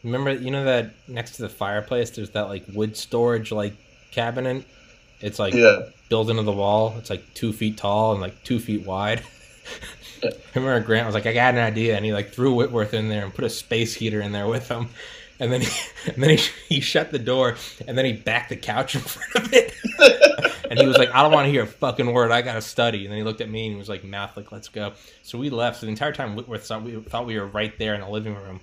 remember, 0.04 0.34
you 0.34 0.52
know 0.52 0.66
that 0.66 0.92
next 1.08 1.32
to 1.38 1.42
the 1.44 1.50
fireplace, 1.50 2.12
there's 2.12 2.32
that 2.32 2.48
like 2.50 2.66
wood 2.74 2.98
storage 2.98 3.52
like 3.52 3.74
cabinet. 4.12 4.66
It's 5.20 5.40
like 5.40 5.54
yeah. 5.54 5.84
built 6.10 6.30
into 6.30 6.44
the 6.44 6.52
wall. 6.52 6.96
It's 6.98 7.10
like 7.10 7.24
two 7.34 7.54
feet 7.54 7.78
tall 7.78 8.14
and 8.14 8.22
like 8.22 8.44
two 8.44 8.60
feet 8.60 8.86
wide. 8.86 9.24
I 10.24 10.30
remember 10.56 10.86
Grant 10.86 11.06
was 11.06 11.16
like, 11.16 11.26
"I 11.26 11.34
got 11.34 11.56
an 11.56 11.60
idea," 11.60 11.96
and 11.96 12.06
he 12.06 12.14
like 12.14 12.32
threw 12.32 12.54
Whitworth 12.54 12.94
in 12.94 13.10
there 13.10 13.24
and 13.24 13.34
put 13.34 13.46
a 13.46 13.50
space 13.50 13.94
heater 13.94 14.22
in 14.22 14.32
there 14.32 14.48
with 14.48 14.68
him. 14.68 14.90
And 15.40 15.52
then 15.52 15.62
he, 15.62 15.72
and 16.12 16.22
then 16.22 16.38
he, 16.38 16.50
he 16.70 16.80
shut 16.82 17.12
the 17.12 17.20
door, 17.20 17.56
and 17.88 17.98
then 17.98 18.06
he 18.06 18.14
backed 18.14 18.50
the 18.50 18.56
couch 18.56 18.96
in 18.96 19.02
front 19.02 19.48
of 19.48 19.54
it. 19.54 19.74
and 20.72 20.80
he 20.80 20.88
was 20.88 20.98
like, 20.98 21.14
"I 21.14 21.22
don't 21.22 21.34
want 21.34 21.46
to 21.46 21.52
hear 21.52 21.64
a 21.64 21.68
fucking 21.68 22.12
word. 22.12 22.32
I 22.32 22.42
got 22.42 22.54
to 22.54 22.62
study." 22.62 23.04
And 23.04 23.12
then 23.12 23.18
he 23.18 23.24
looked 23.24 23.42
at 23.42 23.50
me 23.50 23.66
and 23.66 23.74
he 23.74 23.78
was 23.78 23.90
like, 23.90 24.06
math, 24.06 24.38
like, 24.38 24.52
let's 24.52 24.70
go." 24.70 24.94
So 25.22 25.38
we 25.38 25.50
left. 25.50 25.82
So 25.82 25.86
the 25.86 25.92
entire 25.92 26.14
time, 26.14 26.36
Whitworth 26.36 26.66
thought 26.66 26.84
we 26.84 26.96
thought 27.02 27.26
we 27.26 27.38
were 27.38 27.46
right 27.46 27.78
there 27.78 27.94
in 27.94 28.02
the 28.02 28.10
living 28.10 28.36
room. 28.36 28.62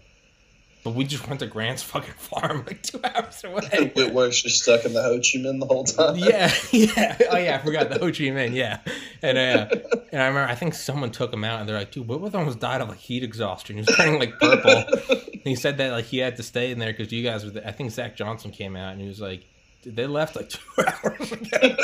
But 0.85 0.95
we 0.95 1.05
just 1.05 1.29
went 1.29 1.41
to 1.41 1.47
Grant's 1.47 1.83
fucking 1.83 2.15
farm 2.15 2.65
like 2.67 2.83
two 2.83 3.01
hours 3.05 3.45
away. 3.45 3.93
Whitworth's 3.97 4.41
just 4.43 4.63
stuck 4.63 4.87
in 4.87 4.95
the 4.95 5.03
Ho 5.03 5.17
Chi 5.17 5.39
Minh 5.39 5.61
the 5.61 5.67
whole 5.67 5.85
time. 5.85 6.17
Yeah, 6.17 6.51
yeah. 6.73 7.19
Oh 7.31 7.37
yeah, 7.37 7.57
I 7.61 7.65
forgot 7.65 7.91
the 7.91 7.99
Ho 7.99 8.07
Chi 8.07 8.31
Minh. 8.31 8.55
Yeah, 8.55 8.79
and 9.21 9.37
uh, 9.37 9.67
and 10.13 10.23
I 10.23 10.29
remember 10.29 10.51
I 10.51 10.55
think 10.55 10.73
someone 10.75 11.11
took 11.11 11.31
him 11.33 11.45
out 11.45 11.61
and 11.61 11.69
they're 11.69 11.79
like, 11.79 11.91
dude, 11.91 12.09
Whitworth 12.09 12.35
almost 12.35 12.61
died 12.61 12.81
of 12.81 12.89
like 12.89 12.99
heat 12.99 13.23
exhaustion. 13.23 13.77
He 13.77 13.83
was 13.83 13.95
turning 13.95 14.19
like 14.19 14.39
purple. 14.39 14.71
and 15.11 15.43
he 15.45 15.57
said 15.57 15.77
that 15.79 15.93
like 15.93 16.07
he 16.07 16.19
had 16.19 16.37
to 16.37 16.43
stay 16.43 16.71
in 16.71 16.79
there 16.79 16.93
because 16.93 17.13
you 17.13 17.23
guys 17.23 17.45
were. 17.45 17.51
There. 17.51 17.67
I 17.67 17.73
think 17.73 17.91
Zach 17.91 18.17
Johnson 18.17 18.51
came 18.51 18.77
out 18.77 18.93
and 18.93 19.01
he 19.03 19.09
was 19.09 19.21
like, 19.21 19.45
they 19.85 20.07
left 20.07 20.37
like 20.37 20.49
two 20.51 20.85
hours 20.87 21.33
ago. 21.33 21.59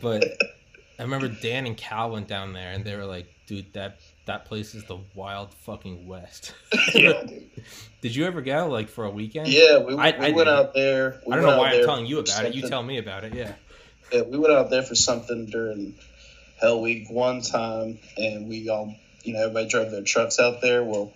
but 0.00 0.24
I 0.98 1.02
remember 1.02 1.28
Dan 1.28 1.66
and 1.66 1.76
Cal 1.76 2.10
went 2.10 2.28
down 2.28 2.52
there 2.52 2.72
and 2.72 2.84
they 2.84 2.96
were 2.96 3.04
like, 3.04 3.26
dude, 3.46 3.72
that 3.74 4.00
that 4.26 4.46
place 4.46 4.74
is 4.74 4.84
the 4.84 4.98
wild 5.14 5.52
fucking 5.52 6.06
west. 6.06 6.54
yeah, 6.94 7.22
Did 8.00 8.16
you 8.16 8.24
ever 8.24 8.40
go 8.40 8.68
like 8.68 8.88
for 8.88 9.04
a 9.04 9.10
weekend? 9.10 9.48
Yeah, 9.48 9.78
we, 9.78 9.94
I, 9.94 10.18
we 10.18 10.26
I 10.26 10.30
went 10.30 10.48
out 10.48 10.74
there. 10.74 11.20
I 11.30 11.36
don't 11.36 11.44
know 11.44 11.58
why 11.58 11.74
I'm 11.74 11.84
telling 11.84 12.06
you 12.06 12.18
about 12.18 12.28
something. 12.28 12.52
it. 12.52 12.56
You 12.56 12.68
tell 12.68 12.82
me 12.82 12.98
about 12.98 13.24
it. 13.24 13.34
Yeah. 13.34 13.52
Yeah, 14.12 14.22
we 14.22 14.38
went 14.38 14.52
out 14.52 14.70
there 14.70 14.82
for 14.82 14.94
something 14.94 15.46
during 15.46 15.94
Hell 16.60 16.80
Week 16.80 17.10
one 17.10 17.40
time, 17.40 17.98
and 18.16 18.48
we 18.48 18.68
all, 18.68 18.94
you 19.24 19.34
know, 19.34 19.40
everybody 19.40 19.68
drove 19.68 19.90
their 19.90 20.02
trucks 20.02 20.38
out 20.38 20.60
there. 20.62 20.84
Well, 20.84 21.12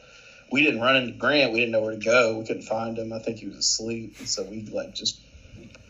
we 0.50 0.62
didn't 0.62 0.80
run 0.80 0.96
into 0.96 1.12
Grant. 1.12 1.52
We 1.52 1.60
didn't 1.60 1.72
know 1.72 1.80
where 1.80 1.92
to 1.92 1.98
go. 1.98 2.38
We 2.38 2.46
couldn't 2.46 2.62
find 2.62 2.98
him. 2.98 3.12
I 3.12 3.18
think 3.18 3.38
he 3.38 3.46
was 3.46 3.58
asleep. 3.58 4.16
so 4.24 4.44
we 4.44 4.64
like 4.64 4.94
just 4.94 5.20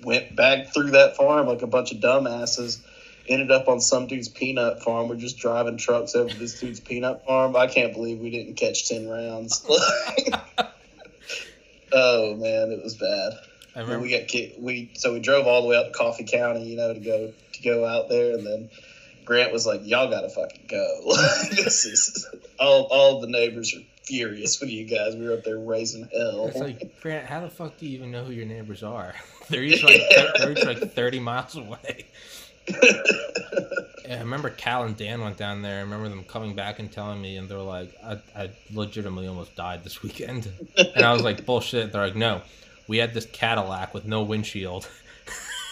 went 0.02 0.34
back 0.36 0.72
through 0.72 0.92
that 0.92 1.16
farm 1.16 1.46
like 1.46 1.62
a 1.62 1.66
bunch 1.66 1.92
of 1.92 1.98
dumbasses 1.98 2.82
ended 3.28 3.50
up 3.50 3.68
on 3.68 3.80
some 3.80 4.06
dude's 4.06 4.28
peanut 4.28 4.82
farm. 4.82 5.08
We're 5.08 5.16
just 5.16 5.38
driving 5.38 5.76
trucks 5.76 6.14
over 6.14 6.32
this 6.34 6.58
dude's 6.58 6.80
peanut 6.80 7.24
farm. 7.26 7.56
I 7.56 7.66
can't 7.66 7.92
believe 7.92 8.18
we 8.18 8.30
didn't 8.30 8.54
catch 8.54 8.88
ten 8.88 9.08
rounds. 9.08 9.64
oh 11.92 12.34
man, 12.36 12.72
it 12.72 12.82
was 12.82 12.96
bad. 12.96 13.32
I 13.76 13.80
remember 13.80 14.02
we 14.02 14.10
got 14.10 14.28
kicked. 14.28 14.58
We 14.58 14.92
so 14.94 15.12
we 15.12 15.20
drove 15.20 15.46
all 15.46 15.62
the 15.62 15.68
way 15.68 15.76
out 15.76 15.84
to 15.84 15.92
Coffee 15.92 16.24
County, 16.24 16.64
you 16.64 16.76
know, 16.76 16.94
to 16.94 17.00
go 17.00 17.32
to 17.52 17.62
go 17.62 17.84
out 17.86 18.08
there, 18.08 18.32
and 18.32 18.46
then 18.46 18.70
Grant 19.24 19.52
was 19.52 19.66
like, 19.66 19.82
"Y'all 19.84 20.10
gotta 20.10 20.30
fucking 20.30 20.66
go." 20.68 21.00
this 21.50 21.84
is 21.84 22.26
all. 22.58 22.88
All 22.90 23.20
the 23.20 23.28
neighbors 23.28 23.74
are 23.74 23.82
furious 24.08 24.60
with 24.60 24.70
you 24.70 24.84
guys. 24.84 25.14
We 25.14 25.26
were 25.26 25.34
up 25.34 25.44
there 25.44 25.58
raising 25.58 26.08
hell. 26.12 26.48
It's 26.48 26.56
like 26.56 27.00
Grant, 27.00 27.26
how 27.26 27.40
the 27.40 27.50
fuck 27.50 27.78
do 27.78 27.86
you 27.86 27.96
even 27.96 28.10
know 28.10 28.24
who 28.24 28.32
your 28.32 28.46
neighbors 28.46 28.82
are? 28.82 29.14
They're 29.48 29.62
each 29.62 29.82
like 29.82 30.02
they're 30.36 30.52
each 30.52 30.64
like 30.64 30.92
thirty 30.92 31.20
miles 31.20 31.56
away 31.56 32.06
yeah, 34.08 34.16
I 34.16 34.18
remember 34.20 34.50
Cal 34.50 34.84
and 34.84 34.96
Dan 34.96 35.20
went 35.20 35.36
down 35.36 35.62
there. 35.62 35.78
I 35.78 35.80
remember 35.80 36.08
them 36.08 36.24
coming 36.24 36.54
back 36.54 36.78
and 36.78 36.90
telling 36.90 37.20
me, 37.20 37.36
and 37.36 37.48
they're 37.48 37.58
like, 37.58 37.94
I, 38.02 38.18
I 38.34 38.50
legitimately 38.72 39.28
almost 39.28 39.54
died 39.54 39.84
this 39.84 40.02
weekend. 40.02 40.48
And 40.76 41.04
I 41.04 41.12
was 41.12 41.22
like, 41.22 41.44
bullshit. 41.44 41.92
They're 41.92 42.04
like, 42.04 42.16
no, 42.16 42.42
we 42.86 42.98
had 42.98 43.14
this 43.14 43.26
Cadillac 43.26 43.94
with 43.94 44.06
no 44.06 44.22
windshield. 44.22 44.88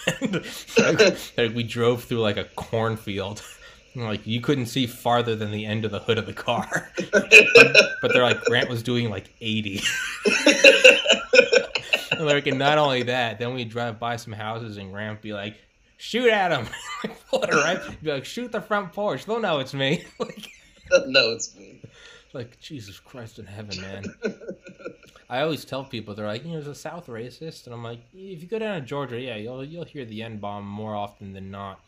and, 0.20 0.44
like, 0.78 1.18
like, 1.36 1.54
we 1.54 1.62
drove 1.62 2.04
through 2.04 2.20
like 2.20 2.36
a 2.36 2.44
cornfield. 2.44 3.42
Like 4.04 4.26
you 4.26 4.40
couldn't 4.40 4.66
see 4.66 4.86
farther 4.86 5.34
than 5.34 5.52
the 5.52 5.64
end 5.64 5.84
of 5.84 5.90
the 5.90 6.00
hood 6.00 6.18
of 6.18 6.26
the 6.26 6.32
car. 6.32 6.90
but, 7.12 7.32
but 8.02 8.12
they're 8.12 8.22
like 8.22 8.42
Grant 8.44 8.68
was 8.68 8.82
doing 8.82 9.10
like 9.10 9.32
80. 9.40 9.82
and 12.12 12.26
like, 12.26 12.46
and 12.46 12.58
not 12.58 12.78
only 12.78 13.04
that, 13.04 13.38
then 13.38 13.54
we 13.54 13.64
drive 13.64 13.98
by 13.98 14.16
some 14.16 14.32
houses 14.32 14.76
and 14.76 14.92
Grant 14.92 15.22
be 15.22 15.32
like, 15.32 15.56
shoot 15.96 16.28
at 16.30 16.52
him. 16.52 16.66
Pull 17.30 17.42
it 17.42 17.52
right. 17.52 18.02
Be 18.02 18.12
like, 18.12 18.24
shoot 18.24 18.52
the 18.52 18.60
front 18.60 18.92
porch. 18.92 19.24
They'll 19.24 19.40
know 19.40 19.60
it's 19.60 19.74
me. 19.74 20.04
like, 20.18 20.48
no, 21.06 21.32
it's 21.32 21.56
me. 21.56 21.80
Like 22.32 22.60
Jesus 22.60 23.00
Christ 23.00 23.38
in 23.38 23.46
heaven, 23.46 23.80
man. 23.80 24.04
I 25.28 25.40
always 25.40 25.64
tell 25.64 25.84
people 25.84 26.14
they're 26.14 26.26
like, 26.26 26.44
you 26.44 26.48
know, 26.50 26.54
there's 26.56 26.66
a 26.66 26.74
South 26.74 27.06
racist, 27.06 27.64
and 27.64 27.74
I'm 27.74 27.82
like, 27.82 28.00
if 28.14 28.42
you 28.42 28.46
go 28.46 28.58
down 28.58 28.78
to 28.78 28.86
Georgia, 28.86 29.18
yeah, 29.18 29.36
you'll 29.36 29.64
you'll 29.64 29.84
hear 29.84 30.04
the 30.04 30.22
N 30.22 30.36
bomb 30.36 30.66
more 30.66 30.94
often 30.94 31.32
than 31.32 31.50
not. 31.50 31.80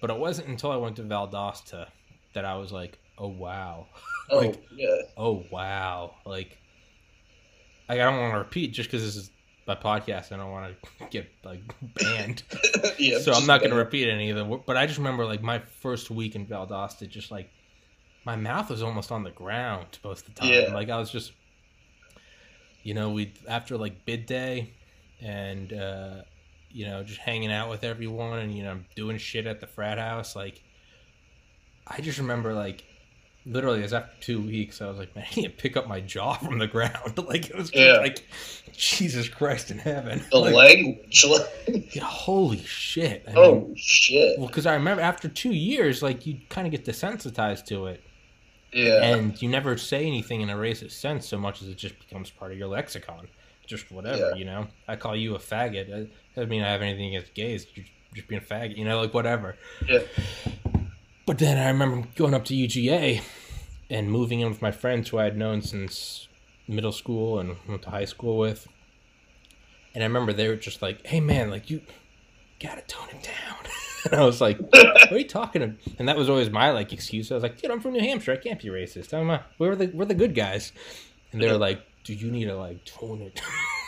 But 0.00 0.10
it 0.10 0.18
wasn't 0.18 0.48
until 0.48 0.70
I 0.70 0.76
went 0.76 0.96
to 0.96 1.02
Valdosta 1.02 1.86
that 2.34 2.44
I 2.44 2.56
was 2.56 2.72
like, 2.72 2.98
oh 3.18 3.28
wow, 3.28 3.86
oh 4.30 4.38
like, 4.38 4.62
yeah, 4.74 5.02
oh 5.16 5.44
wow, 5.50 6.14
like. 6.24 6.56
I 7.88 7.96
don't 7.96 8.20
want 8.20 8.34
to 8.34 8.38
repeat 8.38 8.68
just 8.68 8.88
because 8.88 9.02
this 9.02 9.16
is 9.16 9.32
my 9.66 9.74
podcast. 9.74 10.30
I 10.30 10.36
don't 10.36 10.50
want 10.50 10.74
to 11.00 11.06
get 11.10 11.28
like 11.44 11.60
banned, 11.94 12.42
yeah, 12.98 13.18
so 13.18 13.32
I'm 13.32 13.46
not 13.46 13.60
going 13.60 13.70
to 13.70 13.76
repeat 13.76 14.08
any 14.08 14.30
of 14.30 14.36
them. 14.36 14.60
But 14.64 14.76
I 14.76 14.86
just 14.86 14.98
remember 14.98 15.24
like 15.24 15.42
my 15.42 15.58
first 15.58 16.10
week 16.10 16.36
in 16.36 16.46
Valdosta, 16.46 17.08
just 17.08 17.30
like 17.30 17.50
my 18.24 18.36
mouth 18.36 18.70
was 18.70 18.82
almost 18.82 19.10
on 19.10 19.22
the 19.24 19.30
ground 19.30 19.98
most 20.04 20.28
of 20.28 20.34
the 20.34 20.40
time. 20.40 20.50
Yeah. 20.50 20.74
Like 20.74 20.90
I 20.90 20.98
was 20.98 21.10
just, 21.10 21.32
you 22.82 22.94
know, 22.94 23.10
we 23.10 23.32
after 23.48 23.76
like 23.76 24.04
bid 24.04 24.26
day, 24.26 24.72
and 25.20 25.72
uh, 25.72 26.22
you 26.72 26.86
know, 26.86 27.02
just 27.02 27.20
hanging 27.20 27.52
out 27.52 27.70
with 27.70 27.84
everyone, 27.84 28.38
and 28.38 28.54
you 28.54 28.62
know, 28.62 28.78
doing 28.96 29.18
shit 29.18 29.46
at 29.46 29.60
the 29.60 29.66
frat 29.66 29.98
house. 29.98 30.36
Like, 30.36 30.62
I 31.86 32.00
just 32.00 32.18
remember 32.18 32.52
like 32.54 32.84
literally, 33.46 33.82
as 33.82 33.92
after 33.92 34.20
two 34.20 34.40
weeks, 34.40 34.80
I 34.80 34.88
was 34.88 34.98
like, 34.98 35.14
man, 35.14 35.24
I 35.30 35.34
need 35.34 35.44
to 35.44 35.50
pick 35.50 35.76
up 35.76 35.88
my 35.88 36.00
jaw 36.00 36.34
from 36.34 36.58
the 36.58 36.66
ground. 36.66 37.16
like 37.28 37.50
it 37.50 37.56
was 37.56 37.74
yeah. 37.74 37.98
like, 37.98 38.24
Jesus 38.72 39.28
Christ 39.28 39.70
in 39.70 39.78
heaven. 39.78 40.22
The 40.30 40.38
like, 40.38 40.54
language. 40.54 41.24
yeah, 41.94 42.04
holy 42.04 42.58
shit. 42.58 43.24
I 43.28 43.34
oh 43.34 43.60
mean, 43.60 43.76
shit. 43.76 44.38
Well, 44.38 44.48
because 44.48 44.66
I 44.66 44.74
remember 44.74 45.02
after 45.02 45.28
two 45.28 45.52
years, 45.52 46.02
like 46.02 46.26
you 46.26 46.38
kind 46.48 46.66
of 46.66 46.70
get 46.70 46.84
desensitized 46.84 47.66
to 47.66 47.86
it. 47.86 48.02
Yeah. 48.72 49.02
And 49.02 49.40
you 49.42 49.48
never 49.48 49.76
say 49.76 50.06
anything 50.06 50.42
in 50.42 50.50
a 50.50 50.54
racist 50.54 50.92
sense 50.92 51.26
so 51.26 51.36
much 51.36 51.60
as 51.60 51.68
it 51.68 51.76
just 51.76 51.98
becomes 51.98 52.30
part 52.30 52.52
of 52.52 52.58
your 52.58 52.68
lexicon. 52.68 53.26
Just 53.66 53.90
whatever, 53.90 54.30
yeah. 54.30 54.34
you 54.34 54.44
know. 54.44 54.68
I 54.86 54.96
call 54.96 55.16
you 55.16 55.34
a 55.34 55.38
faggot. 55.38 56.08
I, 56.36 56.44
mean 56.44 56.62
I 56.62 56.70
have 56.70 56.82
anything 56.82 57.14
against 57.14 57.34
gays. 57.34 57.66
You're 57.74 57.86
just 58.14 58.28
being 58.28 58.40
a 58.40 58.44
faggot, 58.44 58.76
you 58.76 58.84
know, 58.84 59.00
like 59.00 59.14
whatever. 59.14 59.56
Yeah. 59.86 60.00
But 61.26 61.38
then 61.38 61.58
I 61.58 61.68
remember 61.68 62.08
going 62.16 62.34
up 62.34 62.44
to 62.46 62.54
UGA 62.54 63.22
and 63.88 64.10
moving 64.10 64.40
in 64.40 64.48
with 64.48 64.62
my 64.62 64.70
friends 64.70 65.08
who 65.08 65.18
I 65.18 65.24
had 65.24 65.36
known 65.36 65.62
since 65.62 66.28
middle 66.66 66.92
school 66.92 67.38
and 67.38 67.56
went 67.68 67.82
to 67.82 67.90
high 67.90 68.04
school 68.04 68.38
with. 68.38 68.68
And 69.94 70.04
I 70.04 70.06
remember 70.06 70.32
they 70.32 70.48
were 70.48 70.56
just 70.56 70.82
like, 70.82 71.06
"Hey 71.06 71.20
man, 71.20 71.50
like 71.50 71.68
you 71.68 71.82
gotta 72.60 72.82
tone 72.82 73.08
it 73.10 73.22
down." 73.22 73.56
and 74.10 74.20
I 74.20 74.24
was 74.24 74.40
like, 74.40 74.58
"What 74.60 75.12
are 75.12 75.18
you 75.18 75.26
talking 75.26 75.62
about?" 75.62 75.76
And 75.98 76.08
that 76.08 76.16
was 76.16 76.30
always 76.30 76.48
my 76.48 76.70
like 76.70 76.92
excuse. 76.92 77.30
I 77.30 77.34
was 77.34 77.42
like, 77.42 77.60
"Dude, 77.60 77.70
I'm 77.70 77.80
from 77.80 77.92
New 77.92 78.00
Hampshire. 78.00 78.32
I 78.32 78.36
can't 78.36 78.60
be 78.60 78.68
racist. 78.68 79.12
I'm 79.12 79.30
a, 79.30 79.44
we're 79.58 79.74
the 79.74 79.88
we're 79.88 80.04
the 80.04 80.14
good 80.14 80.34
guys." 80.34 80.72
And 81.32 81.42
they 81.42 81.50
were 81.50 81.58
like, 81.58 81.80
"Do 82.04 82.14
you 82.14 82.30
need 82.30 82.44
to 82.46 82.56
like 82.56 82.84
tone 82.84 83.20
it?" 83.22 83.40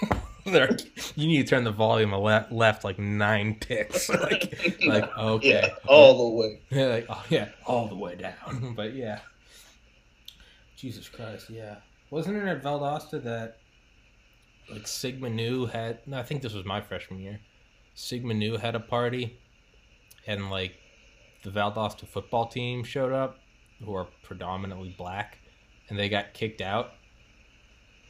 You 1.14 1.28
need 1.28 1.43
to 1.43 1.45
turn 1.45 1.64
the 1.64 1.70
volume 1.70 2.12
left, 2.12 2.51
left 2.51 2.84
like 2.84 2.99
nine 2.99 3.57
ticks. 3.61 4.09
like, 4.09 4.78
like 4.86 5.16
okay, 5.16 5.49
yeah, 5.49 5.74
all 5.86 6.30
the 6.30 6.36
way. 6.36 6.61
Yeah, 6.70 6.86
like, 6.86 7.07
oh, 7.09 7.24
yeah, 7.28 7.49
all 7.66 7.86
the 7.86 7.97
way 7.97 8.16
down. 8.16 8.74
but 8.76 8.95
yeah, 8.95 9.20
Jesus 10.76 11.09
Christ, 11.09 11.49
yeah. 11.49 11.76
Wasn't 12.11 12.36
it 12.36 12.47
at 12.47 12.62
Valdosta 12.62 13.22
that 13.22 13.59
like 14.70 14.86
Sigma 14.86 15.30
Nu 15.30 15.66
had? 15.66 15.99
No, 16.07 16.18
I 16.18 16.22
think 16.22 16.43
this 16.43 16.55
was 16.55 16.64
my 16.64 16.80
freshman 16.80 17.20
year. 17.20 17.40
Sigma 17.95 18.34
Nu 18.34 18.57
had 18.57 18.74
a 18.74 18.80
party, 18.80 19.38
and 20.26 20.51
like 20.51 20.76
the 21.45 21.51
Valdosta 21.51 22.07
football 22.07 22.47
team 22.47 22.84
showed 22.84 23.12
up, 23.12 23.38
who 23.84 23.95
are 23.95 24.07
predominantly 24.22 24.95
black, 24.97 25.38
and 25.88 25.99
they 25.99 26.09
got 26.09 26.34
kicked 26.34 26.61
out. 26.61 26.93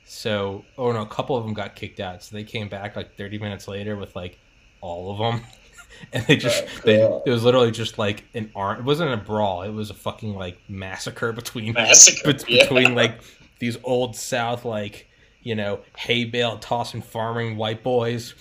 So, 0.04 0.64
oh 0.76 0.92
no, 0.92 1.02
a 1.02 1.06
couple 1.06 1.36
of 1.36 1.44
them 1.44 1.54
got 1.54 1.74
kicked 1.74 2.00
out. 2.00 2.22
So 2.22 2.36
they 2.36 2.44
came 2.44 2.68
back 2.68 2.96
like 2.96 3.16
30 3.16 3.38
minutes 3.38 3.68
later 3.68 3.96
with 3.96 4.14
like 4.14 4.38
all 4.80 5.12
of 5.12 5.18
them. 5.18 5.46
and 6.12 6.26
they 6.26 6.36
just 6.36 6.64
oh, 6.64 6.80
they 6.84 7.02
it 7.02 7.30
was 7.30 7.44
literally 7.44 7.70
just 7.70 7.98
like 7.98 8.24
an 8.34 8.50
arm. 8.54 8.80
It 8.80 8.84
wasn't 8.84 9.12
a 9.12 9.16
brawl. 9.16 9.62
It 9.62 9.70
was 9.70 9.90
a 9.90 9.94
fucking 9.94 10.34
like 10.34 10.58
massacre 10.68 11.32
between 11.32 11.72
massacre 11.74 12.32
be- 12.32 12.44
yeah. 12.48 12.64
between 12.64 12.94
like 12.96 13.20
these 13.58 13.78
old 13.84 14.16
South 14.16 14.64
like 14.64 15.08
you 15.42 15.54
know, 15.54 15.80
hay 15.96 16.24
bale 16.24 16.58
tossing 16.58 17.02
farming 17.02 17.56
white 17.56 17.82
boys, 17.82 18.34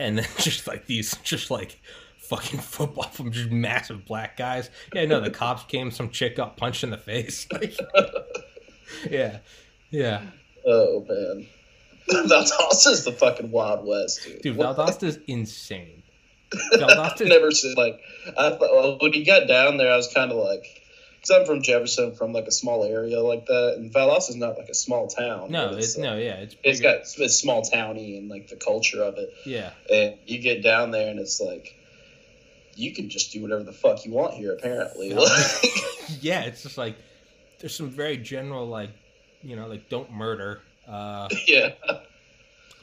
and 0.00 0.18
then 0.18 0.26
just 0.38 0.66
like 0.66 0.86
these, 0.86 1.16
just 1.22 1.50
like 1.50 1.80
fucking 2.18 2.60
football 2.60 3.04
from 3.04 3.30
just 3.30 3.50
massive 3.50 4.04
black 4.06 4.36
guys. 4.36 4.70
Yeah, 4.92 5.06
no, 5.06 5.20
the 5.20 5.30
cops 5.30 5.64
came, 5.64 5.90
some 5.90 6.10
chick 6.10 6.36
got 6.36 6.56
punched 6.56 6.84
in 6.84 6.90
the 6.90 6.98
face. 6.98 7.46
Like, 7.52 7.76
yeah, 9.10 9.38
yeah. 9.90 10.22
Oh 10.66 11.04
man, 11.08 11.46
Valdosta's 12.28 13.04
the 13.04 13.12
fucking 13.12 13.50
Wild 13.50 13.86
West, 13.86 14.24
dude. 14.24 14.42
Dude, 14.42 14.56
Valdosta's 14.56 15.18
insane. 15.26 16.02
Valdosta's 16.72 17.20
never 17.28 17.50
seen 17.50 17.74
like 17.76 18.00
I 18.36 18.50
thought 18.50 18.60
well, 18.60 18.98
when 19.00 19.12
he 19.12 19.24
got 19.24 19.48
down 19.48 19.76
there, 19.76 19.92
I 19.92 19.96
was 19.96 20.12
kind 20.12 20.30
of 20.30 20.38
like. 20.38 20.64
Cause 21.20 21.36
I'm 21.36 21.46
from 21.46 21.62
Jefferson, 21.62 22.14
from 22.14 22.32
like 22.32 22.46
a 22.46 22.52
small 22.52 22.84
area 22.84 23.20
like 23.20 23.46
that, 23.46 23.74
and 23.76 23.92
Valdosta's 23.92 24.36
not 24.36 24.56
like 24.56 24.68
a 24.68 24.74
small 24.74 25.08
town. 25.08 25.50
No, 25.50 25.70
it's, 25.70 25.88
it's 25.88 25.98
no, 25.98 26.12
uh, 26.12 26.16
yeah, 26.16 26.34
it's 26.36 26.54
it's 26.62 26.80
got 26.80 26.98
it's 27.00 27.34
small 27.34 27.62
towny 27.62 28.16
and 28.16 28.28
like 28.28 28.46
the 28.46 28.54
culture 28.54 29.02
of 29.02 29.18
it. 29.18 29.34
Yeah, 29.44 29.72
and 29.92 30.14
you 30.26 30.38
get 30.38 30.62
down 30.62 30.92
there 30.92 31.10
and 31.10 31.18
it's 31.18 31.40
like 31.40 31.74
you 32.78 32.94
can 32.94 33.08
just 33.10 33.32
do 33.32 33.42
whatever 33.42 33.64
the 33.64 33.72
fuck 33.72 34.04
you 34.04 34.12
want 34.12 34.34
here, 34.34 34.52
apparently. 34.52 35.08
yeah, 36.20 36.42
it's 36.42 36.62
just 36.62 36.78
like 36.78 36.96
there's 37.58 37.74
some 37.74 37.90
very 37.90 38.16
general 38.16 38.66
like 38.66 38.90
you 39.42 39.56
know 39.56 39.66
like 39.66 39.88
don't 39.88 40.10
murder. 40.12 40.62
Uh, 40.86 41.28
yeah. 41.46 41.74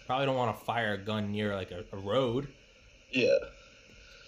Probably 0.06 0.28
don't 0.28 0.36
want 0.36 0.58
to 0.58 0.66
fire 0.66 0.94
a 0.94 0.98
gun 0.98 1.32
near 1.32 1.56
like 1.56 1.72
a, 1.72 1.84
a 1.92 1.98
road. 1.98 2.48
Yeah. 3.12 3.38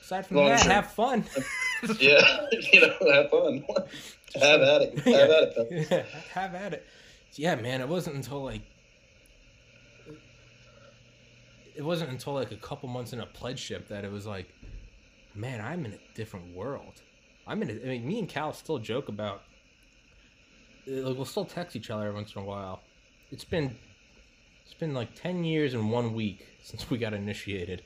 Aside 0.01 0.25
from 0.25 0.37
Long 0.37 0.47
that, 0.47 0.61
have 0.61 0.91
fun. 0.93 1.25
yeah, 1.99 2.47
you 2.71 2.81
know, 2.81 3.11
have 3.11 3.29
fun. 3.29 3.63
have 4.35 4.61
at 4.61 4.81
it. 4.81 4.99
Have 4.99 5.05
yeah. 5.05 5.21
at 5.21 5.43
it. 5.43 5.87
Yeah, 5.91 6.03
have 6.33 6.55
at 6.55 6.73
it. 6.73 6.87
Yeah, 7.33 7.55
man. 7.55 7.81
It 7.81 7.89
wasn't 7.89 8.15
until 8.15 8.43
like 8.43 8.61
it 11.75 11.83
wasn't 11.83 12.09
until 12.09 12.33
like 12.33 12.51
a 12.51 12.55
couple 12.55 12.89
months 12.89 13.13
in 13.13 13.19
a 13.19 13.25
pledge 13.25 13.59
ship 13.59 13.89
that 13.89 14.03
it 14.03 14.11
was 14.11 14.25
like, 14.25 14.47
man, 15.35 15.61
I'm 15.61 15.85
in 15.85 15.93
a 15.93 15.99
different 16.15 16.55
world. 16.55 17.01
I'm 17.45 17.61
in. 17.61 17.69
A, 17.69 17.73
I 17.73 17.85
mean, 17.89 18.07
me 18.07 18.19
and 18.19 18.27
Cal 18.27 18.53
still 18.53 18.79
joke 18.79 19.09
about. 19.09 19.43
Uh, 20.87 21.13
we'll 21.13 21.25
still 21.25 21.45
text 21.45 21.75
each 21.75 21.89
other 21.89 22.11
once 22.13 22.35
in 22.35 22.41
a 22.41 22.45
while. 22.45 22.81
It's 23.31 23.43
been, 23.43 23.75
it's 24.65 24.73
been 24.73 24.93
like 24.93 25.15
ten 25.15 25.43
years 25.43 25.73
and 25.73 25.91
one 25.91 26.13
week 26.13 26.47
since 26.63 26.89
we 26.89 26.97
got 26.97 27.13
initiated, 27.13 27.81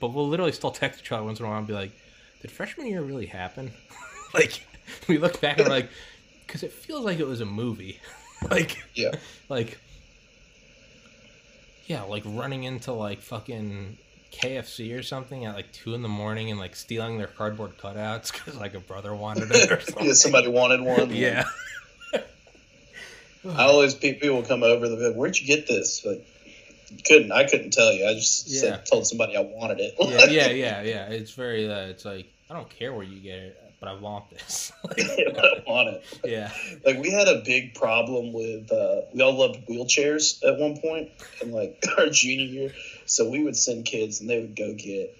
but 0.00 0.08
we'll 0.08 0.28
literally 0.28 0.52
still 0.52 0.70
text 0.70 1.00
each 1.00 1.12
other 1.12 1.24
once 1.24 1.40
in 1.40 1.46
a 1.46 1.48
while 1.48 1.58
and 1.58 1.66
be 1.66 1.74
like, 1.74 1.92
"Did 2.40 2.50
freshman 2.50 2.86
year 2.86 3.02
really 3.02 3.26
happen?" 3.26 3.72
like, 4.34 4.64
we 5.08 5.18
look 5.18 5.40
back 5.40 5.58
and 5.58 5.68
we're 5.68 5.74
like, 5.74 5.90
because 6.46 6.62
it 6.62 6.72
feels 6.72 7.04
like 7.04 7.18
it 7.18 7.26
was 7.26 7.40
a 7.40 7.46
movie. 7.46 8.00
like, 8.50 8.82
yeah, 8.94 9.12
like, 9.50 9.78
yeah, 11.86 12.02
like 12.02 12.22
running 12.24 12.64
into 12.64 12.92
like 12.92 13.20
fucking 13.20 13.98
KFC 14.32 14.98
or 14.98 15.02
something 15.02 15.44
at 15.44 15.54
like 15.54 15.72
two 15.72 15.94
in 15.94 16.02
the 16.02 16.08
morning 16.08 16.50
and 16.50 16.58
like 16.58 16.76
stealing 16.76 17.18
their 17.18 17.26
cardboard 17.26 17.76
cutouts 17.78 18.32
because 18.32 18.56
like 18.56 18.74
a 18.74 18.80
brother 18.80 19.14
wanted 19.14 19.50
it 19.50 19.70
or 19.70 19.80
something. 19.80 20.06
yeah, 20.06 20.12
somebody 20.14 20.48
wanted 20.48 20.80
one. 20.80 21.14
yeah. 21.14 21.44
I 23.50 23.64
always 23.64 23.94
people 23.94 24.42
come 24.42 24.62
over. 24.62 24.88
the 24.88 25.12
"Where'd 25.12 25.38
you 25.38 25.46
get 25.46 25.66
this?" 25.66 26.04
Like, 26.04 26.26
couldn't 27.04 27.32
I 27.32 27.44
couldn't 27.44 27.72
tell 27.72 27.92
you. 27.92 28.06
I 28.06 28.14
just 28.14 28.48
yeah. 28.48 28.60
said, 28.60 28.86
told 28.86 29.06
somebody 29.06 29.36
I 29.36 29.40
wanted 29.40 29.80
it. 29.80 29.94
yeah, 29.98 30.26
yeah, 30.26 30.50
yeah, 30.50 30.82
yeah. 30.82 31.06
It's 31.06 31.32
very. 31.32 31.70
Uh, 31.70 31.86
it's 31.86 32.04
like 32.04 32.26
I 32.50 32.54
don't 32.54 32.70
care 32.70 32.92
where 32.92 33.04
you 33.04 33.20
get 33.20 33.38
it, 33.38 33.74
but 33.80 33.88
I 33.88 33.94
want 33.94 34.30
this. 34.30 34.72
like, 34.84 34.98
I 35.00 35.62
want 35.66 35.88
it. 35.88 36.04
Yeah. 36.24 36.50
Like 36.84 37.02
we 37.02 37.10
had 37.10 37.28
a 37.28 37.42
big 37.44 37.74
problem 37.74 38.32
with. 38.32 38.70
Uh, 38.72 39.02
we 39.12 39.22
all 39.22 39.34
loved 39.38 39.66
wheelchairs 39.68 40.42
at 40.44 40.58
one 40.58 40.78
point, 40.78 41.10
in 41.42 41.52
like 41.52 41.84
our 41.98 42.08
junior 42.08 42.46
year 42.46 42.72
so 43.06 43.28
we 43.30 43.42
would 43.42 43.56
send 43.56 43.84
kids 43.84 44.20
and 44.20 44.28
they 44.28 44.40
would 44.40 44.56
go 44.56 44.74
get 44.74 45.16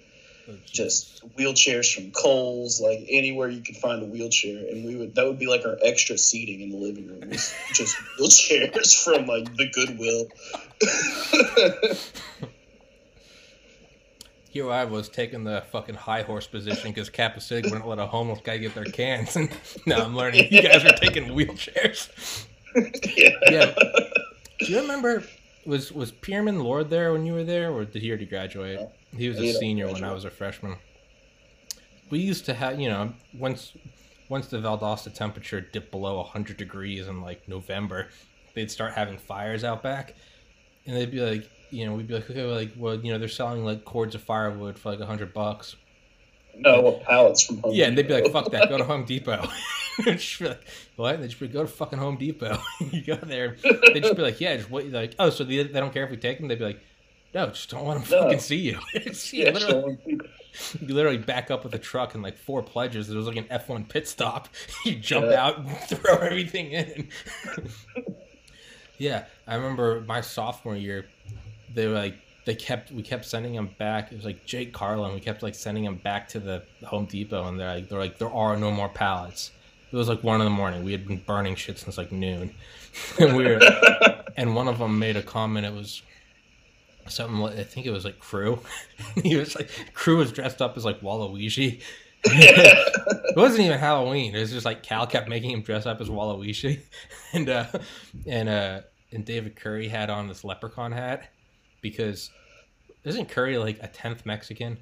just 0.65 1.27
wheelchairs 1.37 1.93
from 1.93 2.11
Kohl's, 2.11 2.79
like 2.79 3.05
anywhere 3.09 3.49
you 3.49 3.61
could 3.61 3.77
find 3.77 4.01
a 4.01 4.05
wheelchair, 4.05 4.57
and 4.69 4.85
we 4.85 4.95
would 4.95 5.15
that 5.15 5.25
would 5.25 5.39
be 5.39 5.47
like 5.47 5.65
our 5.65 5.77
extra 5.83 6.17
seating 6.17 6.61
in 6.61 6.69
the 6.69 6.77
living 6.77 7.07
room, 7.07 7.29
was 7.29 7.53
just 7.73 7.95
wheelchairs 8.19 9.03
from 9.03 9.27
like 9.27 9.55
the 9.55 9.69
Goodwill. 9.69 10.27
Here 14.49 14.71
I 14.71 14.85
was 14.85 15.09
taking 15.09 15.43
the 15.43 15.63
fucking 15.71 15.95
high 15.95 16.23
horse 16.23 16.47
position 16.47 16.91
because 16.91 17.09
Kappa 17.09 17.41
Sig 17.41 17.65
wouldn't 17.65 17.87
let 17.87 17.99
a 17.99 18.07
homeless 18.07 18.39
guy 18.43 18.57
get 18.57 18.73
their 18.73 18.85
cans, 18.85 19.35
and 19.35 19.51
now 19.85 20.03
I'm 20.03 20.15
learning 20.15 20.47
you 20.51 20.61
guys 20.61 20.83
are 20.85 20.93
taking 20.93 21.25
wheelchairs. 21.25 22.45
Yeah. 23.15 23.29
yeah. 23.49 23.75
Do 24.59 24.65
you 24.65 24.81
remember 24.81 25.23
was 25.67 25.91
was 25.91 26.11
Pierman 26.11 26.63
Lord 26.63 26.89
there 26.89 27.11
when 27.13 27.25
you 27.25 27.33
were 27.33 27.43
there, 27.43 27.71
or 27.71 27.85
did 27.85 28.01
he 28.01 28.09
already 28.09 28.25
graduate? 28.25 28.89
He 29.15 29.27
was 29.29 29.37
a 29.39 29.53
senior 29.53 29.91
when 29.91 30.03
I 30.03 30.13
was 30.13 30.25
a 30.25 30.29
freshman. 30.29 30.77
We 32.09 32.19
used 32.19 32.45
to 32.45 32.53
have, 32.53 32.79
you 32.79 32.89
know, 32.89 33.13
once 33.37 33.73
once 34.29 34.47
the 34.47 34.57
Valdosta 34.57 35.13
temperature 35.13 35.61
dipped 35.61 35.91
below 35.91 36.17
100 36.17 36.57
degrees 36.57 37.07
in 37.07 37.21
like 37.21 37.47
November, 37.47 38.07
they'd 38.55 38.71
start 38.71 38.93
having 38.93 39.17
fires 39.17 39.63
out 39.63 39.83
back, 39.83 40.15
and 40.85 40.95
they'd 40.95 41.11
be 41.11 41.21
like, 41.21 41.49
you 41.69 41.85
know, 41.85 41.93
we'd 41.93 42.07
be 42.07 42.13
like, 42.13 42.29
okay, 42.29 42.45
well, 42.45 42.55
like, 42.55 42.71
well, 42.77 42.95
you 42.95 43.11
know, 43.11 43.19
they're 43.19 43.27
selling 43.27 43.65
like 43.65 43.83
cords 43.85 44.15
of 44.15 44.21
firewood 44.21 44.79
for 44.79 44.91
like 44.91 44.99
a 44.99 45.05
hundred 45.05 45.33
bucks. 45.33 45.75
No, 46.59 47.01
pallets 47.05 47.45
from 47.45 47.57
Home 47.59 47.73
Yeah, 47.73 47.85
Depot. 47.85 47.87
and 47.89 47.97
they'd 47.97 48.07
be 48.07 48.13
like, 48.13 48.31
fuck 48.31 48.51
that, 48.51 48.69
go 48.69 48.77
to 48.77 48.83
Home 48.83 49.05
Depot. 49.05 49.47
just 50.03 50.41
like, 50.41 50.61
what? 50.95 51.15
And 51.15 51.23
they 51.23 51.27
just 51.27 51.39
be 51.39 51.47
like, 51.47 51.53
go 51.53 51.61
to 51.61 51.67
fucking 51.67 51.99
Home 51.99 52.17
Depot. 52.17 52.57
you 52.91 53.03
go 53.03 53.15
there. 53.15 53.57
they'd 53.63 54.01
just 54.01 54.15
be 54.15 54.21
like, 54.21 54.41
yeah, 54.41 54.57
just 54.57 54.69
wait. 54.69 54.91
Like, 54.91 55.15
oh, 55.19 55.29
so 55.29 55.43
they, 55.43 55.63
they 55.63 55.79
don't 55.79 55.93
care 55.93 56.03
if 56.03 56.11
we 56.11 56.17
take 56.17 56.39
them. 56.39 56.47
They'd 56.47 56.59
be 56.59 56.65
like, 56.65 56.79
no, 57.33 57.47
just 57.47 57.69
don't 57.69 57.85
want 57.85 58.05
them 58.05 58.11
no. 58.11 58.23
fucking 58.23 58.39
see 58.39 58.57
you. 58.57 58.79
see, 59.13 59.43
yeah, 59.43 59.51
literally, 59.51 59.97
you 60.79 60.93
literally 60.93 61.17
back 61.17 61.51
up 61.51 61.63
with 61.63 61.73
a 61.75 61.79
truck 61.79 62.13
and 62.13 62.23
like 62.23 62.37
four 62.37 62.63
pledges. 62.63 63.07
There 63.07 63.17
was 63.17 63.27
like 63.27 63.37
an 63.37 63.47
F 63.49 63.69
one 63.69 63.85
pit 63.85 64.07
stop. 64.07 64.49
You 64.85 64.95
jump 64.95 65.27
yeah. 65.27 65.45
out, 65.45 65.57
and 65.59 65.69
throw 65.77 66.15
everything 66.15 66.71
in. 66.71 67.09
yeah, 68.97 69.25
I 69.45 69.55
remember 69.55 70.01
my 70.01 70.21
sophomore 70.21 70.75
year. 70.75 71.05
They 71.73 71.87
were 71.87 71.93
like 71.93 72.15
they 72.47 72.55
kept 72.55 72.91
we 72.91 73.03
kept 73.03 73.25
sending 73.25 73.53
them 73.53 73.69
back. 73.77 74.09
It 74.09 74.15
was 74.15 74.23
like 74.23 74.45
Jake 74.45 74.71
Carlin. 74.71 75.13
We 75.13 75.19
kept 75.19 75.43
like 75.43 75.53
sending 75.53 75.83
them 75.83 75.97
back 75.97 76.29
to 76.29 76.39
the 76.39 76.63
Home 76.85 77.05
Depot, 77.05 77.45
and 77.45 77.59
they're 77.59 77.75
like 77.75 77.89
they're 77.89 77.99
like 77.99 78.17
there 78.17 78.31
are 78.31 78.55
no 78.55 78.71
more 78.71 78.87
pallets. 78.87 79.51
It 79.91 79.95
was 79.97 80.07
like 80.07 80.23
one 80.23 80.39
in 80.39 80.45
the 80.45 80.51
morning. 80.51 80.85
We 80.85 80.93
had 80.93 81.05
been 81.05 81.17
burning 81.17 81.55
shit 81.55 81.77
since 81.77 81.97
like 81.97 82.11
noon, 82.11 82.55
and 83.19 83.35
we 83.35 83.43
were, 83.43 83.59
and 84.37 84.55
one 84.55 84.69
of 84.69 84.79
them 84.79 84.97
made 84.97 85.17
a 85.17 85.21
comment. 85.21 85.65
It 85.65 85.73
was 85.73 86.01
something. 87.09 87.37
Like, 87.37 87.57
I 87.57 87.63
think 87.63 87.85
it 87.85 87.91
was 87.91 88.05
like 88.05 88.17
Crew. 88.17 88.61
he 89.23 89.35
was 89.35 89.53
like 89.53 89.69
Crew 89.93 90.15
was 90.15 90.31
dressed 90.31 90.61
up 90.61 90.77
as 90.77 90.85
like 90.85 91.01
Waluigi. 91.01 91.81
it 92.23 93.37
wasn't 93.37 93.59
even 93.59 93.77
Halloween. 93.77 94.33
It 94.33 94.39
was 94.39 94.51
just 94.51 94.65
like 94.65 94.83
Cal 94.83 95.05
kept 95.05 95.27
making 95.27 95.51
him 95.51 95.63
dress 95.63 95.85
up 95.85 95.99
as 95.99 96.07
Waluigi, 96.07 96.79
and 97.33 97.49
uh, 97.49 97.65
and 98.25 98.47
uh, 98.47 98.81
and 99.11 99.25
David 99.25 99.57
Curry 99.57 99.89
had 99.89 100.09
on 100.09 100.29
this 100.29 100.45
leprechaun 100.45 100.93
hat 100.93 101.29
because 101.81 102.31
isn't 103.03 103.29
Curry 103.29 103.57
like 103.57 103.79
a 103.81 103.87
tenth 103.87 104.25
Mexican 104.25 104.77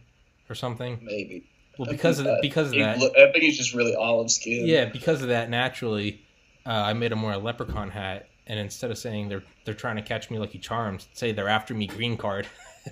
or 0.50 0.56
something? 0.56 1.00
Maybe. 1.02 1.48
Well, 1.78 1.90
because 1.90 2.20
of 2.20 2.26
that, 2.26 2.40
because 2.42 2.68
of 2.68 2.76
that, 2.76 2.98
I 2.98 3.32
think 3.32 3.44
he's 3.44 3.58
just 3.58 3.74
really 3.74 3.96
olive 3.96 4.32
skin. 4.32 4.66
Yeah, 4.66 4.86
because 4.86 5.22
of 5.22 5.28
that, 5.30 5.50
naturally, 5.50 6.22
uh, 6.66 6.70
I 6.70 6.94
made 6.94 7.12
him 7.12 7.22
wear 7.22 7.34
a 7.34 7.38
leprechaun 7.38 7.90
hat, 7.90 8.30
and 8.48 8.60
instead 8.60 8.92
of 8.92 8.98
saying 8.98 9.30
they're 9.30 9.44
they're 9.66 9.74
trying 9.74 9.98
to 9.98 10.02
catch 10.02 10.32
me 10.32 10.40
Lucky 10.40 10.58
Charms, 10.58 11.08
say 11.14 11.32
they're 11.32 11.50
after 11.50 11.74
me 11.74 11.88
green 11.88 12.18
card. 12.18 12.48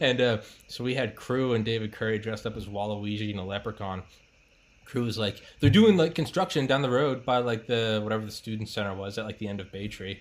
and 0.00 0.20
uh, 0.20 0.38
so 0.68 0.84
we 0.84 0.94
had 0.94 1.16
Crew 1.16 1.54
and 1.54 1.64
David 1.64 1.92
Curry 1.92 2.18
dressed 2.18 2.46
up 2.46 2.56
as 2.56 2.66
Waluigi 2.66 3.30
and 3.30 3.40
a 3.40 3.44
leprechaun. 3.44 4.02
Crew 4.84 5.04
was 5.04 5.18
like, 5.18 5.40
they're 5.60 5.70
doing 5.70 5.96
like 5.96 6.14
construction 6.14 6.66
down 6.66 6.82
the 6.82 6.90
road 6.90 7.24
by 7.24 7.38
like 7.38 7.66
the 7.66 8.00
whatever 8.02 8.24
the 8.24 8.32
student 8.32 8.68
center 8.68 8.94
was 8.94 9.18
at 9.18 9.24
like 9.24 9.38
the 9.38 9.48
end 9.48 9.60
of 9.60 9.72
Bay 9.72 9.88
Tree. 9.88 10.20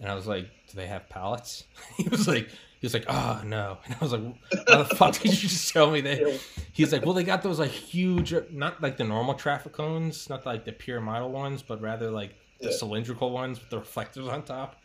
And 0.00 0.10
I 0.10 0.14
was 0.14 0.26
like, 0.26 0.44
do 0.68 0.76
they 0.76 0.86
have 0.86 1.08
pallets? 1.08 1.64
he 1.96 2.08
was 2.08 2.26
like, 2.26 2.48
he 2.84 2.86
was 2.86 2.92
like, 2.92 3.06
"Oh 3.08 3.40
no," 3.46 3.78
and 3.86 3.94
I 3.94 3.98
was 3.98 4.12
like, 4.12 4.22
"How 4.68 4.82
the 4.82 4.94
fuck 4.94 5.14
did 5.14 5.32
you 5.32 5.48
just 5.48 5.72
tell 5.72 5.90
me 5.90 6.02
that?" 6.02 6.38
He's 6.74 6.92
like, 6.92 7.02
"Well, 7.06 7.14
they 7.14 7.24
got 7.24 7.42
those 7.42 7.58
like 7.58 7.70
huge, 7.70 8.34
not 8.50 8.82
like 8.82 8.98
the 8.98 9.04
normal 9.04 9.32
traffic 9.32 9.72
cones, 9.72 10.28
not 10.28 10.44
like 10.44 10.66
the 10.66 10.72
pyramidal 10.72 11.30
ones, 11.30 11.62
but 11.62 11.80
rather 11.80 12.10
like 12.10 12.34
the 12.60 12.68
yeah. 12.68 12.76
cylindrical 12.76 13.30
ones 13.30 13.58
with 13.58 13.70
the 13.70 13.78
reflectors 13.78 14.28
on 14.28 14.42
top." 14.42 14.82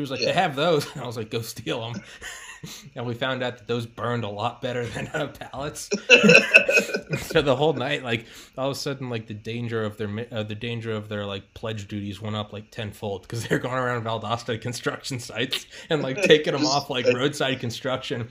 Was 0.00 0.10
like, 0.10 0.20
yeah. 0.20 0.26
"They 0.26 0.32
have 0.34 0.56
those," 0.56 0.90
and 0.92 1.02
I 1.02 1.06
was 1.06 1.16
like, 1.16 1.30
"Go 1.30 1.42
steal 1.42 1.80
them." 1.80 2.02
and 2.94 3.06
we 3.06 3.14
found 3.14 3.42
out 3.42 3.58
that 3.58 3.66
those 3.66 3.86
burned 3.86 4.24
a 4.24 4.28
lot 4.28 4.60
better 4.60 4.84
than 4.86 5.08
uh, 5.08 5.28
pallets. 5.28 5.90
so 7.18 7.42
the 7.42 7.54
whole 7.56 7.72
night, 7.72 8.02
like 8.02 8.26
all 8.56 8.70
of 8.70 8.72
a 8.72 8.78
sudden, 8.78 9.10
like 9.10 9.26
the 9.26 9.34
danger 9.34 9.84
of 9.84 9.96
their 9.96 10.26
uh, 10.30 10.42
the 10.42 10.54
danger 10.54 10.92
of 10.92 11.08
their 11.08 11.24
like 11.24 11.54
pledge 11.54 11.88
duties 11.88 12.20
went 12.20 12.36
up 12.36 12.52
like 12.52 12.70
tenfold 12.70 13.22
because 13.22 13.46
they're 13.46 13.58
going 13.58 13.74
around 13.74 14.04
Valdosta 14.04 14.60
construction 14.60 15.18
sites 15.18 15.66
and 15.90 16.02
like 16.02 16.22
taking 16.22 16.52
them 16.52 16.66
off 16.66 16.90
like 16.90 17.06
roadside 17.06 17.60
construction. 17.60 18.28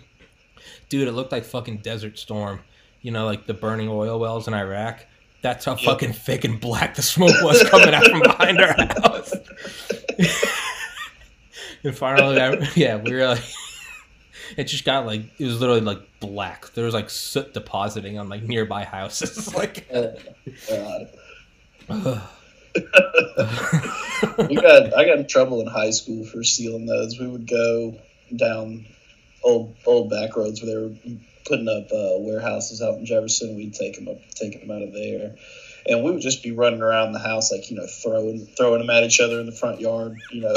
Dude, 0.89 1.07
it 1.07 1.13
looked 1.13 1.31
like 1.31 1.43
fucking 1.43 1.77
Desert 1.77 2.17
Storm. 2.17 2.61
You 3.01 3.11
know, 3.11 3.25
like 3.25 3.45
the 3.45 3.53
burning 3.53 3.89
oil 3.89 4.19
wells 4.19 4.47
in 4.47 4.53
Iraq. 4.53 5.05
That's 5.43 5.65
how 5.65 5.75
fucking 5.75 6.13
thick 6.13 6.43
and 6.43 6.59
black 6.59 6.95
the 6.95 7.03
smoke 7.03 7.35
was 7.43 7.63
coming 7.69 7.93
out 7.93 8.05
from 8.05 8.21
behind 8.21 8.59
our 8.59 8.73
house. 8.73 9.33
And 11.83 11.95
finally, 11.95 12.39
I, 12.39 12.53
yeah, 12.75 12.97
we 12.97 13.13
were 13.13 13.27
like, 13.27 13.43
it 14.57 14.65
just 14.65 14.85
got 14.85 15.05
like 15.05 15.21
it 15.39 15.45
was 15.45 15.59
literally 15.59 15.81
like 15.81 16.01
black. 16.19 16.73
There 16.73 16.85
was 16.85 16.93
like 16.93 17.09
soot 17.09 17.53
depositing 17.53 18.17
on 18.17 18.29
like 18.29 18.43
nearby 18.43 18.83
houses. 18.83 19.53
like, 19.55 19.87
oh, 19.93 20.15
God. 20.69 21.07
we 24.49 24.55
got 24.55 24.97
I 24.97 25.05
got 25.05 25.19
in 25.19 25.27
trouble 25.27 25.61
in 25.61 25.67
high 25.67 25.91
school 25.91 26.25
for 26.25 26.43
stealing 26.43 26.85
those. 26.85 27.19
We 27.19 27.27
would 27.27 27.47
go 27.47 27.97
down 28.35 28.85
old 29.43 29.75
old 29.85 30.09
back 30.09 30.35
roads 30.35 30.61
where 30.61 30.71
they 30.71 30.77
were 30.77 30.93
putting 31.45 31.67
up 31.67 31.85
uh, 31.91 32.19
warehouses 32.19 32.81
out 32.81 32.97
in 32.97 33.05
Jefferson. 33.05 33.55
We'd 33.55 33.73
take 33.73 33.95
them 33.95 34.07
up, 34.09 34.17
take 34.35 34.59
them 34.59 34.69
out 34.69 34.81
of 34.81 34.93
there, 34.93 35.35
and 35.87 36.03
we 36.03 36.11
would 36.11 36.21
just 36.21 36.43
be 36.43 36.51
running 36.51 36.81
around 36.81 37.13
the 37.13 37.19
house 37.19 37.51
like 37.51 37.69
you 37.69 37.77
know 37.77 37.87
throwing 37.87 38.47
throwing 38.57 38.79
them 38.79 38.89
at 38.89 39.03
each 39.03 39.19
other 39.19 39.39
in 39.39 39.45
the 39.45 39.51
front 39.51 39.79
yard. 39.79 40.21
You 40.29 40.41
know, 40.41 40.55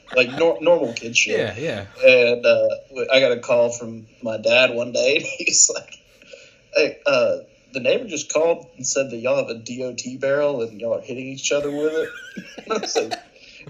like 0.16 0.30
nor- 0.30 0.58
normal 0.60 0.92
kid 0.94 1.16
shit. 1.16 1.38
Yeah, 1.38 1.56
yeah. 1.56 1.86
And 2.04 2.44
uh, 2.44 2.68
I 3.12 3.20
got 3.20 3.32
a 3.32 3.40
call 3.40 3.70
from 3.70 4.06
my 4.22 4.38
dad 4.38 4.74
one 4.74 4.92
day, 4.92 5.16
and 5.16 5.24
he's 5.24 5.70
like, 5.74 5.94
"Hey." 6.74 6.98
Uh, 7.06 7.38
the 7.74 7.80
neighbor 7.80 8.06
just 8.06 8.32
called 8.32 8.70
and 8.76 8.86
said 8.86 9.10
that 9.10 9.16
y'all 9.16 9.36
have 9.36 9.48
a 9.48 9.54
DOT 9.54 10.20
barrel 10.20 10.62
and 10.62 10.80
y'all 10.80 10.94
are 10.94 11.00
hitting 11.00 11.26
each 11.26 11.50
other 11.50 11.72
with 11.72 11.92
it. 11.92 12.08
I 12.70 12.78
was 12.78 12.96
like, 12.96 13.18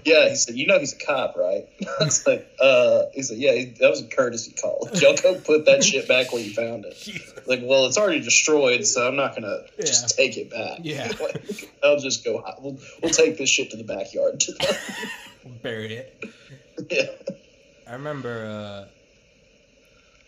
yeah. 0.03 0.29
He 0.29 0.35
said, 0.35 0.55
you 0.55 0.67
know 0.67 0.79
he's 0.79 0.93
a 0.93 0.97
cop, 0.97 1.35
right? 1.35 1.67
I 2.01 2.03
was 2.03 2.25
like, 2.25 2.47
uh, 2.59 3.03
he 3.13 3.21
said, 3.21 3.37
yeah, 3.37 3.53
that 3.79 3.89
was 3.89 4.01
a 4.01 4.07
courtesy 4.07 4.53
call. 4.59 4.89
Y'all 4.93 5.15
go 5.15 5.39
put 5.39 5.65
that 5.65 5.83
shit 5.83 6.07
back 6.07 6.31
where 6.31 6.41
you 6.41 6.53
found 6.53 6.85
it. 6.85 6.97
Like, 7.47 7.59
well, 7.61 7.85
it's 7.85 7.97
already 7.99 8.21
destroyed, 8.21 8.87
so 8.87 9.07
I'm 9.07 9.15
not 9.15 9.35
gonna 9.35 9.59
yeah. 9.77 9.85
just 9.85 10.17
take 10.17 10.35
it 10.35 10.49
back. 10.49 10.79
Yeah. 10.81 11.11
like, 11.21 11.71
I'll 11.83 11.99
just 11.99 12.25
go. 12.25 12.43
We'll 12.59 12.79
we'll 13.03 13.11
take 13.11 13.37
this 13.37 13.51
shit 13.51 13.69
to 13.69 13.77
the 13.77 13.83
backyard. 13.83 14.43
Bury 15.61 15.93
it. 15.93 16.25
Yeah. 16.89 17.05
I 17.87 17.93
remember 17.93 18.47
uh, 18.47 18.87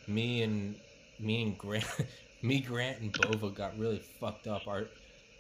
me 0.08 0.44
and 0.44 0.76
me 1.20 1.42
and 1.42 1.58
Grant 1.58 1.86
me, 2.42 2.60
Grant, 2.60 3.02
and 3.02 3.12
Bova 3.12 3.50
got 3.50 3.78
really 3.78 4.00
fucked 4.20 4.48
up. 4.48 4.68
Our 4.68 4.86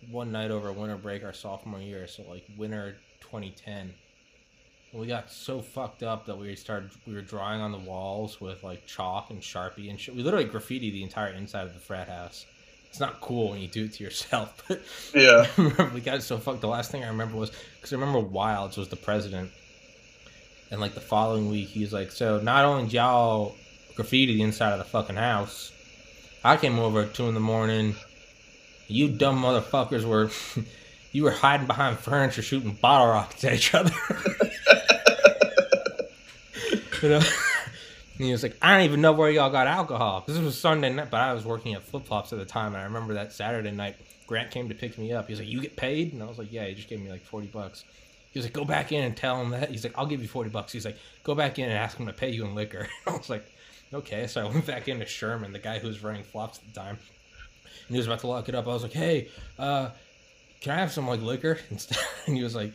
one 0.10 0.32
night 0.32 0.52
over 0.52 0.72
winter 0.72 0.98
break, 0.98 1.24
our 1.24 1.34
sophomore 1.34 1.80
year, 1.80 2.08
so 2.08 2.24
like 2.30 2.44
winter 2.58 2.96
2010. 3.22 3.94
We 4.94 5.06
got 5.06 5.30
so 5.30 5.62
fucked 5.62 6.02
up 6.02 6.26
that 6.26 6.38
we 6.38 6.56
started 6.56 6.90
we 7.06 7.14
were 7.14 7.22
drawing 7.22 7.62
on 7.62 7.72
the 7.72 7.78
walls 7.78 8.40
with 8.40 8.64
like 8.64 8.86
chalk 8.88 9.30
and 9.30 9.42
sharpie 9.42 9.90
and 9.90 10.00
shit. 10.00 10.16
We 10.16 10.24
literally 10.24 10.46
graffiti 10.46 10.90
the 10.90 11.04
entire 11.04 11.34
inside 11.34 11.68
of 11.68 11.74
the 11.74 11.80
frat 11.80 12.08
house. 12.08 12.46
It's 12.90 13.00
not 13.00 13.20
cool 13.20 13.50
when 13.52 13.60
you 13.60 13.68
do 13.68 13.86
it 13.86 13.94
to 13.94 14.04
yourself, 14.04 14.64
but 14.68 14.82
yeah, 15.14 15.46
we 15.94 16.00
got 16.00 16.24
so 16.24 16.38
fucked. 16.38 16.62
The 16.62 16.68
last 16.68 16.90
thing 16.90 17.04
I 17.04 17.10
remember 17.10 17.36
was 17.36 17.52
because 17.76 17.92
I 17.92 17.98
remember 17.98 18.20
Wilds 18.20 18.78
was 18.78 18.88
the 18.88 18.96
president, 18.96 19.52
and 20.72 20.80
like 20.80 20.94
the 20.94 21.02
following 21.02 21.50
week 21.50 21.68
he's 21.68 21.92
like, 21.92 22.12
"So 22.12 22.40
not 22.40 22.66
only 22.66 22.84
did 22.84 22.94
y'all 22.94 23.56
graffiti 23.96 24.36
the 24.36 24.42
inside 24.42 24.72
of 24.72 24.80
the 24.80 24.86
fucking 24.86 25.18
house, 25.18 25.72
I 26.44 26.56
came 26.56 26.80
over 26.80 27.02
at 27.02 27.14
two 27.14 27.28
in 27.28 27.34
the 27.34 27.40
morning. 27.42 27.96
You 28.88 29.10
dumb 29.10 29.42
motherfuckers 29.44 30.06
were 30.06 30.32
you 31.12 31.24
were 31.24 31.32
hiding 31.32 31.68
behind 31.68 32.00
furniture 32.00 32.42
shooting 32.42 32.72
bottle 32.82 33.08
rockets 33.08 33.44
at 33.44 33.54
each 33.54 33.74
other. 33.74 33.92
You 37.02 37.10
know? 37.10 37.18
And 37.18 37.26
he 38.26 38.32
was 38.32 38.44
like, 38.44 38.58
I 38.62 38.74
don't 38.74 38.86
even 38.86 39.02
know 39.02 39.14
where 39.14 39.30
y'all 39.30 39.50
got 39.50 39.68
alcohol. 39.68 40.24
This 40.28 40.38
was 40.38 40.60
Sunday 40.60 40.92
night, 40.92 41.10
but 41.10 41.22
I 41.22 41.34
was 41.34 41.46
working 41.46 41.74
at 41.74 41.84
Flip 41.84 42.06
Flops 42.06 42.34
at 42.34 42.40
the 42.40 42.46
time, 42.46 42.74
and 42.74 42.78
I 42.78 42.86
remember 42.86 43.16
that 43.16 43.34
Saturday 43.34 43.72
night, 43.72 43.96
Grant 44.26 44.52
came 44.52 44.70
to 44.70 44.76
pick 44.76 44.98
me 44.98 45.14
up. 45.14 45.28
He 45.28 45.34
was 45.34 45.40
like, 45.40 45.50
You 45.50 45.62
get 45.62 45.76
paid? 45.76 46.14
And 46.14 46.22
I 46.22 46.26
was 46.26 46.38
like, 46.38 46.52
Yeah, 46.52 46.66
he 46.66 46.74
just 46.74 46.90
gave 46.90 47.02
me 47.02 47.10
like 47.10 47.24
40 47.24 47.48
bucks. 47.48 47.86
He 48.32 48.40
was 48.40 48.46
like, 48.46 48.54
Go 48.54 48.66
back 48.66 48.92
in 48.92 49.04
and 49.04 49.16
tell 49.16 49.42
him 49.42 49.52
that. 49.52 49.70
He's 49.70 49.84
like, 49.84 49.94
I'll 49.98 50.06
give 50.06 50.22
you 50.22 50.28
40 50.28 50.50
bucks. 50.50 50.74
He's 50.74 50.86
like, 50.86 50.98
Go 51.24 51.34
back 51.34 51.60
in 51.60 51.66
and 51.66 51.74
ask 51.74 51.98
him 51.98 52.08
to 52.08 52.14
pay 52.14 52.30
you 52.30 52.46
in 52.46 52.56
liquor. 52.56 52.88
I 53.08 53.12
was 53.12 53.30
like, 53.30 53.46
okay. 53.94 54.28
So 54.28 54.42
I 54.42 54.50
went 54.50 54.66
back 54.66 54.88
into 54.88 55.06
Sherman, 55.06 55.54
the 55.54 55.60
guy 55.60 55.80
who 55.80 55.88
was 55.88 56.04
running 56.04 56.24
flops 56.24 56.60
at 56.60 56.74
the 56.74 56.80
time, 56.80 56.98
and 57.88 57.96
he 57.96 57.98
was 57.98 58.08
about 58.08 58.20
to 58.20 58.28
lock 58.28 58.50
it 58.50 58.56
up. 58.56 58.68
I 58.68 58.74
was 58.74 58.84
like, 58.84 58.94
hey, 58.94 59.30
uh, 59.58 59.90
can 60.62 60.74
I 60.74 60.80
have 60.80 60.92
some 60.92 61.08
like 61.08 61.22
liquor? 61.22 61.60
And 62.28 62.36
he 62.36 62.44
was 62.44 62.56
like, 62.56 62.74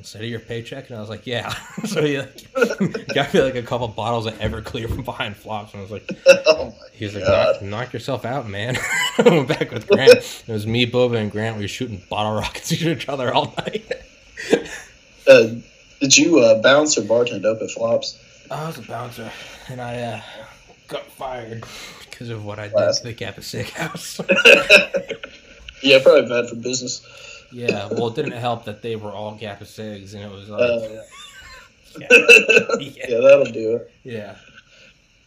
instead 0.00 0.22
of 0.22 0.28
your 0.28 0.40
paycheck, 0.40 0.88
and 0.88 0.96
I 0.96 1.00
was 1.00 1.10
like, 1.10 1.26
yeah. 1.26 1.48
so 1.84 2.02
he 2.02 2.18
like, 2.18 2.54
got 3.14 3.32
me 3.34 3.42
like 3.42 3.54
a 3.54 3.62
couple 3.62 3.86
bottles 3.88 4.26
of 4.26 4.32
Everclear 4.38 4.88
from 4.88 5.04
behind 5.04 5.36
flops, 5.36 5.74
and 5.74 5.80
I 5.80 5.82
was 5.82 5.90
like, 5.90 6.10
oh 6.46 6.74
he 6.92 7.04
was 7.04 7.14
like, 7.14 7.24
knock, 7.24 7.62
knock, 7.62 7.92
yourself 7.92 8.24
out, 8.24 8.48
man. 8.48 8.76
I 9.18 9.22
went 9.22 9.48
back 9.48 9.70
with 9.70 9.86
Grant. 9.86 10.10
It 10.10 10.48
was 10.48 10.66
me, 10.66 10.90
Boba, 10.90 11.18
and 11.18 11.30
Grant. 11.30 11.56
We 11.56 11.64
were 11.64 11.68
shooting 11.68 12.02
bottle 12.08 12.32
rockets 12.32 12.72
at 12.72 12.82
each 12.82 13.08
other 13.08 13.32
all 13.32 13.54
night. 13.58 13.92
uh, 15.28 15.48
did 16.00 16.16
you 16.16 16.40
uh, 16.40 16.60
bounce 16.62 16.96
or 16.96 17.02
bartend 17.02 17.44
up 17.44 17.60
at 17.60 17.70
flops? 17.70 18.18
I 18.50 18.66
was 18.66 18.78
a 18.78 18.82
bouncer, 18.82 19.30
and 19.68 19.82
I 19.82 20.00
uh, 20.00 20.22
got 20.88 21.04
fired 21.12 21.62
because 22.10 22.30
of 22.30 22.44
what 22.44 22.58
I 22.58 22.68
did 22.68 22.94
to 22.94 23.02
the 23.04 23.12
Kappa 23.12 23.42
Sig 23.42 23.68
house. 23.70 24.18
yeah, 25.82 26.02
probably 26.02 26.26
bad 26.26 26.48
for 26.48 26.56
business. 26.56 27.06
Yeah, 27.52 27.88
well, 27.88 28.08
it 28.08 28.16
didn't 28.16 28.32
help 28.32 28.64
that 28.66 28.82
they 28.82 28.96
were 28.96 29.10
all 29.10 29.36
Kappa 29.36 29.64
Sigs, 29.64 30.14
and 30.14 30.22
it 30.22 30.30
was 30.30 30.48
like, 30.48 30.60
uh, 30.60 31.02
yeah. 31.98 32.06
yeah. 32.80 33.06
yeah, 33.08 33.20
that'll 33.20 33.44
do 33.46 33.76
it. 33.76 33.92
Yeah. 34.04 34.36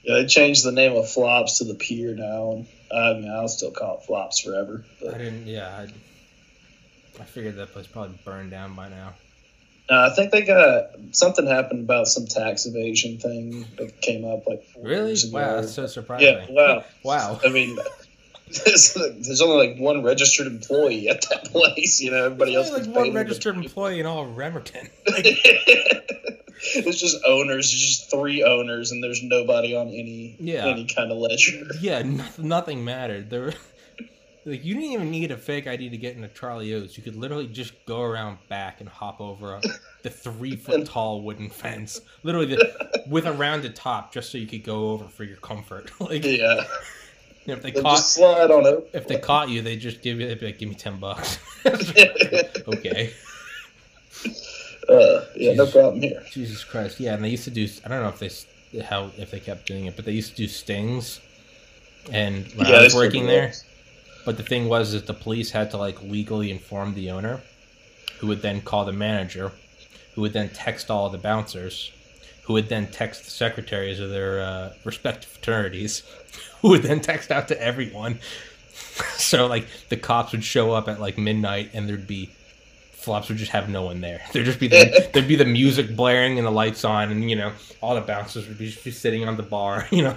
Yeah, 0.03 0.15
they 0.15 0.26
changed 0.26 0.65
the 0.65 0.71
name 0.71 0.93
of 0.93 1.09
Flops 1.09 1.59
to 1.59 1.63
the 1.63 1.76
Pier 1.76 2.13
now, 2.13 2.51
and 2.51 2.67
I 2.93 3.13
mean, 3.13 3.32
I'll 3.32 3.47
still 3.47 3.71
call 3.71 3.99
it 3.99 4.05
Flops 4.05 4.39
forever. 4.39 4.84
But. 5.01 5.15
I 5.15 5.17
didn't. 5.17 5.47
Yeah, 5.47 5.67
I, 5.67 5.88
I 7.21 7.24
figured 7.24 7.55
that 7.55 7.71
place 7.71 7.88
probably 7.88 8.19
burned 8.26 8.51
down 8.51 8.76
by 8.76 8.89
now. 8.89 9.13
Uh, 9.89 10.09
I 10.11 10.15
think 10.15 10.32
they 10.32 10.43
got 10.43 10.91
something 11.11 11.45
happened 11.45 11.82
about 11.82 12.07
some 12.07 12.26
tax 12.26 12.65
evasion 12.65 13.17
thing 13.17 13.65
that 13.78 13.99
came 14.01 14.26
up 14.26 14.47
like 14.47 14.63
really. 14.82 15.15
Wow, 15.30 15.61
that's 15.61 15.74
so 15.74 15.88
surprising. 15.88 16.28
Yeah, 16.28 16.45
wow, 16.49 16.84
wow. 17.03 17.39
I 17.45 17.49
mean, 17.49 17.78
there's, 18.66 18.93
there's, 18.93 19.41
only 19.41 19.68
like 19.68 19.80
one 19.80 20.04
registered 20.04 20.47
employee 20.47 21.10
at 21.10 21.22
that 21.30 21.45
place. 21.45 22.01
You 22.01 22.12
know, 22.12 22.26
everybody 22.26 22.56
there's 22.56 22.70
else. 22.70 22.88
like 22.88 22.95
one 22.95 23.14
registered 23.14 23.56
employee 23.56 23.99
in 23.99 24.06
all 24.06 24.26
of 24.26 24.36
Bremerton. 24.36 24.89
Like... 25.12 25.26
it's 26.76 26.99
just 26.99 27.18
owners. 27.26 27.72
It's 27.72 27.82
just 27.82 28.12
three 28.12 28.43
owners, 28.43 28.91
and 28.91 29.04
there's 29.04 29.22
nobody 29.22 29.76
on 29.76 29.88
any 29.88 30.36
yeah. 30.39 30.66
any 30.66 30.86
kind 30.86 31.12
of 31.12 31.18
ledger. 31.18 31.66
Yeah, 31.82 32.04
nothing 32.38 32.84
mattered. 32.84 33.30
There. 33.30 33.54
Like 34.45 34.66
you 34.66 34.74
didn't 34.74 34.91
even 34.91 35.12
need 35.12 35.32
a 35.32 35.38
fake 35.38 35.68
ID 35.68 35.89
to 35.89 35.97
get 35.97 36.18
into 36.18 36.28
Charlie 36.28 36.74
O's. 36.74 36.97
You 36.97 37.04
could 37.04 37.16
literally 37.16 37.47
just 37.47 37.74
go 37.86 38.01
around 38.01 38.39
back 38.49 38.82
and 38.82 38.89
hop 38.89 39.22
over 39.22 39.56
a, 39.56 39.62
the 40.01 40.10
three 40.10 40.58
foot 40.58 40.86
tall 40.89 41.22
wooden 41.22 41.49
fence, 41.49 42.01
literally 42.24 42.47
the, 42.47 43.04
with 43.08 43.26
a 43.26 43.32
rounded 43.32 43.74
top, 43.76 44.12
just 44.12 44.32
so 44.32 44.38
you 44.38 44.47
could 44.47 44.64
go 44.64 44.89
over 44.89 45.08
for 45.08 45.24
your 45.24 45.38
comfort. 45.38 45.91
like 46.01 46.26
yeah. 46.26 46.66
If 47.45 47.61
they 47.61 47.71
caught 47.71 47.95
slide 47.95 48.51
on 48.51 48.65
it. 48.65 48.89
If 48.93 49.07
they 49.07 49.19
caught 49.19 49.49
you, 49.49 49.61
they 49.61 49.75
just 49.75 50.01
give 50.01 50.19
you 50.19 50.27
they'd 50.27 50.39
be 50.39 50.45
like, 50.47 50.59
give 50.59 50.69
me 50.69 50.75
ten 50.75 50.97
bucks. 50.97 51.39
okay. 51.65 53.13
Uh, 54.87 55.25
yeah, 55.35 55.51
Jesus, 55.51 55.57
no 55.57 55.65
problem 55.67 56.01
here. 56.01 56.23
Jesus 56.31 56.63
Christ, 56.63 56.99
yeah, 56.99 57.13
and 57.13 57.23
they 57.23 57.29
used 57.29 57.45
to 57.45 57.51
do. 57.51 57.67
I 57.85 57.89
don't 57.89 58.01
know 58.01 58.09
if 58.09 58.19
they 58.19 58.81
how 58.81 59.11
if 59.17 59.31
they 59.31 59.39
kept 59.39 59.65
doing 59.65 59.85
it, 59.85 59.95
but 59.95 60.05
they 60.05 60.11
used 60.11 60.31
to 60.31 60.35
do 60.35 60.47
stings. 60.47 61.19
And 62.11 62.47
when 62.55 62.67
yeah, 62.67 62.77
I 62.77 62.83
was 62.83 62.95
working 62.95 63.27
there, 63.27 63.53
but 64.25 64.37
the 64.37 64.43
thing 64.43 64.67
was 64.67 64.91
that 64.91 65.07
the 65.07 65.13
police 65.13 65.51
had 65.51 65.71
to 65.71 65.77
like 65.77 66.01
legally 66.01 66.51
inform 66.51 66.93
the 66.93 67.11
owner, 67.11 67.41
who 68.19 68.27
would 68.27 68.41
then 68.41 68.61
call 68.61 68.85
the 68.85 68.91
manager, 68.91 69.51
who 70.15 70.21
would 70.21 70.33
then 70.33 70.49
text 70.49 70.91
all 70.91 71.09
the 71.09 71.17
bouncers, 71.17 71.91
who 72.43 72.53
would 72.53 72.69
then 72.69 72.87
text 72.87 73.25
the 73.25 73.31
secretaries 73.31 73.99
of 73.99 74.09
their 74.09 74.41
uh, 74.41 74.73
respective 74.83 75.29
fraternities, 75.29 76.03
who 76.61 76.69
would 76.69 76.83
then 76.83 76.99
text 76.99 77.31
out 77.31 77.47
to 77.47 77.61
everyone. 77.61 78.19
so 79.17 79.47
like 79.47 79.67
the 79.89 79.97
cops 79.97 80.31
would 80.31 80.43
show 80.43 80.71
up 80.71 80.87
at 80.87 80.99
like 80.99 81.17
midnight 81.17 81.69
and 81.73 81.87
there'd 81.87 82.07
be 82.07 82.29
flops 83.04 83.28
would 83.28 83.38
just 83.38 83.51
have 83.51 83.70
no 83.70 83.84
one 83.84 84.01
there. 84.01 84.22
There'd 84.32 84.45
just 84.45 84.60
be 84.60 84.68
the, 84.68 85.10
there'd 85.14 85.28
be 85.28 85.36
the 85.36 85.45
music 85.45 85.95
blaring 85.95 86.38
and 86.38 86.47
the 86.47 86.51
lights 86.51 86.86
on, 86.86 87.12
and 87.12 87.30
you 87.30 87.36
know 87.36 87.51
all 87.82 87.95
the 87.95 88.01
bouncers 88.01 88.47
would 88.47 88.58
be 88.58 88.70
just 88.70 89.01
sitting 89.01 89.28
on 89.28 89.36
the 89.36 89.43
bar, 89.43 89.88
you 89.91 90.01
know, 90.01 90.16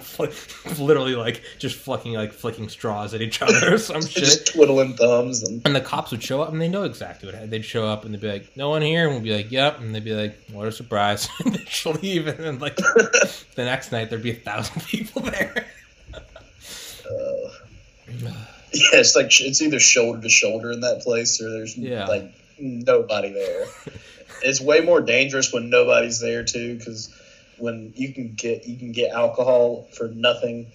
literally 0.78 1.16
like 1.16 1.42
just 1.58 1.76
flicking 1.76 2.14
like 2.14 2.32
flicking 2.32 2.68
straws 2.68 3.12
at 3.12 3.20
each 3.20 3.42
other 3.42 3.74
or 3.74 3.78
some 3.78 4.00
shit, 4.02 4.24
just 4.24 4.46
twiddling 4.54 4.94
thumbs. 4.94 5.42
And... 5.42 5.62
and 5.64 5.74
the 5.74 5.80
cops 5.80 6.12
would 6.12 6.22
show 6.22 6.40
up, 6.40 6.52
and 6.52 6.60
they 6.60 6.68
know 6.68 6.84
exactly 6.84 7.30
what 7.30 7.50
they'd 7.50 7.64
show 7.64 7.86
up, 7.86 8.04
and 8.04 8.14
they'd 8.14 8.20
be 8.20 8.28
like, 8.28 8.56
"No 8.56 8.70
one 8.70 8.82
here," 8.82 9.06
and 9.08 9.16
we'd 9.16 9.24
be 9.24 9.36
like, 9.36 9.50
"Yep," 9.50 9.80
and 9.80 9.94
they'd 9.94 10.04
be 10.04 10.14
like, 10.14 10.38
"What 10.52 10.68
a 10.68 10.72
surprise!" 10.72 11.28
and 11.44 11.54
they'd 11.54 12.02
leave, 12.02 12.26
and 12.28 12.38
then 12.38 12.58
like 12.58 12.76
the 12.76 13.64
next 13.64 13.92
night 13.92 14.10
there'd 14.10 14.22
be 14.22 14.30
a 14.30 14.34
thousand 14.34 14.84
people 14.86 15.22
there. 15.22 15.66
uh, 16.14 17.50
yeah, 18.72 19.00
it's 19.00 19.16
like 19.16 19.28
it's 19.40 19.60
either 19.60 19.80
shoulder 19.80 20.20
to 20.20 20.28
shoulder 20.28 20.70
in 20.70 20.80
that 20.80 21.02
place, 21.02 21.40
or 21.40 21.50
there's 21.50 21.76
yeah. 21.76 22.06
like 22.06 22.32
nobody 22.58 23.32
there. 23.32 23.66
it's 24.42 24.60
way 24.60 24.80
more 24.80 25.00
dangerous 25.00 25.52
when 25.52 25.70
nobody's 25.70 26.20
there 26.20 26.44
too, 26.44 26.76
because 26.78 27.14
when 27.58 27.92
you 27.96 28.12
can 28.12 28.34
get 28.34 28.66
you 28.66 28.76
can 28.76 28.92
get 28.92 29.12
alcohol 29.12 29.88
for 29.92 30.08
nothing, 30.08 30.66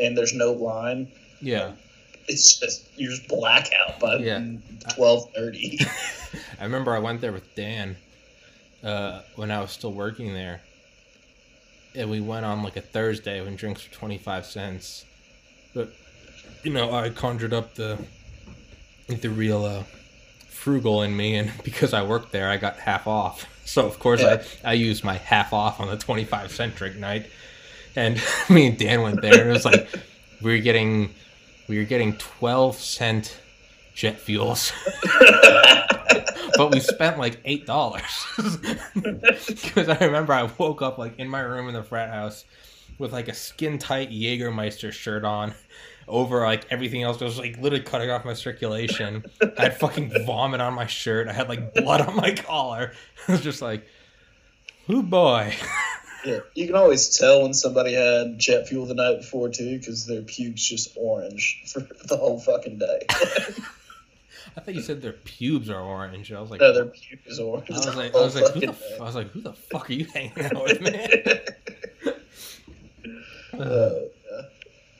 and 0.00 0.16
there's 0.16 0.34
no 0.34 0.52
line. 0.52 1.10
Yeah, 1.40 1.72
it's 2.28 2.58
just 2.58 2.86
you're 2.96 3.10
just 3.10 3.28
blackout 3.28 4.00
by 4.00 4.16
yeah. 4.16 4.42
twelve 4.94 5.32
thirty. 5.34 5.80
I 6.60 6.64
remember 6.64 6.94
I 6.94 6.98
went 6.98 7.20
there 7.20 7.32
with 7.32 7.54
Dan 7.54 7.96
uh, 8.82 9.22
when 9.36 9.50
I 9.50 9.60
was 9.60 9.70
still 9.70 9.92
working 9.92 10.32
there, 10.32 10.62
and 11.94 12.10
we 12.10 12.20
went 12.20 12.46
on 12.46 12.62
like 12.62 12.76
a 12.76 12.80
Thursday 12.80 13.40
when 13.40 13.56
drinks 13.56 13.88
were 13.88 13.94
twenty 13.94 14.18
five 14.18 14.46
cents. 14.46 15.04
But 15.74 15.92
you 16.62 16.72
know, 16.72 16.94
I 16.94 17.10
conjured 17.10 17.52
up 17.52 17.74
the 17.74 17.98
the 19.08 19.28
real 19.30 19.64
uh, 19.64 19.82
frugal 20.62 21.02
in 21.02 21.16
me, 21.16 21.34
and 21.34 21.50
because 21.64 21.92
I 21.92 22.02
worked 22.02 22.30
there, 22.32 22.48
I 22.48 22.56
got 22.56 22.78
half 22.78 23.06
off. 23.06 23.48
So 23.64 23.86
of 23.86 24.00
course, 24.00 24.20
yeah. 24.20 24.42
I 24.64 24.70
I 24.70 24.72
used 24.72 25.04
my 25.04 25.14
half 25.14 25.52
off 25.52 25.78
on 25.78 25.86
the 25.86 25.96
twenty 25.96 26.24
five 26.24 26.50
cent 26.50 26.74
drink 26.74 26.96
night, 26.96 27.26
and 27.94 28.20
me 28.50 28.66
and 28.66 28.76
Dan 28.76 29.02
went 29.02 29.22
there, 29.22 29.40
and 29.40 29.48
it 29.48 29.52
was 29.52 29.64
like 29.64 29.88
we 30.42 30.50
were 30.50 30.62
getting 30.62 31.14
we 31.68 31.78
were 31.78 31.84
getting 31.84 32.16
twelve 32.16 32.74
cent 32.76 33.38
jet 33.94 34.18
fuels. 34.18 34.72
but 36.56 36.72
we 36.72 36.80
spent 36.80 37.18
like 37.18 37.40
eight 37.44 37.66
dollars 37.66 38.26
because 39.46 39.88
I 39.88 39.96
remember 40.00 40.32
I 40.32 40.50
woke 40.58 40.82
up 40.82 40.98
like 40.98 41.16
in 41.20 41.28
my 41.28 41.40
room 41.40 41.68
in 41.68 41.74
the 41.74 41.84
frat 41.84 42.10
house 42.10 42.44
with 42.98 43.12
like 43.12 43.28
a 43.28 43.34
skin 43.34 43.78
tight 43.78 44.10
Jägermeister 44.10 44.92
shirt 44.92 45.24
on 45.24 45.54
over 46.08 46.40
like 46.40 46.64
everything 46.70 47.02
else. 47.02 47.20
I 47.20 47.24
was 47.24 47.38
like 47.38 47.58
literally 47.58 47.84
cutting 47.84 48.10
off 48.10 48.24
my 48.24 48.34
circulation. 48.34 49.24
I 49.58 49.62
had 49.62 49.78
fucking 49.78 50.12
vomit 50.26 50.60
on 50.60 50.74
my 50.74 50.86
shirt. 50.86 51.28
I 51.28 51.32
had 51.32 51.48
like 51.48 51.74
blood 51.74 52.00
on 52.00 52.16
my 52.16 52.32
collar. 52.32 52.92
I 53.28 53.32
was 53.32 53.40
just 53.40 53.62
like, 53.62 53.86
"Who 54.86 55.02
boy." 55.02 55.54
Yeah, 56.24 56.38
you 56.54 56.68
can 56.68 56.76
always 56.76 57.18
tell 57.18 57.42
when 57.42 57.52
somebody 57.52 57.94
had 57.94 58.38
jet 58.38 58.68
fuel 58.68 58.86
the 58.86 58.94
night 58.94 59.22
before 59.22 59.48
too, 59.48 59.76
because 59.76 60.06
their 60.06 60.22
pubes 60.22 60.64
just 60.64 60.96
orange 60.96 61.64
for 61.66 61.80
the 61.80 62.16
whole 62.16 62.38
fucking 62.38 62.78
day. 62.78 63.00
I 64.56 64.60
thought 64.60 64.76
you 64.76 64.82
said 64.82 65.02
their 65.02 65.14
pubes 65.14 65.68
are 65.68 65.80
orange. 65.80 66.32
I 66.32 66.40
was 66.40 66.48
like, 66.48 66.60
no, 66.60 66.72
their 66.72 66.84
pubes 66.84 67.40
are 67.40 67.42
orange. 67.42 67.72
I 67.72 67.74
was 67.74 67.96
like, 67.96 68.14
I 68.14 68.20
was 68.20 68.36
like, 68.36 68.52
who 68.54 68.60
the, 68.60 68.68
f- 68.68 69.00
I 69.00 69.02
was 69.02 69.16
like, 69.16 69.30
who 69.30 69.40
the 69.40 69.52
fuck 69.52 69.90
are 69.90 69.94
you 69.94 70.04
hanging 70.04 70.44
out 70.44 70.62
with, 70.62 70.80
man? 70.80 71.40
uh, 73.60 73.94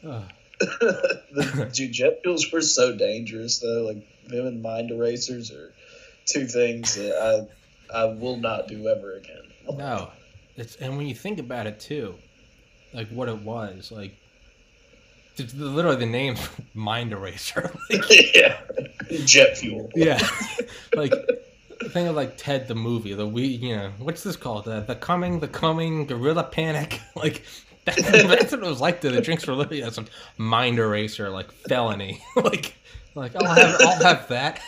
uh. 0.09 0.23
the, 1.33 1.71
dude, 1.73 1.93
jet 1.93 2.21
fuels 2.23 2.51
were 2.53 2.61
so 2.61 2.95
dangerous 2.95 3.59
though. 3.59 3.83
Like 3.83 4.07
them 4.27 4.47
and 4.47 4.63
mind 4.63 4.91
erasers 4.91 5.51
are 5.51 5.73
two 6.27 6.47
things 6.47 6.95
that 6.95 7.49
I 7.93 8.03
I 8.03 8.05
will 8.07 8.37
not 8.37 8.69
do 8.69 8.89
ever 8.89 9.15
again. 9.15 9.39
No, 9.77 10.11
it's 10.57 10.75
and 10.77 10.97
when 10.97 11.07
you 11.07 11.15
think 11.15 11.39
about 11.39 11.69
it 11.69 11.79
too, 11.79 12.17
like 12.93 13.09
what 13.11 13.29
it 13.29 13.43
was, 13.43 13.93
like 13.93 14.13
literally 15.55 15.97
the 15.97 16.07
name 16.07 16.35
mind 16.75 17.13
eraser. 17.13 17.71
like, 17.91 18.35
yeah, 18.35 18.61
jet 19.25 19.57
fuel. 19.57 19.89
Yeah, 19.95 20.19
like 20.97 21.13
think 21.91 22.09
of 22.09 22.17
like 22.17 22.37
Ted 22.37 22.67
the 22.67 22.75
movie, 22.75 23.15
the 23.15 23.27
we 23.27 23.45
you 23.47 23.77
know 23.77 23.93
what's 23.99 24.25
this 24.25 24.37
called? 24.37 24.65
The, 24.65 24.81
the 24.81 24.97
coming, 24.97 25.39
the 25.39 25.49
coming, 25.49 26.07
gorilla 26.07 26.45
panic. 26.45 27.01
Like 27.15 27.45
that, 27.85 27.97
that's 28.39 28.53
what 28.53 28.63
it 28.63 28.67
was 28.67 28.81
like. 28.81 29.01
To 29.03 29.11
the 29.11 29.21
drinks 29.21 29.47
were 29.47 29.55
literally 29.55 29.83
as 29.83 29.99
a 29.99 30.05
mind 30.37 30.79
eraser, 30.79 31.31
like 31.31 31.51
felony. 31.53 32.23
like 32.37 32.75
like 33.15 33.35
I'll 33.37 33.55
have 33.55 33.81
I'll 33.81 34.03
have 34.03 34.29
that. 34.29 34.61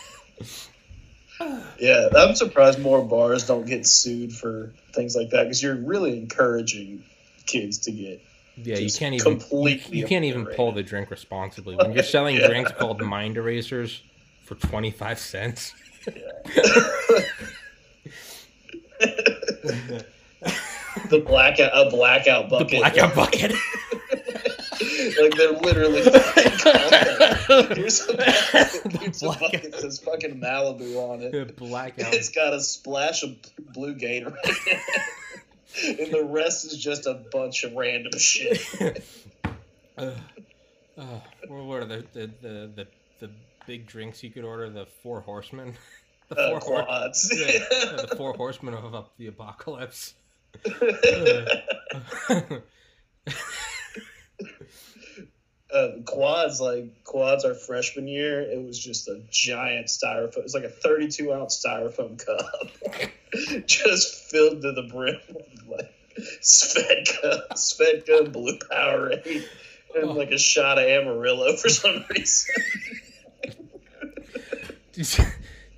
yeah, 1.79 2.09
I'm 2.17 2.35
surprised 2.35 2.79
more 2.79 3.05
bars 3.05 3.47
don't 3.47 3.67
get 3.67 3.87
sued 3.87 4.33
for 4.33 4.73
things 4.93 5.17
like 5.17 5.31
that 5.31 5.45
because 5.45 5.63
you're 5.63 5.77
really 5.77 6.17
encouraging 6.17 7.03
kids 7.47 7.79
to 7.79 7.93
get 7.93 8.23
yeah, 8.57 8.77
you 8.77 8.91
can't 8.91 9.15
even 9.15 9.39
completely 9.39 9.99
you, 9.99 10.07
can't 10.07 10.25
even 10.25 10.47
pull 10.47 10.73
the 10.73 10.83
drink 10.83 11.11
responsibly 11.11 11.75
when 11.77 11.93
you're 11.93 12.05
selling 12.05 12.37
yeah. 12.41 12.47
drinks 12.47 12.71
called 12.73 13.01
mind 13.03 13.37
erasers 13.37 14.03
for 14.45 14.55
twenty 14.55 14.91
five 14.93 15.19
cents. 15.19 15.75
The 21.09 21.21
blackout 21.21 21.71
a 21.75 21.91
blackout 21.91 22.49
bucket. 22.49 22.71
The 22.71 22.79
blackout 22.79 23.15
bucket. 23.15 23.53
like 25.21 25.35
they're 25.37 25.53
literally 25.53 26.03
here's 27.75 28.09
a 28.09 28.17
bucket, 28.17 28.93
here's 29.01 29.23
a 29.23 29.27
bucket 29.27 29.63
that 29.63 29.79
says 29.81 29.99
fucking 30.01 30.41
Malibu 30.41 30.97
on 30.97 31.21
it. 31.23 31.33
The 31.33 31.53
blackout. 31.53 32.15
It's 32.15 32.31
got 32.31 32.53
a 32.53 32.61
splash 32.61 33.23
of 33.23 33.37
blue 33.73 33.95
Gatorade 33.95 34.35
and 35.87 36.13
the 36.13 36.25
rest 36.25 36.65
is 36.65 36.77
just 36.77 37.07
a 37.07 37.15
bunch 37.15 37.65
of 37.65 37.75
random 37.75 38.19
shit. 38.19 39.05
uh, 39.99 40.11
uh, 40.97 41.21
what 41.49 41.83
are 41.83 41.85
the, 41.85 42.05
the 42.13 42.31
the, 42.41 42.71
the 42.75 42.87
the 43.21 43.31
big 43.67 43.87
drinks 43.87 44.23
you 44.23 44.31
could 44.31 44.45
order? 44.45 44.71
The 44.71 44.87
Four 45.03 45.21
Horsemen. 45.21 45.75
The 46.29 46.37
uh, 46.37 46.61
four 46.61 46.79
uh, 46.79 46.85
quads. 46.85 47.31
Hor- 47.31 47.39
yeah, 47.39 48.07
the 48.07 48.17
Four 48.17 48.35
Horsemen 48.35 48.75
of 48.75 49.09
the 49.19 49.27
Apocalypse. 49.27 50.15
uh, 55.73 55.89
quads 56.05 56.61
like 56.61 57.05
quads 57.05 57.45
our 57.45 57.55
freshman 57.55 58.07
year 58.07 58.41
it 58.41 58.63
was 58.65 58.79
just 58.79 59.09
a 59.09 59.21
giant 59.31 59.87
styrofoam 59.87 60.39
it 60.39 60.43
was 60.45 60.55
like 60.55 60.65
a 60.65 60.69
32 60.69 61.33
ounce 61.33 61.63
styrofoam 61.65 62.19
cup 62.25 62.71
just 63.67 64.31
filled 64.31 64.63
to 64.63 64.73
the 64.73 64.83
brim 64.83 65.19
with 65.29 65.47
like 65.69 65.95
Svedka, 66.19 67.49
Svedka, 67.55 68.33
Blue 68.33 68.59
Powerade, 68.59 69.45
and 69.95 70.05
oh. 70.05 70.13
like 70.13 70.31
a 70.31 70.39
shot 70.39 70.79
of 70.79 70.85
Amarillo 70.85 71.57
for 71.57 71.69
some 71.69 72.05
reason. 72.11 72.55
do, 74.93 75.01
you, 75.01 75.25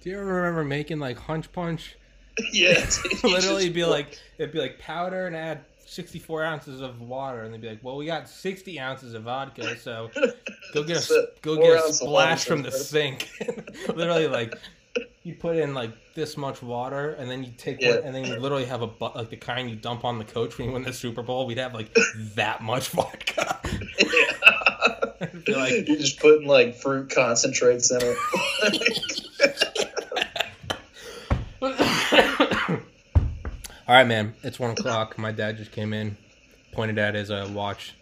do 0.00 0.10
you 0.10 0.16
ever 0.16 0.26
remember 0.26 0.64
making 0.64 0.98
like 0.98 1.18
hunch 1.18 1.50
punch? 1.52 1.96
Yeah, 2.52 2.86
literally 3.24 3.70
be 3.70 3.84
like 3.84 4.18
it'd 4.38 4.52
be 4.52 4.58
like 4.58 4.78
powder 4.78 5.26
and 5.26 5.34
add 5.34 5.64
64 5.86 6.44
ounces 6.44 6.80
of 6.80 7.00
water, 7.00 7.42
and 7.42 7.54
they'd 7.54 7.60
be 7.60 7.68
like, 7.68 7.82
"Well, 7.82 7.96
we 7.96 8.06
got 8.06 8.28
60 8.28 8.78
ounces 8.78 9.14
of 9.14 9.22
vodka, 9.22 9.78
so 9.78 10.10
go 10.74 10.82
get 10.82 11.08
a 11.08 11.28
go 11.40 11.56
get 11.56 11.82
a 11.82 11.92
splash 11.92 12.44
from 12.44 12.62
the 12.62 12.70
sink." 12.70 13.30
literally, 13.88 14.26
like 14.26 14.54
you 15.22 15.34
put 15.34 15.56
in 15.56 15.74
like 15.74 15.92
this 16.14 16.36
much 16.36 16.62
water, 16.62 17.12
and 17.12 17.30
then 17.30 17.42
you 17.44 17.52
take 17.56 17.80
yeah. 17.80 17.96
one, 17.96 18.04
and 18.04 18.14
then 18.14 18.24
you 18.24 18.36
literally 18.36 18.66
have 18.66 18.82
a 18.82 18.86
bu- 18.86 19.14
like 19.14 19.30
the 19.30 19.36
kind 19.36 19.70
you 19.70 19.76
dump 19.76 20.04
on 20.04 20.18
the 20.18 20.24
coach 20.24 20.58
when 20.58 20.68
you 20.68 20.74
win 20.74 20.82
the 20.82 20.92
Super 20.92 21.22
Bowl. 21.22 21.46
We'd 21.46 21.58
have 21.58 21.72
like 21.72 21.96
that 22.34 22.62
much 22.62 22.88
vodka. 22.90 23.60
Yeah. 23.98 25.56
like 25.56 25.88
you're 25.88 25.96
just 25.96 26.20
putting 26.20 26.46
like 26.46 26.76
fruit 26.76 27.10
concentrates 27.10 27.90
in 27.90 28.00
it. 28.02 29.72
All 33.88 33.94
right, 33.94 34.06
man. 34.06 34.34
It's 34.42 34.58
one 34.58 34.72
o'clock. 34.72 35.16
My 35.16 35.30
dad 35.30 35.58
just 35.58 35.70
came 35.70 35.92
in, 35.92 36.16
pointed 36.72 36.98
at 36.98 37.14
his 37.14 37.30
uh, 37.30 37.48
watch, 37.52 37.94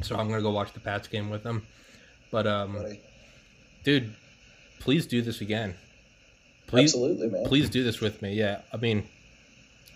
so 0.00 0.16
I'm 0.16 0.28
gonna 0.28 0.40
go 0.40 0.50
watch 0.50 0.72
the 0.72 0.80
Pats 0.80 1.08
game 1.08 1.28
with 1.28 1.44
him. 1.44 1.66
But 2.30 2.46
um, 2.46 2.78
dude, 3.82 4.14
please 4.80 5.06
do 5.06 5.20
this 5.20 5.42
again. 5.42 5.74
Please, 6.68 6.94
absolutely, 6.94 7.28
man. 7.28 7.44
Please 7.44 7.68
do 7.68 7.84
this 7.84 8.00
with 8.00 8.22
me. 8.22 8.32
Yeah, 8.32 8.62
I 8.72 8.78
mean, 8.78 9.06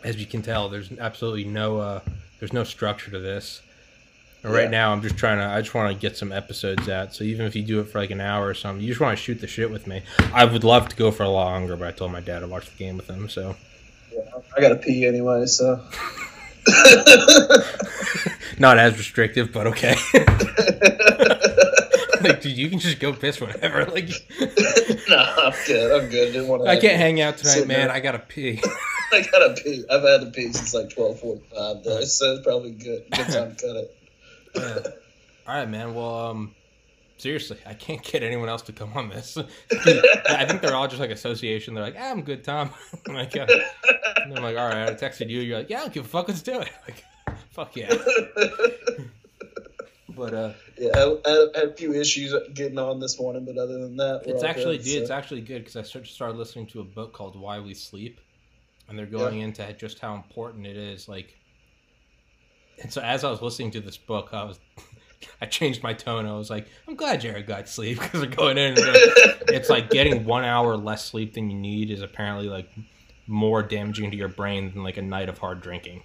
as 0.05 0.17
you 0.17 0.27
can 0.27 0.43
tell, 0.43 0.69
there's 0.69 0.93
absolutely 0.99 1.45
no 1.45 1.79
uh, 1.79 2.01
there's 2.39 2.53
no 2.53 2.63
structure 2.63 3.11
to 3.11 3.19
this. 3.19 3.63
And 4.43 4.53
right 4.53 4.65
yeah. 4.65 4.71
now, 4.71 4.93
I'm 4.93 5.01
just 5.01 5.17
trying 5.17 5.39
to. 5.39 5.45
I 5.47 5.63
just 5.63 5.75
want 5.75 5.91
to 5.91 5.99
get 5.99 6.19
some 6.19 6.33
episodes 6.33 6.87
out. 6.91 7.15
So 7.15 7.25
even 7.25 7.47
if 7.47 7.57
you 7.57 7.63
do 7.63 7.81
it 7.81 7.85
for 7.85 7.99
like 7.99 8.11
an 8.11 8.21
hour 8.21 8.47
or 8.47 8.53
something, 8.53 8.83
you 8.83 8.89
just 8.89 9.01
want 9.01 9.17
to 9.17 9.25
shoot 9.25 9.41
the 9.41 9.47
shit 9.47 9.71
with 9.71 9.87
me. 9.87 10.03
I 10.35 10.45
would 10.45 10.65
love 10.65 10.91
to 10.91 10.97
go 10.97 11.11
for 11.11 11.23
a 11.23 11.31
lot 11.31 11.47
longer, 11.47 11.77
but 11.77 11.89
I 11.89 11.93
told 11.93 12.13
my 12.13 12.21
dad 12.21 12.41
to 12.41 12.47
watch 12.47 12.71
the 12.71 12.77
game 12.77 12.99
with 12.99 13.09
him. 13.09 13.31
So 13.31 13.57
I 14.57 14.61
gotta 14.61 14.77
pee 14.77 15.07
anyway. 15.07 15.47
So 15.47 15.83
not 18.59 18.79
as 18.79 18.97
restrictive, 18.99 19.53
but 19.53 19.67
okay. 19.69 19.97
like, 22.23 22.41
dude, 22.41 22.57
you 22.57 22.69
can 22.69 22.79
just 22.79 22.99
go 23.01 23.13
piss 23.13 23.41
whenever. 23.41 23.85
Like, 23.87 24.09
no, 25.09 25.17
I'm 25.17 25.55
good. 25.67 26.03
I'm 26.03 26.09
good. 26.09 26.33
Didn't 26.33 26.49
want 26.49 26.65
to 26.65 26.71
I 26.71 26.77
can't 26.77 26.97
hang 26.97 27.21
out 27.21 27.39
tonight, 27.39 27.67
man. 27.67 27.89
There. 27.89 27.93
I 27.93 28.01
gotta 28.01 28.19
pee. 28.19 28.61
I 29.13 29.27
gotta 29.31 29.55
pee. 29.55 29.85
I've 29.91 30.03
had 30.03 30.21
to 30.21 30.31
pee 30.33 30.53
since 30.53 30.75
like 30.75 30.91
twelve 30.91 31.21
forty 31.21 31.43
five. 31.55 31.83
Though, 31.85 32.03
so 32.03 32.35
it's 32.35 32.45
probably 32.45 32.73
good. 32.73 33.05
Good 33.11 33.29
time 33.29 33.55
to 33.55 33.67
cut 33.67 33.77
it. 33.77 33.97
Uh, 34.55 34.91
all 35.47 35.55
right, 35.55 35.69
man. 35.69 35.95
Well, 35.95 36.27
um, 36.27 36.55
seriously, 37.19 37.59
I 37.67 37.75
can't 37.75 38.03
get 38.03 38.23
anyone 38.23 38.49
else 38.49 38.63
to 38.63 38.73
come 38.73 38.93
on 38.95 39.09
this. 39.09 39.37
I 39.73 40.45
think 40.47 40.63
they're 40.63 40.75
all 40.75 40.89
just 40.89 41.01
like 41.01 41.11
association. 41.11 41.75
They're 41.75 41.85
like, 41.85 41.97
ah, 41.99 42.11
I'm 42.11 42.23
good, 42.23 42.45
Tom. 42.45 42.71
I'm 43.09 43.15
like, 43.15 43.35
and 43.37 43.51
I'm 44.35 44.43
like, 44.43 44.57
all 44.57 44.69
right. 44.69 44.89
I 44.89 44.95
texted 44.95 45.29
you. 45.29 45.41
You're 45.41 45.59
like, 45.59 45.71
yeah, 45.71 45.79
I 45.79 45.81
don't 45.83 45.93
give 45.93 46.05
a 46.05 46.09
fuck. 46.09 46.29
Let's 46.29 46.43
do 46.43 46.61
it. 46.61 46.71
Like, 46.89 47.05
fuck 47.51 47.77
yeah. 47.77 47.95
But 50.09 50.35
uh, 50.35 50.53
yeah, 50.79 50.91
I, 50.97 51.17
I, 51.27 51.31
had 51.55 51.69
a 51.69 51.75
few 51.75 51.93
issues 51.93 52.35
getting 52.55 52.79
on 52.79 52.99
this 52.99 53.21
morning, 53.21 53.45
but 53.45 53.59
other 53.59 53.79
than 53.79 53.97
that, 53.99 54.23
it's 54.25 54.43
actually 54.43 54.79
good, 54.79 54.87
so. 54.87 54.99
it's 54.99 55.11
actually 55.11 55.43
good 55.43 55.61
because 55.61 55.77
I 55.77 55.83
started 55.83 56.11
started 56.11 56.37
listening 56.37 56.67
to 56.69 56.81
a 56.81 56.85
book 56.85 57.13
called 57.13 57.39
Why 57.39 57.61
We 57.61 57.75
Sleep, 57.75 58.21
and 58.89 58.99
they're 58.99 59.07
going 59.07 59.39
yeah. 59.39 59.45
into 59.45 59.73
just 59.75 60.01
how 60.01 60.17
important 60.17 60.67
it 60.67 60.77
is. 60.77 61.09
Like, 61.09 61.37
and 62.83 62.93
so 62.93 63.01
as 63.01 63.23
I 63.23 63.31
was 63.31 63.43
listening 63.43 63.71
to 63.73 63.81
this 63.81 63.97
book, 63.97 64.31
I 64.33 64.45
was. 64.45 64.59
I 65.41 65.47
changed 65.47 65.83
my 65.83 65.95
tone. 65.95 66.27
I 66.27 66.37
was 66.37 66.51
like, 66.51 66.69
"I'm 66.87 66.95
glad 66.95 67.21
Jared 67.21 67.47
got 67.47 67.69
sleep 67.69 68.01
because 68.01 68.21
we're 68.21 68.27
going 68.27 68.59
in. 68.59 68.75
it's 68.79 69.69
like 69.69 69.91
getting 69.91 70.25
one 70.25 70.45
hour 70.45 70.77
less 70.77 71.05
sleep 71.05 71.35
than 71.35 71.51
you 71.51 71.57
need 71.59 71.91
is 71.91 72.03
apparently 72.03 72.49
like 72.49 72.69
more 73.27 73.63
damaging 73.63 74.11
to 74.11 74.17
your 74.17 74.29
brain 74.29 74.73
than 74.73 74.83
like 74.83 74.97
a 74.97 75.03
night 75.03 75.29
of 75.29 75.39
hard 75.39 75.61
drinking. 75.61 76.03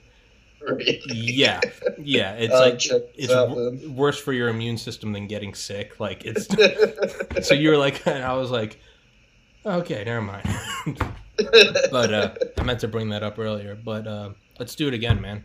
yeah, 1.08 1.60
yeah. 1.98 2.34
It's 2.40 2.54
uh, 2.54 2.60
like 2.60 3.10
it's 3.16 3.28
w- 3.34 3.92
worse 3.92 4.20
for 4.20 4.34
your 4.34 4.50
immune 4.50 4.78
system 4.78 5.12
than 5.14 5.28
getting 5.28 5.54
sick. 5.54 6.00
Like 6.00 6.24
it's 6.26 6.48
so 7.48 7.54
you 7.54 7.70
were 7.70 7.78
like, 7.78 8.06
and 8.08 8.24
I 8.24 8.34
was 8.34 8.52
like, 8.52 8.80
okay, 9.66 10.04
never 10.06 10.22
mind. 10.22 10.48
but 11.92 12.14
uh, 12.14 12.34
I 12.58 12.64
meant 12.64 12.80
to 12.82 12.88
bring 12.88 13.10
that 13.10 13.24
up 13.24 13.40
earlier. 13.40 13.76
But 13.76 14.08
uh, 14.08 14.30
let's 14.60 14.76
do 14.76 14.88
it 14.88 14.94
again, 14.94 15.20
man. 15.22 15.44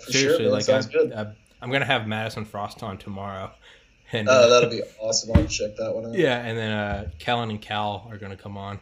Seriously, 0.00 0.44
sure, 0.44 0.52
like 0.52 0.68
I, 0.68 1.22
I, 1.22 1.32
I'm 1.62 1.70
gonna 1.70 1.84
have 1.84 2.06
Madison 2.06 2.44
Frost 2.44 2.82
on 2.82 2.98
tomorrow. 2.98 3.50
And, 4.12 4.28
uh, 4.28 4.48
that'll 4.48 4.68
be 4.70 4.82
awesome. 4.98 5.36
I'll 5.36 5.46
check 5.46 5.76
that 5.76 5.94
one 5.94 6.06
out. 6.06 6.14
Yeah, 6.14 6.38
and 6.38 6.58
then 6.58 6.72
uh, 6.72 7.10
Kellen 7.20 7.48
and 7.48 7.60
Cal 7.60 8.08
are 8.10 8.18
gonna 8.18 8.36
come 8.36 8.56
on, 8.58 8.80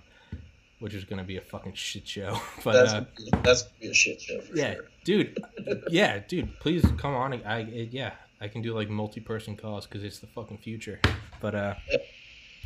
which 0.78 0.94
is 0.94 1.04
gonna 1.04 1.22
be 1.22 1.36
a 1.36 1.42
fucking 1.42 1.74
shit 1.74 2.08
show. 2.08 2.40
But 2.64 2.72
that's, 2.72 2.92
uh, 2.94 3.04
that's 3.42 3.62
gonna 3.64 3.74
be 3.78 3.88
a 3.88 3.92
shit 3.94 4.22
show. 4.22 4.40
yeah, 4.54 4.76
sure. 4.76 4.88
dude. 5.04 5.44
Yeah, 5.90 6.20
dude. 6.26 6.58
Please 6.60 6.82
come 6.96 7.14
on. 7.14 7.34
I 7.44 7.58
it, 7.60 7.92
yeah, 7.92 8.12
I 8.40 8.48
can 8.48 8.62
do 8.62 8.72
like 8.72 8.88
multi-person 8.88 9.56
calls 9.56 9.86
because 9.86 10.02
it's 10.02 10.18
the 10.18 10.28
fucking 10.28 10.58
future. 10.58 10.98
But 11.42 11.54
uh, 11.54 11.74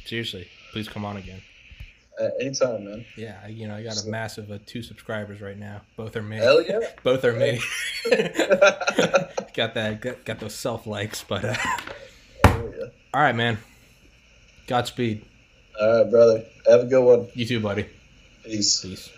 seriously, 0.04 0.46
please 0.70 0.88
come 0.88 1.04
on 1.04 1.16
again. 1.16 1.42
Uh, 2.20 2.28
anytime, 2.40 2.84
man. 2.84 3.04
Yeah, 3.16 3.46
you 3.46 3.66
know, 3.66 3.74
I 3.74 3.82
got 3.82 4.02
a 4.02 4.06
massive 4.06 4.50
uh, 4.50 4.58
two 4.66 4.82
subscribers 4.82 5.40
right 5.40 5.58
now. 5.58 5.80
Both 5.96 6.14
are 6.16 6.22
me. 6.22 6.36
Hell 6.36 6.62
yeah. 6.62 6.80
Both 7.02 7.24
are 7.24 7.32
me. 7.32 7.60
got 9.54 9.74
that. 9.74 9.98
Got, 10.00 10.24
got 10.24 10.38
those 10.38 10.54
self 10.54 10.86
likes, 10.86 11.24
but. 11.26 11.44
Uh, 11.44 11.54
yeah. 12.44 12.84
All 13.14 13.22
right, 13.22 13.34
man. 13.34 13.58
Godspeed. 14.66 15.24
All 15.80 16.02
right, 16.02 16.10
brother. 16.10 16.44
Have 16.68 16.80
a 16.80 16.84
good 16.84 17.02
one. 17.02 17.28
You 17.34 17.46
too, 17.46 17.60
buddy. 17.60 17.86
Peace. 18.44 18.82
Peace. 18.82 19.10